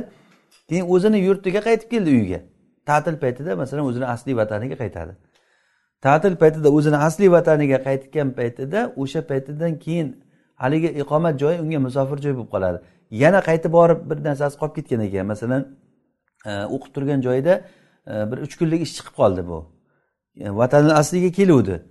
keyin 0.70 0.86
o'zini 0.94 1.20
yurtiga 1.28 1.62
qaytib 1.68 1.90
keldi 1.94 2.10
uyiga 2.18 2.40
ta'til 2.90 3.16
paytida 3.24 3.52
masalan 3.62 3.86
o'zini 3.90 4.06
asli 4.16 4.32
vataniga 4.42 4.76
qaytadi. 4.84 5.14
Ta'til 6.06 6.36
paytida 6.42 6.70
o'zini 6.78 6.98
asli 7.08 7.28
vataniga 7.36 7.78
qaytgan 7.88 8.30
paytida 8.40 8.80
o'sha 9.02 9.22
paytidan 9.30 9.74
keyin 9.86 10.08
haligi 10.62 10.90
iqomat 11.02 11.40
joyi 11.42 11.58
unga 11.64 11.80
musofir 11.88 12.18
joy 12.26 12.34
bo'lib 12.38 12.52
qoladi. 12.56 12.78
Yana 13.24 13.40
qaytib 13.50 13.72
borib 13.78 14.00
bir 14.10 14.18
narsasi 14.28 14.56
qolib 14.62 14.76
ketgan 14.78 15.02
ekan 15.08 15.26
masalan 15.34 15.62
o'qib 16.76 16.92
turgan 16.96 17.22
joyida 17.22 17.62
e, 18.08 18.32
bir 18.32 18.38
uch 18.46 18.56
kunlik 18.60 18.82
ish 18.86 18.94
chiqib 18.98 19.16
qoldi 19.22 19.48
bu. 19.48 19.60
E, 20.40 20.50
vatani 20.50 20.94
asliga 20.94 21.32
keluvdi. 21.32 21.82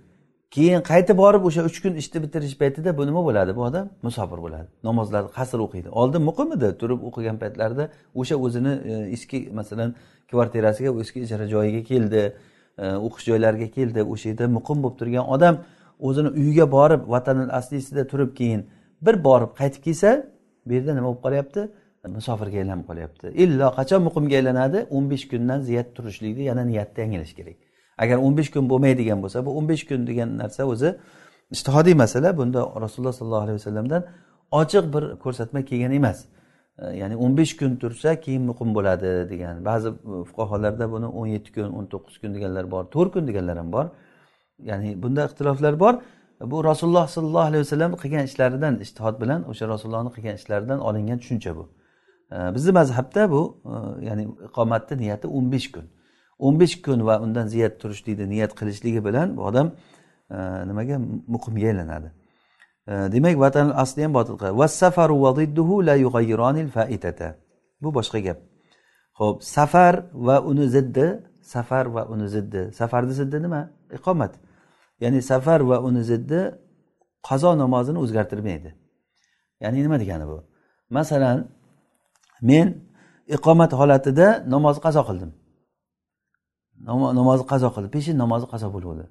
Keyin 0.55 0.81
qaytib 0.91 1.17
borib 1.17 1.43
o'sha 1.49 1.63
uch 1.69 1.81
kun 1.83 1.93
ishni 2.01 2.23
bitirish 2.23 2.57
paytida 2.61 2.97
bu 2.97 3.07
nima 3.07 3.21
bo'ladi? 3.27 3.55
Bu 3.55 3.61
odam 3.69 3.89
musofir 4.07 4.39
bo'ladi. 4.45 4.67
Namozlarni 4.83 5.31
qasr 5.37 5.59
o'qiydi. 5.65 5.89
Oldin 5.89 6.21
muqim 6.29 6.53
edi. 6.57 6.69
Turib 6.81 6.99
o'qigan 7.09 7.37
paytlarida 7.43 7.89
o'sha 8.15 8.35
o'zini 8.45 8.73
e, 8.91 8.93
eski 9.15 9.39
masalan 9.59 9.95
kvartirasiga 10.31 10.89
eski 11.01 11.19
ijara 11.25 11.47
joyiga 11.55 11.81
keldi. 11.91 12.23
E, 12.77 12.85
o'qish 13.07 13.25
joylariga 13.29 13.69
keldi. 13.77 14.03
O'sha 14.13 14.29
yerda 14.29 14.47
muqim 14.57 14.77
bo'lib 14.83 14.97
turgan 15.01 15.25
odam 15.35 15.55
o'zini 15.99 16.29
uyiga 16.39 16.71
borib 16.77 17.01
vatanil 17.13 17.49
aslisida 17.59 18.07
turib 18.11 18.31
keyin 18.39 18.61
bir 19.05 19.23
borib 19.27 19.51
qaytib 19.59 19.81
kelsa 19.87 20.09
bu 20.65 20.73
yerda 20.73 20.91
nima 20.95 21.07
bo'lib 21.07 21.21
qolyapti? 21.25 21.61
Musofirga 22.15 22.57
aylanib 22.63 22.85
qolyapti. 22.89 23.27
Illo 23.43 23.67
qachon 23.77 24.01
muqimga 24.07 24.35
aylanadi? 24.39 24.87
o'n 24.95 25.09
besh 25.11 25.25
kundan 25.31 25.59
ziyod 25.67 25.87
turishlikni 25.95 26.43
yana 26.51 26.63
niyatni 26.65 26.99
yangilash 27.03 27.33
kerak. 27.39 27.57
Agar 27.97 28.17
o'n 28.25 28.37
besh 28.37 28.49
kun 28.53 28.69
bo'lmaydigan 28.71 29.19
bo'lsa 29.23 29.45
bu 29.45 29.57
o'n 29.57 29.69
besh 29.69 29.83
kun 29.89 30.07
degan 30.07 30.37
narsa 30.37 30.65
o'zi 30.73 30.89
ishtihodiy 31.55 31.95
masala. 32.03 32.37
Bunda 32.37 32.59
rasululloh 32.85 33.13
sollallohu 33.19 33.45
alayhi 33.47 33.59
vasallamdan 33.59 34.01
ochiq 34.61 34.85
bir 34.93 35.03
ko'rsatma 35.23 35.65
kelgan 35.69 35.91
emas. 35.99 36.25
Ya'ni 37.01 37.15
o'n 37.15 37.37
besh 37.37 37.53
kun 37.59 37.75
tursa 37.81 38.19
keyin 38.25 38.43
muqim 38.49 38.69
bo'ladi 38.77 39.29
degan. 39.31 39.65
Ba'zi 39.65 39.89
fuqarolarda 40.29 40.85
buni 40.91 41.07
o'n 41.19 41.27
yetti 41.35 41.51
kun 41.55 41.69
o'n 41.77 41.85
to'qqiz 41.93 42.15
kun 42.21 42.31
deganlar 42.35 42.65
bor 42.73 42.83
to'rt 42.95 43.11
kun 43.13 43.27
deganlar 43.27 43.57
ham 43.57 43.71
bor. 43.71 43.85
Ya'ni 44.69 44.89
bunda 45.03 45.21
ixtiloflar 45.29 45.79
bor. 45.79 45.93
Bu 46.51 46.63
rasululloh 46.63 47.07
sollallohu 47.15 47.47
alayhi 47.49 47.63
vasallam 47.65 47.91
qilgan 48.01 48.23
ishlaridan 48.29 48.73
ishtihod 48.85 49.15
bilan 49.21 49.41
o'sha 49.51 49.65
rasulullohni 49.73 50.11
qilgan 50.15 50.35
ishlaridan 50.39 50.79
olingan 50.87 51.17
tushuncha 51.23 51.51
bu. 51.57 51.63
Bizni 52.31 52.71
mazhabda 52.71 53.31
bu 53.31 53.61
e, 53.65 54.05
ya'ni 54.05 54.23
iqomatni 54.47 54.97
niyati 54.97 55.27
o'n 55.27 55.51
besh 55.51 55.71
kun. 55.71 55.85
o'n 56.39 56.59
besh 56.59 56.81
kun 56.81 57.05
va 57.05 57.19
undan 57.19 57.47
ziyod 57.47 57.73
turishlikni 57.81 58.29
niyat 58.29 58.51
qilishligi 58.59 59.05
bilan 59.05 59.37
bu 59.37 59.41
odam 59.49 59.67
e, 60.31 60.37
nimaga 60.69 60.97
muqimga 61.27 61.67
aylanadi. 61.67 62.11
E, 62.87 62.93
demak 63.13 63.39
vatan 63.39 63.67
asli 63.75 64.03
ham 64.03 64.13
botil 64.13 64.37
bu 67.81 67.93
boshqa 67.97 68.19
gap. 68.19 68.37
Ho'p 69.19 69.43
safar 69.43 69.95
va 70.13 70.41
uni 70.41 70.65
ziddi 70.75 71.07
safar 71.41 71.85
va 71.85 72.05
uni 72.13 72.27
ziddi. 72.35 72.71
Safarni 72.79 73.13
ziddi 73.13 73.41
nima? 73.45 73.61
Iqomat. 73.97 74.33
Ya'ni 74.99 75.21
safar 75.21 75.61
va 75.61 75.77
uni 75.87 76.03
ziddi 76.03 76.39
qazo 77.27 77.51
namozini 77.57 77.99
o'zgartirmaydi. 78.03 78.69
Ya'ni 79.61 79.83
nima 79.83 79.99
degani 79.99 80.25
bu? 80.31 80.37
Masalan 80.89 81.37
men 82.49 82.67
iqomat 83.35 83.71
holatida 83.79 84.27
namozni 84.53 84.81
qazo 84.87 85.01
qildim. 85.09 85.31
Namozni 87.19 87.45
qazo 87.51 87.69
qildim. 87.75 87.91
Peshin 87.97 88.15
namozi 88.23 88.45
qazo 88.53 88.67
bo'lgandi 88.75 89.05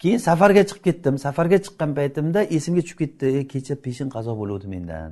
keyin 0.00 0.18
safarga 0.28 0.62
chiqib 0.68 0.82
ketdim. 0.88 1.14
Safarga 1.26 1.58
chiqqan 1.64 1.90
paytimda 1.98 2.40
esimga 2.56 2.82
tushib 2.84 2.98
ketdi. 3.02 3.26
E, 3.38 3.40
kecha 3.52 3.74
peshin 3.84 4.08
qazo 4.16 4.32
bo'luvdi 4.40 4.66
mendan. 4.74 5.10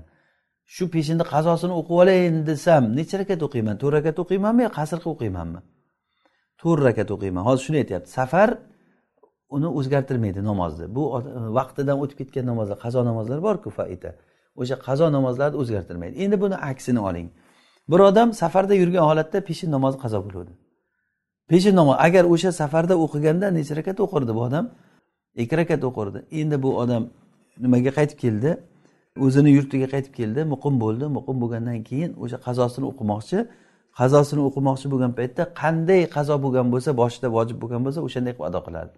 Shu 0.75 0.85
peshinni 0.95 1.25
qazosini 1.35 1.75
o'qib 1.81 1.97
olayin 2.03 2.35
desam 2.51 2.83
necha 2.99 3.17
rakat 3.21 3.41
o'qiyman? 3.47 3.77
To'rt 3.83 3.95
rakat 3.99 4.17
o'qiymanmi 4.23 4.63
yo 4.67 4.71
qasr 4.79 4.99
qilib 5.03 5.15
o'qiymanmi? 5.17 5.61
To'rt 6.61 6.81
rakat 6.89 7.09
o'qiyman. 7.15 7.43
Hozir 7.49 7.63
shuni 7.67 7.79
aytyapti. 7.83 8.09
Safar 8.19 8.49
uni 9.57 9.69
o'zgartirmaydi 9.79 10.41
namozni 10.51 10.87
bu 10.97 11.03
vaqtidan 11.59 11.97
o'tib 12.03 12.17
ketgan 12.21 12.45
namozlar 12.51 12.79
qazo 12.85 13.01
namozlar 13.11 13.39
borku 13.49 13.71
faita 13.79 14.11
o'sha 14.61 14.77
qazo 14.87 15.07
namozlarni 15.17 15.57
o'zgartirmaydi. 15.63 16.15
Endi 16.25 16.37
buni 16.45 16.57
aksini 16.71 17.01
oling. 17.09 17.29
Bir 17.91 18.01
odam 18.09 18.33
safarda 18.33 18.75
yurgan 18.75 19.05
holatda 19.11 19.39
peshin 19.49 19.71
namozi 19.77 19.99
qazo 20.05 20.19
bo'luvdi. 20.27 20.53
Peshin 21.51 21.75
namoz 21.81 21.97
agar 22.07 22.25
o'sha 22.35 22.51
safarda 22.61 22.95
o'qiganda 23.05 23.47
necha 23.59 23.77
rakat 23.79 23.99
o'qirdi 24.05 24.33
bu 24.39 24.41
odam? 24.49 24.65
Ikki 25.43 25.57
rakat 25.61 25.83
o'qirdi. 25.89 26.19
Endi 26.41 26.57
bu 26.65 26.71
odam 26.83 27.03
nimaga 27.65 27.91
qaytib 27.99 28.19
keldi? 28.25 28.51
O'zini 29.25 29.51
yurtiga 29.57 29.87
qaytib 29.95 30.15
keldi 30.21 30.41
muqim 30.55 30.75
bo'ldi. 30.85 31.05
Muqim 31.17 31.37
bo'lgandan 31.43 31.79
keyin 31.89 32.11
o'sha 32.23 32.39
qazosini 32.47 32.87
o'qimoqchi 32.93 33.39
qazosini 34.01 34.43
o'qimoqchi 34.49 34.87
bo'lgan 34.93 35.13
paytda 35.19 35.43
qanday 35.63 36.03
qazo 36.17 36.35
bo'lgan 36.45 36.67
bo'lsa 36.73 36.91
boshida 37.01 37.29
vojib 37.37 37.57
bo'lgan 37.63 37.81
bo'lsa 37.87 38.01
o'shanday 38.07 38.33
qilib 38.37 38.49
ado 38.51 38.61
qiladi 38.67 38.91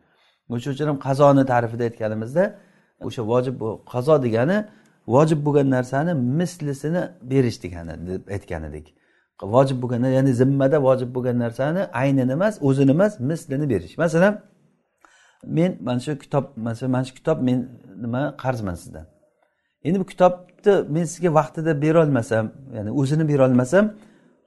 o'sha 0.54 0.68
uchun 0.74 0.86
ham 0.90 0.98
qazoni 1.06 1.42
ta'rifida 1.52 1.84
aytganimizda 1.88 2.44
o'sha 3.06 3.22
vojib 3.32 3.54
qazo 3.92 4.14
degani 4.26 4.58
vojib 5.06 5.44
bo'lgan 5.46 5.70
narsani 5.70 6.14
mislisini 6.14 7.02
berish 7.22 7.62
degani 7.62 8.06
deb 8.06 8.28
aytgan 8.28 8.62
edik. 8.70 8.94
Vojib 9.42 9.82
bo'lgan 9.82 10.04
ya'ni 10.04 10.32
zimmada 10.34 10.82
vojib 10.82 11.14
bo'lgan 11.14 11.38
narsani 11.38 11.82
aynini 12.02 12.32
emas 12.32 12.58
o'zini 12.62 12.90
emas 12.90 13.20
mislini 13.20 13.70
berish. 13.70 13.98
Masalan 13.98 14.42
men 15.44 15.78
mana 15.80 16.00
shu 16.00 16.18
kitob 16.18 16.44
masalan 16.56 16.90
mana 16.90 17.04
shu 17.04 17.14
kitob 17.14 17.42
men 17.42 17.68
nima 18.00 18.36
qarzman 18.36 18.74
sizdan. 18.74 19.06
Endi 19.84 20.00
bu 20.00 20.06
kitobni 20.06 20.92
men 20.94 21.04
sizga 21.04 21.34
vaqtida 21.34 21.82
berolmasam 21.82 22.52
ya'ni 22.76 22.90
o'zini 23.00 23.28
berolmasam 23.28 23.84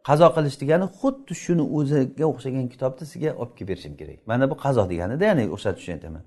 qazo 0.09 0.27
qilish 0.35 0.57
degani 0.61 0.85
xuddi 0.99 1.33
shuni 1.43 1.63
o'ziga 1.77 2.25
o'xshagan 2.31 2.65
kitobni 2.73 3.05
sizga 3.11 3.29
olib 3.41 3.53
kelib 3.57 3.69
berishim 3.69 3.93
kerak. 3.97 4.19
Mana 4.27 4.49
bu 4.51 4.55
qazo 4.65 4.83
deganida 4.91 5.23
ya'ni 5.25 5.43
o'sha 5.55 5.71
tushuntaman 5.77 6.23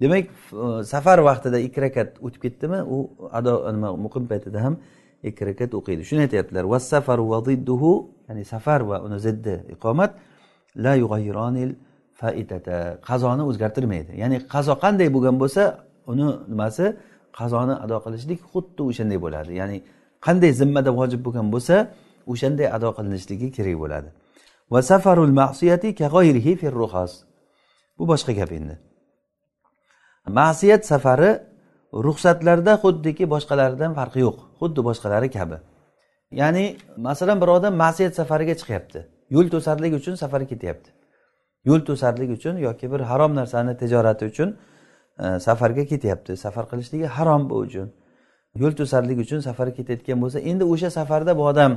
demak 0.00 0.24
e, 0.24 0.84
safar 0.84 1.18
vaqtida 1.28 1.58
ikki 1.66 1.80
rakat 1.86 2.10
o'tib 2.26 2.40
ketdimi 2.44 2.80
u 2.94 2.98
ado 3.38 3.54
nima 3.72 3.90
muqim 4.04 4.24
paytida 4.30 4.58
ham 4.64 4.74
ikki 5.28 5.42
rakat 5.46 5.70
o'qiydi. 5.78 6.02
Shuni 6.08 6.20
aytyaptilar. 6.26 6.64
Vassafaru 6.72 7.24
va 7.32 7.38
zidduhu 7.48 7.92
ya'ni 8.28 8.44
safar 8.44 8.80
va 8.90 8.96
uni 9.06 9.18
ziddi 9.26 9.54
iqomat 9.74 10.12
la 10.84 10.94
yug'ayronil 11.02 11.72
faitata. 12.20 12.76
Qazoni 13.08 13.42
o'zgartirmaydi. 13.50 14.12
Ya'ni 14.22 14.36
qazo 14.54 14.74
qanday 14.84 15.08
bo'lgan 15.14 15.36
bo'lsa 15.42 15.62
uni 16.12 16.26
nimasi 16.52 16.84
qazoni 17.38 17.74
ado 17.84 17.96
qilishlik 18.04 18.40
xuddi 18.52 18.82
o'shanday 18.90 19.18
bo'ladi. 19.24 19.50
Ya'ni 19.60 19.78
qanday 20.26 20.52
zimmada 20.60 20.90
vojib 21.00 21.20
bo'lgan 21.26 21.46
bo'lsa 21.54 21.76
o'shanday 22.32 22.66
ado 22.76 22.88
qilinishligi 22.96 23.48
kerak 23.56 23.76
bo'ladi. 23.82 24.08
Va 24.72 24.80
safarul 24.90 25.34
ma'siyati 25.40 25.88
bu 27.98 28.04
boshqa 28.12 28.32
gap 28.40 28.52
endi. 28.58 28.74
Ma'siyat 30.28 30.86
safari 30.86 31.38
ruxsatlarda 31.94 32.74
xuddiki 32.82 33.30
boshqalaridan 33.30 33.94
farqi 33.94 34.20
yo'q. 34.20 34.36
Xuddi 34.60 34.80
boshqalari 34.88 35.30
kabi. 35.30 35.56
Ya'ni 36.30 36.76
masalan 36.96 37.40
bir 37.40 37.48
odam 37.48 37.74
ma'siyat 37.74 38.14
safariga 38.14 38.54
chiqyapti. 38.60 39.00
Yo'l 39.30 39.48
to'sarlik 39.54 39.92
uchun 40.00 40.14
safarga 40.14 40.46
ketyapti. 40.46 40.90
Yo'l 41.64 41.80
to'sarlik 41.88 42.30
uchun 42.36 42.56
yoki 42.58 42.92
bir 42.92 43.00
harom 43.00 43.34
narsani 43.34 43.76
tijorati 43.76 44.24
uchun 44.24 44.56
e, 45.18 45.40
safarga 45.40 45.84
ketyapti. 45.84 46.36
Safar 46.36 46.64
qilishligi 46.70 47.06
harom 47.06 47.50
bu 47.50 47.56
uchun. 47.66 47.92
Yo'l 48.54 48.72
to'sarlik 48.80 49.18
uchun 49.24 49.40
safarga 49.40 49.74
ketayotgan 49.74 50.18
bo'lsa 50.22 50.38
endi 50.50 50.64
o'sha 50.64 50.90
safarda 50.90 51.36
bu 51.38 51.46
odam 51.46 51.72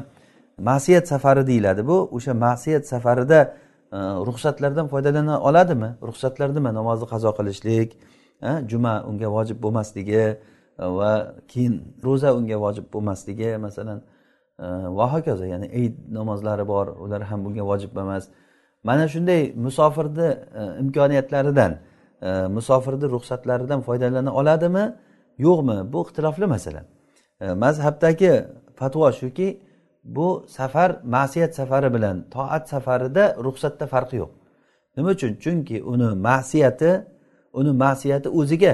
ma'siyat 0.57 1.07
safari 1.07 1.47
deyiladi. 1.47 1.87
Bu 1.87 1.97
o'sha 2.17 2.33
ma'siyat 2.33 2.87
safarida 2.87 3.39
e, 3.91 3.97
ruxsatlardan 4.27 4.87
foydalana 4.87 5.35
oladimi? 5.41 5.89
Ruxsatlar 6.09 6.49
nima 6.57 6.71
namozni 6.79 7.07
qazo 7.13 7.31
qilishlik 7.37 7.89
juma 8.41 9.03
unga 9.09 9.27
vojib 9.31 9.61
bo'lmasligi 9.63 10.15
e, 10.15 10.37
va 10.77 11.35
keyin 11.47 11.73
ro'za 12.03 12.33
unga 12.35 12.57
vojib 12.65 12.85
bo'lmasligi 12.93 13.57
masalan 13.57 14.01
e, 14.59 14.65
va 14.97 15.05
hokazo 15.13 15.45
ya'ni 15.45 15.65
eid 15.65 15.95
namozlari 16.17 16.67
bor 16.67 16.87
ular 16.87 17.21
ham 17.21 17.45
bunga 17.45 17.63
vojib 17.71 17.97
emas 17.97 18.29
mana 18.83 19.07
shunday 19.07 19.53
musofirni 19.55 20.29
e, 20.59 20.61
imkoniyatlaridan 20.83 21.73
musofirni 22.57 23.07
ruxsatlaridan 23.15 23.81
foydalana 23.81 24.31
oladimi? 24.33 24.85
Yo'qmi? 25.37 25.93
Bu 25.93 25.99
ixtilofli 26.05 26.45
masala. 26.45 26.81
Mazhabdagi 27.63 28.33
fatvo 28.75 29.11
shuki 29.11 29.47
bu 30.03 30.45
safar 30.47 30.89
ma'siyat 31.03 31.55
safari 31.55 31.93
bilan 31.93 32.25
toat 32.33 32.69
safarida 32.69 33.35
ruxsatda 33.45 33.85
farqi 33.93 34.15
yo'q. 34.21 34.31
Nima 34.97 35.09
uchun? 35.09 35.31
Chunki 35.43 35.77
uni 35.83 36.09
ma'siyati 36.27 36.91
uni 37.53 37.71
ma'siyati 37.71 38.29
o'ziga. 38.29 38.73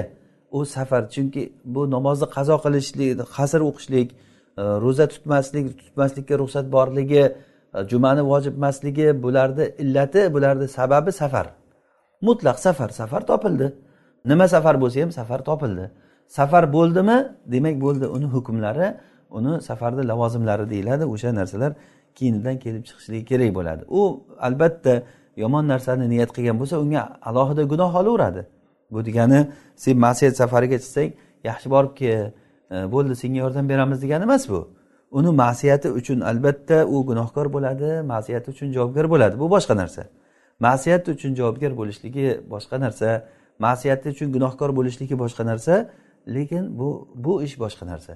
U 0.50 0.64
safar 0.64 1.02
chunki 1.14 1.52
bu 1.64 1.90
namozni 1.90 2.26
qazo 2.36 2.56
qilishlik 2.64 3.18
qasr 3.36 3.60
o'qishlik 3.68 4.08
e, 4.12 4.62
ro'za 4.84 5.06
tutmaslik 5.12 5.64
tutmaslikka 5.80 6.34
ruxsat 6.42 6.66
borligi 6.76 7.22
e, 7.24 7.78
jumani 7.90 8.22
vojib 8.32 8.54
emasligi 8.60 9.06
bularni 9.24 9.64
illati 9.82 10.34
bularni 10.34 10.68
sababi 10.68 11.12
safar. 11.12 11.46
Mutlaq 12.26 12.58
safar 12.66 12.88
safar 13.00 13.22
topildi. 13.30 13.66
Nima 14.30 14.46
safar 14.48 14.74
bo'lsa 14.82 15.02
ham 15.02 15.12
safar 15.12 15.40
topildi. 15.48 15.90
Safar 16.26 16.72
bo'ldimi? 16.72 17.18
Demak 17.52 17.76
bo'ldi. 17.84 18.06
Uni 18.16 18.26
hukmlari 18.34 18.88
uni 19.30 19.62
safarni 19.62 20.02
lavozimlari 20.08 20.70
deyiladi. 20.70 21.04
O'sha 21.04 21.34
narsalar 21.34 21.72
keyinidan 22.14 22.56
kelib 22.64 22.82
chiqishligi 22.88 23.24
kerak 23.30 23.50
bo'ladi. 23.58 23.82
U 23.98 24.00
albatta 24.46 25.02
yomon 25.42 25.64
narsani 25.72 26.08
niyat 26.12 26.30
qilgan 26.36 26.56
bo'lsa 26.60 26.76
unga 26.84 27.02
alohida 27.28 27.62
gunoh 27.72 27.92
olaveradi. 28.00 28.42
Bu 28.94 29.04
degani 29.08 29.40
sen 29.76 29.96
masiyat 30.06 30.34
safariga 30.36 30.78
chiqsang 30.84 31.10
yaxshi 31.44 31.70
borib 31.74 31.92
kel 32.00 32.32
e, 32.70 32.76
bo'ldi 32.94 33.14
senga 33.22 33.38
yordam 33.44 33.68
beramiz 33.68 34.02
degani 34.02 34.24
emas 34.28 34.48
bu. 34.48 34.60
Uni 35.10 35.30
ma'siyati 35.42 35.88
uchun 35.98 36.20
albatta 36.20 36.86
u 36.86 37.06
gunohkor 37.06 37.46
bo'ladi 37.52 37.90
ma'siyati 38.12 38.50
uchun 38.54 38.72
javobgar 38.76 39.06
bo'ladi. 39.12 39.38
Bu 39.38 39.46
boshqa 39.54 39.74
narsa. 39.76 40.02
Ma'siyat 40.60 41.08
uchun 41.08 41.34
javobgar 41.38 41.72
bo'lishligi 41.80 42.26
boshqa 42.52 42.80
narsa 42.84 43.08
ma'siyati 43.58 44.06
uchun 44.14 44.28
gunohkor 44.36 44.70
bo'lishligi 44.78 45.14
boshqa 45.22 45.46
narsa 45.50 45.74
lekin 46.36 46.78
bu 46.78 46.88
bu 47.14 47.42
ish 47.46 47.54
boshqa 47.64 47.84
narsa. 47.86 48.12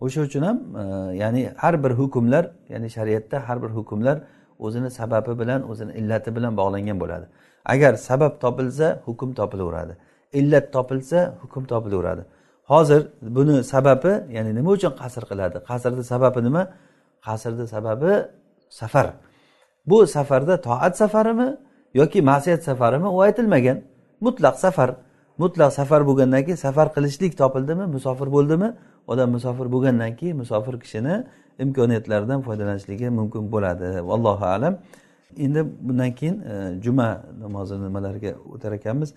O'sha 0.00 0.20
uchun 0.28 0.42
ham 0.48 0.58
e, 0.82 0.84
ya'ni 1.22 1.42
har 1.62 1.74
bir 1.84 1.90
hukmlar 2.00 2.44
ya'ni 2.68 2.88
shariatda 2.96 3.48
har 3.48 3.62
bir 3.62 3.70
hukmlar 3.78 4.16
o'zini 4.58 4.90
sababi 4.90 5.32
bilan 5.40 5.60
o'zini 5.70 5.92
illati 6.00 6.36
bilan 6.36 6.52
bog'langan 6.60 7.00
bo'ladi. 7.02 7.26
Agar 7.64 7.92
sabab 8.08 8.32
topilsa 8.40 8.86
hukm 9.06 9.30
topilaveradi 9.40 9.94
illat 10.32 10.72
topilsa 10.72 11.34
hukm 11.42 11.64
topilaveradi. 11.64 12.22
Hozir 12.64 13.06
buni 13.22 13.64
sababi 13.64 14.12
ya'ni 14.36 14.54
nima 14.54 14.70
uchun 14.70 14.92
qasr 15.02 15.22
qiladi? 15.30 15.58
Qasrni 15.70 16.04
sababi 16.04 16.40
nima? 16.44 16.62
Qasrni 17.26 17.66
sababi 17.74 18.12
safar. 18.68 19.06
Bu 19.86 20.06
safarda 20.06 20.60
toat 20.60 20.96
safarimi 20.96 21.56
yoki 21.94 22.22
ma'siyat 22.22 22.62
safarimi 22.68 23.08
u 23.16 23.20
aytilmagan. 23.20 23.78
Mutlaq 24.20 24.56
safar. 24.64 24.90
Mutlaq 25.38 25.72
safar 25.72 26.00
bo'lgandan 26.08 26.42
keyin 26.44 26.56
safar 26.66 26.86
qilishlik 26.96 27.32
topildimi 27.38 27.86
musofir 27.86 28.28
bo'ldimi? 28.36 28.68
Odam 29.06 29.30
musofir 29.36 29.66
bo'lgandan 29.74 30.16
keyin 30.16 30.36
musofir 30.36 30.74
kishini 30.82 31.14
imkoniyatlaridan 31.58 32.40
foydalanishligi 32.46 33.08
mumkin 33.18 33.52
bo'ladi. 33.52 33.88
Vallohu 34.10 34.44
alam. 34.44 34.74
Endi 35.44 35.60
bundan 35.86 36.12
keyin 36.18 36.36
e, 36.40 36.82
juma 36.84 37.08
namozini 37.40 37.84
nimalariga 37.84 38.32
o'tar 38.54 38.72
ekanmiz? 38.72 39.14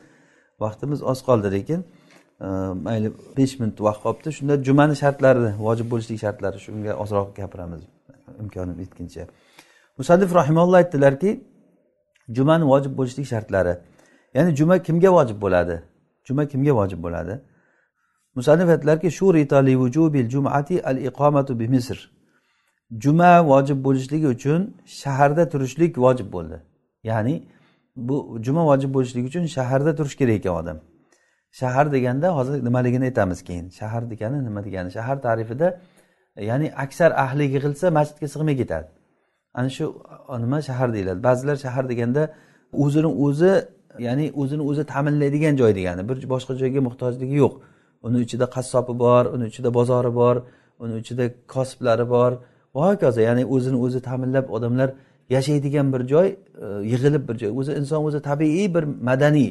Vaqtimiz 0.65 0.99
oz 1.11 1.19
qoldi 1.27 1.51
lekin 1.55 1.79
e, 2.45 2.47
mayli 2.85 3.09
besh 3.37 3.53
minut 3.59 3.77
vaqt 3.87 4.01
qolibdi. 4.05 4.29
Shunda 4.37 4.53
jumani 4.67 4.95
shartlari 5.03 5.53
vojib 5.67 5.87
bo'lishlik 5.91 6.19
shartlari 6.25 6.57
shunga 6.65 6.91
ozroq 7.03 7.29
gapiramiz. 7.39 7.81
Imkonim 8.41 8.77
yetguncha 8.83 9.23
musannif 9.97 10.35
rahimalloh 10.39 10.77
aytdilarki 10.81 11.31
jumani 12.37 12.65
vojib 12.71 12.93
bo'lishlik 12.97 13.27
shartlari 13.33 13.73
ya'ni 14.35 14.55
juma 14.59 14.75
kimga 14.87 15.09
vojib 15.17 15.37
bo'ladi? 15.41 15.75
Juma 16.27 16.43
kimga 16.51 16.73
vojib 16.79 16.99
bo'ladi? 17.05 17.33
Musannif 18.35 18.69
aytdilarki 18.69 19.07
al 20.89 20.97
iqomatu 20.97 21.59
bi 21.59 21.67
misr. 21.67 21.99
Juma 23.03 23.31
vojib 23.51 23.83
bo'lishligi 23.85 24.27
uchun 24.27 24.59
shaharda 24.85 25.49
turishlik 25.49 25.97
vojib 25.97 26.27
bo'ldi. 26.33 26.57
Ya'ni 27.03 27.35
bu 27.95 28.39
juma 28.41 28.65
vojib 28.65 28.93
bo'lishligi 28.93 29.27
uchun 29.27 29.45
shaharda 29.45 29.95
turish 29.95 30.15
kerak 30.15 30.35
ekan 30.35 30.55
odam. 30.61 30.77
Shahar 31.51 31.91
deganda 31.91 32.27
hozir 32.37 32.63
nimaligini 32.63 33.03
aytamiz 33.03 33.43
keyin. 33.43 33.69
Shahar 33.69 34.03
degani 34.11 34.37
nima 34.47 34.65
degani? 34.65 34.91
Shahar 34.91 35.21
ta'rifida 35.21 35.67
ya'ni 36.49 36.67
aksar 36.83 37.11
ahli 37.11 37.43
yig'ilsa 37.43 37.91
masjidga 37.97 38.27
sig'may 38.33 38.55
ketadi. 38.61 38.87
Ana 39.53 39.69
shu 39.69 39.85
nima 40.43 40.61
shahar 40.61 40.93
deyiladi? 40.93 41.23
Ba'zilar 41.23 41.55
shahar 41.65 41.89
deganda 41.91 42.23
o'zini 42.83 43.09
o'zi 43.25 43.53
ya'ni 44.07 44.25
o'zini 44.41 44.63
o'zi 44.69 44.83
ta'minlaydigan 44.93 45.53
joy 45.61 45.71
degani. 45.79 46.01
Bir 46.09 46.17
boshqa 46.33 46.53
joyga 46.61 46.81
muhtojligi 46.87 47.35
yo'q. 47.43 47.53
Uni 48.05 48.17
ichida 48.25 48.45
qassobi 48.55 48.93
bor 49.03 49.23
uni 49.35 49.45
ichida 49.51 49.69
bozori 49.77 50.11
bor 50.21 50.35
uni 50.83 50.93
ichida 51.01 51.25
kosiblari 51.53 52.05
bor. 52.15 52.31
Va 52.75 52.81
hokazo 52.89 53.21
ya'ni 53.27 53.43
o'zini 53.55 53.77
o'zi 53.85 53.99
ta'minlab 54.07 54.45
odamlar 54.55 54.89
yashaydigan 55.35 55.87
bir 55.93 56.01
joy 56.11 56.27
e, 56.27 56.35
yig'ilib 56.91 57.23
bir 57.29 57.35
joy. 57.41 57.51
O'zi 57.59 57.71
inson 57.79 58.05
o'zi 58.07 58.19
tabiiy 58.29 58.67
bir 58.75 58.83
madaniy 59.09 59.49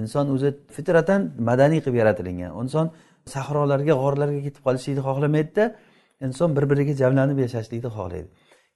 inson 0.00 0.26
o'zi 0.34 0.48
fitratan 0.76 1.20
madaniy 1.50 1.80
qilib 1.84 1.96
yaratilingan. 2.02 2.50
Inson 2.62 2.86
sahrolarga 3.34 3.94
g'orlarga 4.02 4.40
ketib 4.46 4.62
qolishlikni 4.66 5.02
xohlamaydida 5.08 5.64
inson 6.26 6.48
bir 6.56 6.64
biriga 6.70 6.94
jamlanib 7.02 7.38
yashashlikni 7.44 7.90
xohlaydi. 7.96 8.28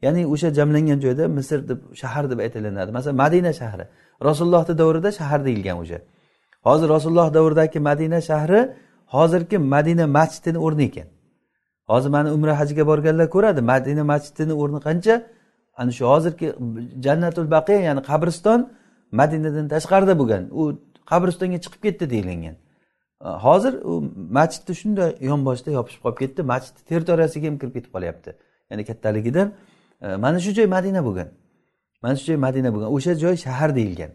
Ya'ni 0.04 0.22
o'sha 0.34 0.48
jamlangan 0.58 0.98
joyda 1.04 1.24
misr 1.38 1.58
deb 1.70 1.80
shahar 2.00 2.24
deb 2.30 2.38
aytilinadi 2.44 2.90
masalan 2.96 3.16
madina 3.24 3.52
shahri. 3.60 3.84
Rasulullohni 4.28 4.74
davrida 4.82 5.10
shahar 5.18 5.40
deyilgan 5.48 5.76
o'sha. 5.82 5.98
Hozir 6.66 6.88
rasululloh 6.96 7.28
davridagi 7.34 7.78
madina 7.88 8.20
shahri 8.30 8.60
hozirgi 9.14 9.58
madina 9.74 10.06
masjidini 10.18 10.58
o'rni 10.66 10.84
ekan. 10.90 11.08
Hozir 11.90 12.10
mana 12.16 12.28
umra 12.36 12.52
hajga 12.60 12.86
borganlar 12.90 13.28
ko'radi 13.34 13.60
madina 13.72 14.02
masjidini 14.12 14.54
o'rni 14.62 14.80
qancha? 14.86 15.14
Ana 15.80 15.90
shu 15.90 16.04
hozirgi 16.06 16.48
jannatul 17.04 17.50
baqiya 17.50 17.80
ya'ni 17.88 18.02
qabriston 18.10 18.60
madinadan 19.20 19.66
tashqarida 19.74 20.14
bo'lgan. 20.20 20.42
U 20.60 20.62
qabristonga 21.10 21.58
chiqib 21.64 21.82
ketdi 21.86 22.10
deyilgan. 22.10 22.56
Hozir 23.46 23.74
u 23.90 23.92
masjidni 24.38 24.74
shunday 24.80 25.10
yonboshida 25.30 25.70
yopishib 25.78 26.00
qolib 26.04 26.18
ketdi. 26.22 26.40
Masjidni 26.52 26.82
territoriyasiga 26.90 27.46
ham 27.48 27.56
kirib 27.60 27.74
ketib 27.76 27.92
qolyapti. 27.96 28.30
Ya'ni 28.70 28.84
kattaligidan 28.84 29.48
mana 30.24 30.38
shu 30.44 30.50
joy 30.58 30.66
madina 30.76 31.00
bo'lgan. 31.08 31.28
Mana 32.02 32.16
shu 32.16 32.24
joy 32.28 32.38
madina 32.46 32.68
bo'lgan. 32.74 32.88
O'sha 32.96 33.12
joy 33.24 33.36
shahar 33.46 33.70
deyilgan. 33.78 34.12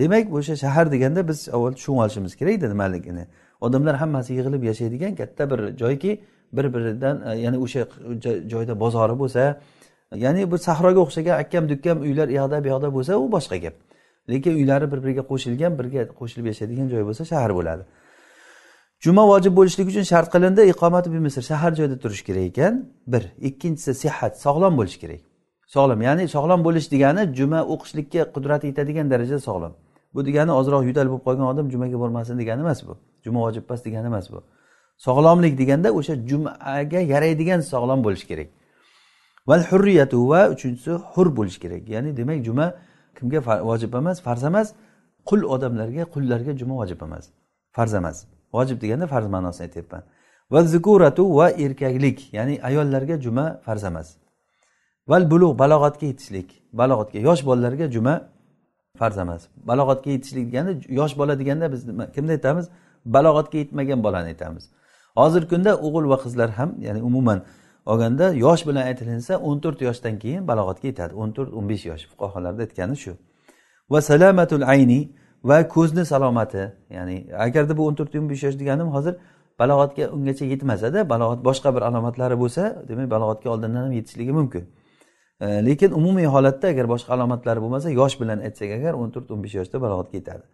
Demak 0.00 0.32
o'sha 0.38 0.56
shahar 0.56 0.92
deganda 0.92 1.28
biz 1.28 1.48
avval 1.48 1.72
tushunib 1.78 1.98
olishimiz 2.04 2.32
kerakda 2.40 2.68
nimaligini 2.68 3.24
odamlar 3.60 3.94
hammasi 4.02 4.34
yig'ilib 4.34 4.62
yashaydigan 4.70 5.14
katta 5.20 5.50
bir 5.50 5.60
joyki 5.82 6.12
bir 6.52 6.74
biridan 6.74 7.16
ya'ni 7.44 7.58
o'sha 7.64 7.82
joyda 8.52 8.80
bozori 8.80 9.18
bo'lsa 9.22 9.42
ya'ni 10.14 10.50
bu 10.50 10.58
sahroga 10.58 11.00
o'xshagan 11.00 11.38
akkam 11.38 11.68
dukkam 11.68 12.00
uylar 12.00 12.28
u 12.28 12.32
yoqda 12.32 12.64
bu 12.64 12.68
yoqda 12.68 12.94
bo'lsa 12.94 13.16
u 13.16 13.32
boshqa 13.32 13.56
gap. 13.56 13.74
Lekin 14.30 14.54
uylari 14.54 14.92
bir 14.92 15.02
biriga 15.02 15.22
qo'shilgan 15.30 15.78
birga 15.78 16.02
qo'shilib 16.20 16.46
yashaydigan 16.46 16.88
joy 16.88 17.02
bo'lsa 17.08 17.24
shahar 17.24 17.50
bo'ladi. 17.58 17.82
Juma 19.04 19.24
vojib 19.28 19.52
bo'lishligi 19.58 19.88
uchun 19.88 20.06
shart 20.12 20.28
qilindi 20.34 20.62
iqomati 20.72 21.10
misr 21.10 21.42
shahar 21.50 21.72
joyda 21.78 21.96
turish 22.02 22.22
kerak 22.28 22.44
ekan. 22.50 22.74
Bir 23.06 23.22
ikkinchisi 23.48 23.94
sihat 23.94 24.32
sog'lom 24.44 24.76
bo'lish 24.80 24.98
kerak. 25.02 25.20
Sog'lom 25.74 26.00
ya'ni 26.02 26.28
sog'lom 26.28 26.60
bo'lish 26.66 26.86
degani 26.94 27.22
juma 27.38 27.60
o'qishlikka 27.74 28.22
qudrati 28.34 28.66
yetadigan 28.70 29.10
darajada 29.10 29.40
sog'lom. 29.48 29.72
Bu 30.14 30.20
degani 30.28 30.52
ozroq 30.60 30.82
yo'tal 30.88 31.06
bo'lib 31.10 31.24
qolgan 31.26 31.46
odam 31.52 31.66
jumaga 31.72 31.98
bormasin 32.02 32.38
degani 32.38 32.60
emas 32.66 32.80
bu. 32.88 32.94
Juma 33.24 33.40
vojib 33.46 33.62
emas 33.68 33.84
degani 33.86 34.06
emas 34.12 34.26
bu. 34.32 34.40
Sog'lomlik 35.06 35.54
deganda 35.58 35.88
o'sha 35.98 36.14
jumaga 36.30 37.00
yaraydigan 37.12 37.60
sog'lom 37.72 38.00
bo'lishi 38.06 38.26
kerak. 38.30 38.48
Val 39.48 39.62
hurriyatu 39.70 40.28
va 40.28 40.40
uchinchisi 40.54 40.90
hur 40.90 41.26
bo'lishi 41.36 41.60
kerak. 41.60 41.88
Ya'ni 41.88 42.16
demak 42.16 42.44
juma 42.44 42.74
kimga 43.18 43.40
vojib 43.70 43.94
emas? 43.94 44.16
Farz 44.26 44.44
emas 44.44 44.68
qul 45.28 45.40
odamlarga 45.54 46.04
qullarga 46.14 46.52
juma 46.60 46.74
vojib 46.80 47.00
emas. 47.02 47.24
Farz 47.76 47.94
emas. 47.94 48.16
Vojib 48.52 48.80
deganda 48.82 49.06
farz 49.06 49.26
ma'nosini 49.26 49.64
aytyapman. 49.66 50.02
Va 50.52 50.60
zikuratu 50.62 51.24
va 51.38 51.50
erkaklik 51.50 52.18
ya'ni 52.32 52.54
ayollarga 52.68 53.20
juma 53.24 53.60
farz 53.66 53.84
emas. 53.84 54.08
Val 55.08 55.30
bulug' 55.30 55.58
balog'atga 55.62 56.06
yetishlik. 56.06 56.48
Balog'atga 56.72 57.18
yosh 57.28 57.42
bolalarga 57.48 57.86
juma 57.90 58.14
farz 58.98 59.18
emas. 59.18 59.42
Balog'atga 59.70 60.10
yetishlik 60.10 60.44
deganda 60.50 60.72
yosh 60.88 61.14
bola 61.18 61.38
deganda 61.38 61.72
biz 61.72 61.82
kimni 62.14 62.32
aytamiz? 62.36 62.66
Balog'atga 63.06 63.58
yetmagan 63.58 64.04
bolani 64.04 64.28
aytamiz. 64.32 64.64
Hozirgi 65.20 65.48
kunda 65.48 65.70
o'g'il 65.86 66.06
va 66.12 66.16
qizlar 66.24 66.50
ham 66.58 66.70
ya'ni 66.86 67.00
umuman 67.02 67.38
olganda 67.90 68.26
yosh 68.44 68.62
bilan 68.68 68.84
aytilinsa 68.90 69.32
o'n 69.48 69.58
to'rt 69.64 69.80
yoshdan 69.88 70.14
keyin 70.22 70.42
balog'atga 70.50 70.86
yetadi. 70.90 71.12
o'n 71.22 71.30
to'rt 71.36 71.52
o'n 71.58 71.68
besh 71.70 71.84
yosh 71.90 72.04
fuqarolarda 72.10 72.62
aytgani 72.66 72.96
shu. 73.04 73.12
Va 73.92 74.00
salamatul 74.10 74.64
ayni 74.74 75.00
va 75.44 75.68
ko'zni 75.74 76.04
salomati 76.12 76.64
ya'ni 76.96 77.16
agarda 77.46 77.72
bu 77.78 77.82
o'n 77.88 77.94
to'rt 77.98 78.14
o'n 78.20 78.28
besh 78.32 78.42
yosh 78.46 78.56
deganim 78.60 78.88
hozir 78.96 79.14
balog'atga 79.60 80.04
ungacha 80.16 80.44
yetmasada 80.52 81.00
balog'at 81.12 81.40
boshqa 81.48 81.74
bir 81.76 81.82
alomatlari 81.88 82.36
bo'lsa 82.42 82.62
demak 82.88 83.10
balog'atga 83.14 83.48
oldindan 83.54 83.82
ham 83.84 83.92
yetishligi 83.98 84.32
mumkin. 84.40 84.64
E, 85.40 85.46
lekin 85.66 85.90
umumiy 86.00 86.26
holatda 86.34 86.66
agar 86.72 86.86
boshqa 86.94 87.10
alomatlari 87.16 87.60
bo'lmasa 87.64 87.88
yosh 88.00 88.14
bilan 88.20 88.38
aytsak 88.46 88.70
agar 88.78 88.92
o'n 89.02 89.10
to'rt 89.14 89.28
o'n 89.34 89.40
besh 89.44 89.54
yoshda 89.60 89.76
balog'atga 89.84 90.16
yetadi. 90.20 90.44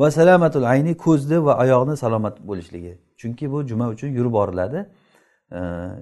Va 0.00 0.10
salamatul 0.18 0.66
ayni 0.72 0.92
ko'zni 1.04 1.38
va 1.46 1.52
oyoqni 1.64 1.96
salomat 2.04 2.36
bo'lishligi. 2.48 2.92
Chunki 3.20 3.44
bu 3.52 3.58
juma 3.70 3.86
uchun 3.94 4.08
yurib 4.18 4.32
boriladi. 4.38 4.86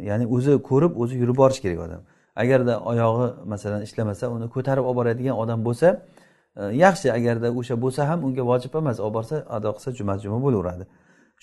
Ya'ni 0.09 0.27
o'zi 0.37 0.53
ko'rib 0.69 0.93
o'zi 1.03 1.15
yurib 1.23 1.37
borishi 1.43 1.63
kerak 1.65 1.79
odam. 1.87 2.03
Agarda 2.43 2.75
oyog'i 2.91 3.29
masalan 3.53 3.83
ishlamasa 3.83 4.25
uni 4.37 4.47
ko'tarib 4.55 4.85
olib 4.85 4.97
boradigan 5.01 5.37
odam 5.43 5.65
bo'lsa 5.69 5.89
e, 6.57 6.63
yaxshi. 6.85 7.07
Agarda 7.19 7.49
o'sha 7.61 7.75
bo'lsa 7.85 8.01
ham 8.11 8.19
unga 8.27 8.43
vojib 8.51 8.73
emas. 8.81 8.97
Olib 9.05 9.15
borsa 9.19 9.37
ado 9.57 9.71
qilsa 9.77 9.91
juma 9.99 10.15
juma 10.25 10.39
bo'laveradi. 10.47 10.85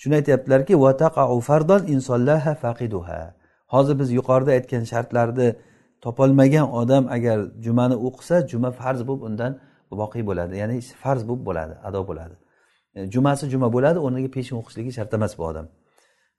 Shuni 0.00 0.14
aytyaptilarki 0.20 0.74
hozir 3.74 3.98
biz 4.00 4.08
yuqorida 4.18 4.50
aytgan 4.58 4.84
shartlarni 4.92 5.48
topolmagan 6.04 6.66
odam 6.80 7.04
agar 7.16 7.38
jumani 7.64 7.96
o'qisa 8.08 8.36
juma 8.50 8.70
farz 8.80 9.00
bo'lib 9.08 9.22
undan 9.28 9.52
voqe 10.00 10.20
bo'ladi. 10.28 10.54
Ya'ni 10.62 10.76
farz 11.02 11.22
bo'lib 11.28 11.44
bo'ladi 11.48 11.74
ado 11.88 12.00
bo'ladi. 12.08 12.34
E, 12.94 12.98
jumasi 13.14 13.44
juma 13.54 13.68
bo'ladi 13.76 13.98
o'rniga 14.06 14.30
peshin 14.36 14.56
o'qishligi 14.60 14.92
shart 14.98 15.14
emas 15.18 15.32
bu 15.38 15.44
odam. 15.50 15.66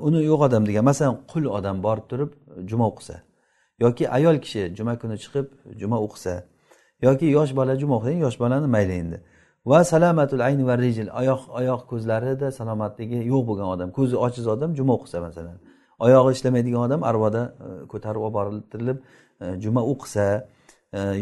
Uni 0.08 0.24
yo'q 0.24 0.41
odam 0.47 0.64
degan. 0.68 0.84
Masalan 0.91 1.16
qul 1.32 1.45
odam 1.58 1.84
borib 1.84 2.06
turib 2.12 2.32
e, 2.34 2.68
juma 2.70 2.86
o'qisa 2.91 3.16
yoki 3.84 4.10
ayol 4.18 4.38
kishi 4.43 4.62
juma 4.78 4.93
kuni 5.02 5.16
chiqib 5.24 5.45
juma 5.82 5.97
o'qisa 6.06 6.34
yoki 7.08 7.26
yosh 7.38 7.52
bola 7.60 7.74
juma 7.82 7.93
o'qisa 8.00 8.20
yosh 8.26 8.38
bolani 8.43 8.68
mayli 8.76 8.93
endi. 9.02 9.18
Va 9.66 9.84
salamatul 9.84 10.41
ayni 10.47 10.64
va 10.70 10.76
rijil 10.86 11.08
oyoq 11.22 11.41
oyoq 11.60 11.82
ko'zlarida 11.91 12.47
salomatligi 12.60 13.20
yo'q 13.32 13.43
bo'lgan 13.50 13.68
odam. 13.76 13.89
Ko'zi 13.97 14.16
ojiz 14.26 14.45
odam 14.56 14.72
juma 14.80 14.93
o'qisa 14.97 15.18
masalan. 15.28 15.58
Oyog'i 16.06 16.32
ishlamaydigan 16.38 16.82
odam 16.88 17.02
arvoda 17.12 17.43
e, 17.66 17.68
ko'tarib 17.91 18.22
olib 18.26 18.36
boriltirilib 18.39 18.97
e, 19.43 19.45
juma 19.64 19.82
o'qisa 19.93 20.26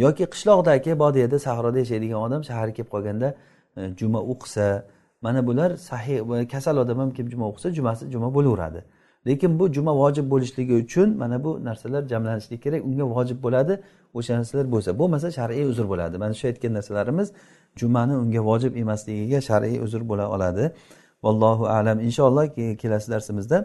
yoki 0.03 0.25
qishloqdagi 0.33 0.91
bodiyada 0.99 1.37
sahroda 1.39 1.79
yashaydigan 1.83 2.19
odam 2.27 2.41
shaharga 2.49 2.73
kelib 2.77 2.89
qolganda 2.93 3.29
juma 3.99 4.19
o'qisa 4.33 4.67
mana 5.21 5.47
bular 5.47 5.69
sahih 5.75 6.47
kasal 6.53 6.77
odam 6.77 6.99
ham 6.99 7.11
kim 7.11 7.29
juma 7.31 7.45
o'qisa 7.51 7.73
jumasi 7.77 8.11
juma 8.11 8.33
bo'laveradi. 8.33 8.81
Lekin 9.27 9.59
bu 9.59 9.73
juma 9.73 9.95
vojib 9.95 10.29
bo'lishligi 10.31 10.73
uchun 10.83 11.17
mana 11.17 11.43
bu 11.43 11.65
narsalar 11.65 12.03
jamlanishlik 12.11 12.63
kerak 12.63 12.85
unga 12.85 13.05
vojib 13.15 13.43
bo'ladi 13.45 13.73
o'sha 14.13 14.37
narsalar 14.39 14.71
bo'lsa. 14.73 14.89
Bo'lmasa 14.99 15.27
shar'iy 15.37 15.65
uzr 15.71 15.85
bo'ladi. 15.91 16.15
Mana 16.17 16.33
shu 16.39 16.47
aytgan 16.47 16.73
narsalarimiz 16.77 17.27
jumani 17.79 18.15
unga 18.23 18.41
vojib 18.49 18.73
emasligiga 18.83 19.39
shar'iy 19.49 19.79
uzr 19.85 20.01
bo'la 20.09 20.25
oladi. 20.35 20.71
Vallohu 21.23 21.65
alam. 21.77 21.97
Inshaalloh 22.07 22.45
kelasi 22.81 23.11
darsimizda 23.11 23.57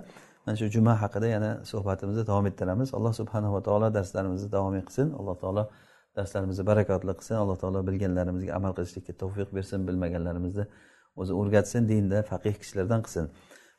mana 0.46 0.56
shu 0.60 0.66
juma 0.74 0.92
haqida 1.02 1.26
yana 1.36 1.50
suhbatimizni 1.70 2.26
davom 2.26 2.46
ettiramiz. 2.50 2.94
Alloh 2.94 3.12
subhanava 3.20 3.60
taolo 3.66 3.94
darslarimizni 3.94 4.52
davom 4.52 4.74
qilsin 4.88 5.06
alloh 5.20 5.36
taolo 5.42 5.62
darslarimizni 6.16 6.64
barakotli 6.70 7.12
qilsin. 7.18 7.36
Alloh 7.42 7.56
taolo 7.62 7.78
bilganlarimizga 7.88 8.52
amal 8.58 8.72
qilishlikka 8.78 9.12
tavfiq 9.22 9.48
bersin. 9.56 9.78
Bilmaganlarimizni 9.88 10.64
o'zi 11.16 11.32
o'rgatsin 11.40 11.88
dinda 11.88 12.22
faqih 12.22 12.54
kishilardan 12.60 13.02
qilsin 13.06 13.26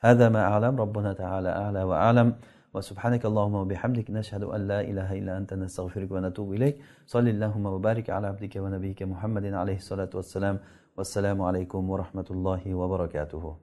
هذا 0.04 0.30
ما 0.30 0.42
أعلم. 0.52 0.74
ربنا 0.84 1.14
تعالى 1.14 1.50
أعلى 1.50 1.84
وأعلم. 1.84 2.36
وسبحانك 2.74 3.26
اللهم 3.26 3.56
وبحمدك 3.56 4.12
نشهد 4.12 4.44
أن 4.44 4.68
لا 4.68 4.82
إله 4.82 5.14
إلا 5.20 5.38
أنت 5.38 5.54
نستغفرك 5.54 6.12
ونتوب 6.12 6.54
إليك. 6.54 6.76
صل 7.08 7.28
اللهم 7.28 7.66
وبارك 7.66 8.10
على 8.10 8.28
عبدك 8.28 8.56
ونبيك 8.56 9.04
محمد 9.04 9.46
عليه 9.46 9.78
الصلاة 9.84 10.10
والسلام. 10.14 10.60
والسلام 10.98 11.42
عليكم 11.42 11.90
ورحمة 11.90 12.28
الله 12.32 12.74
وبركاته. 12.74 13.58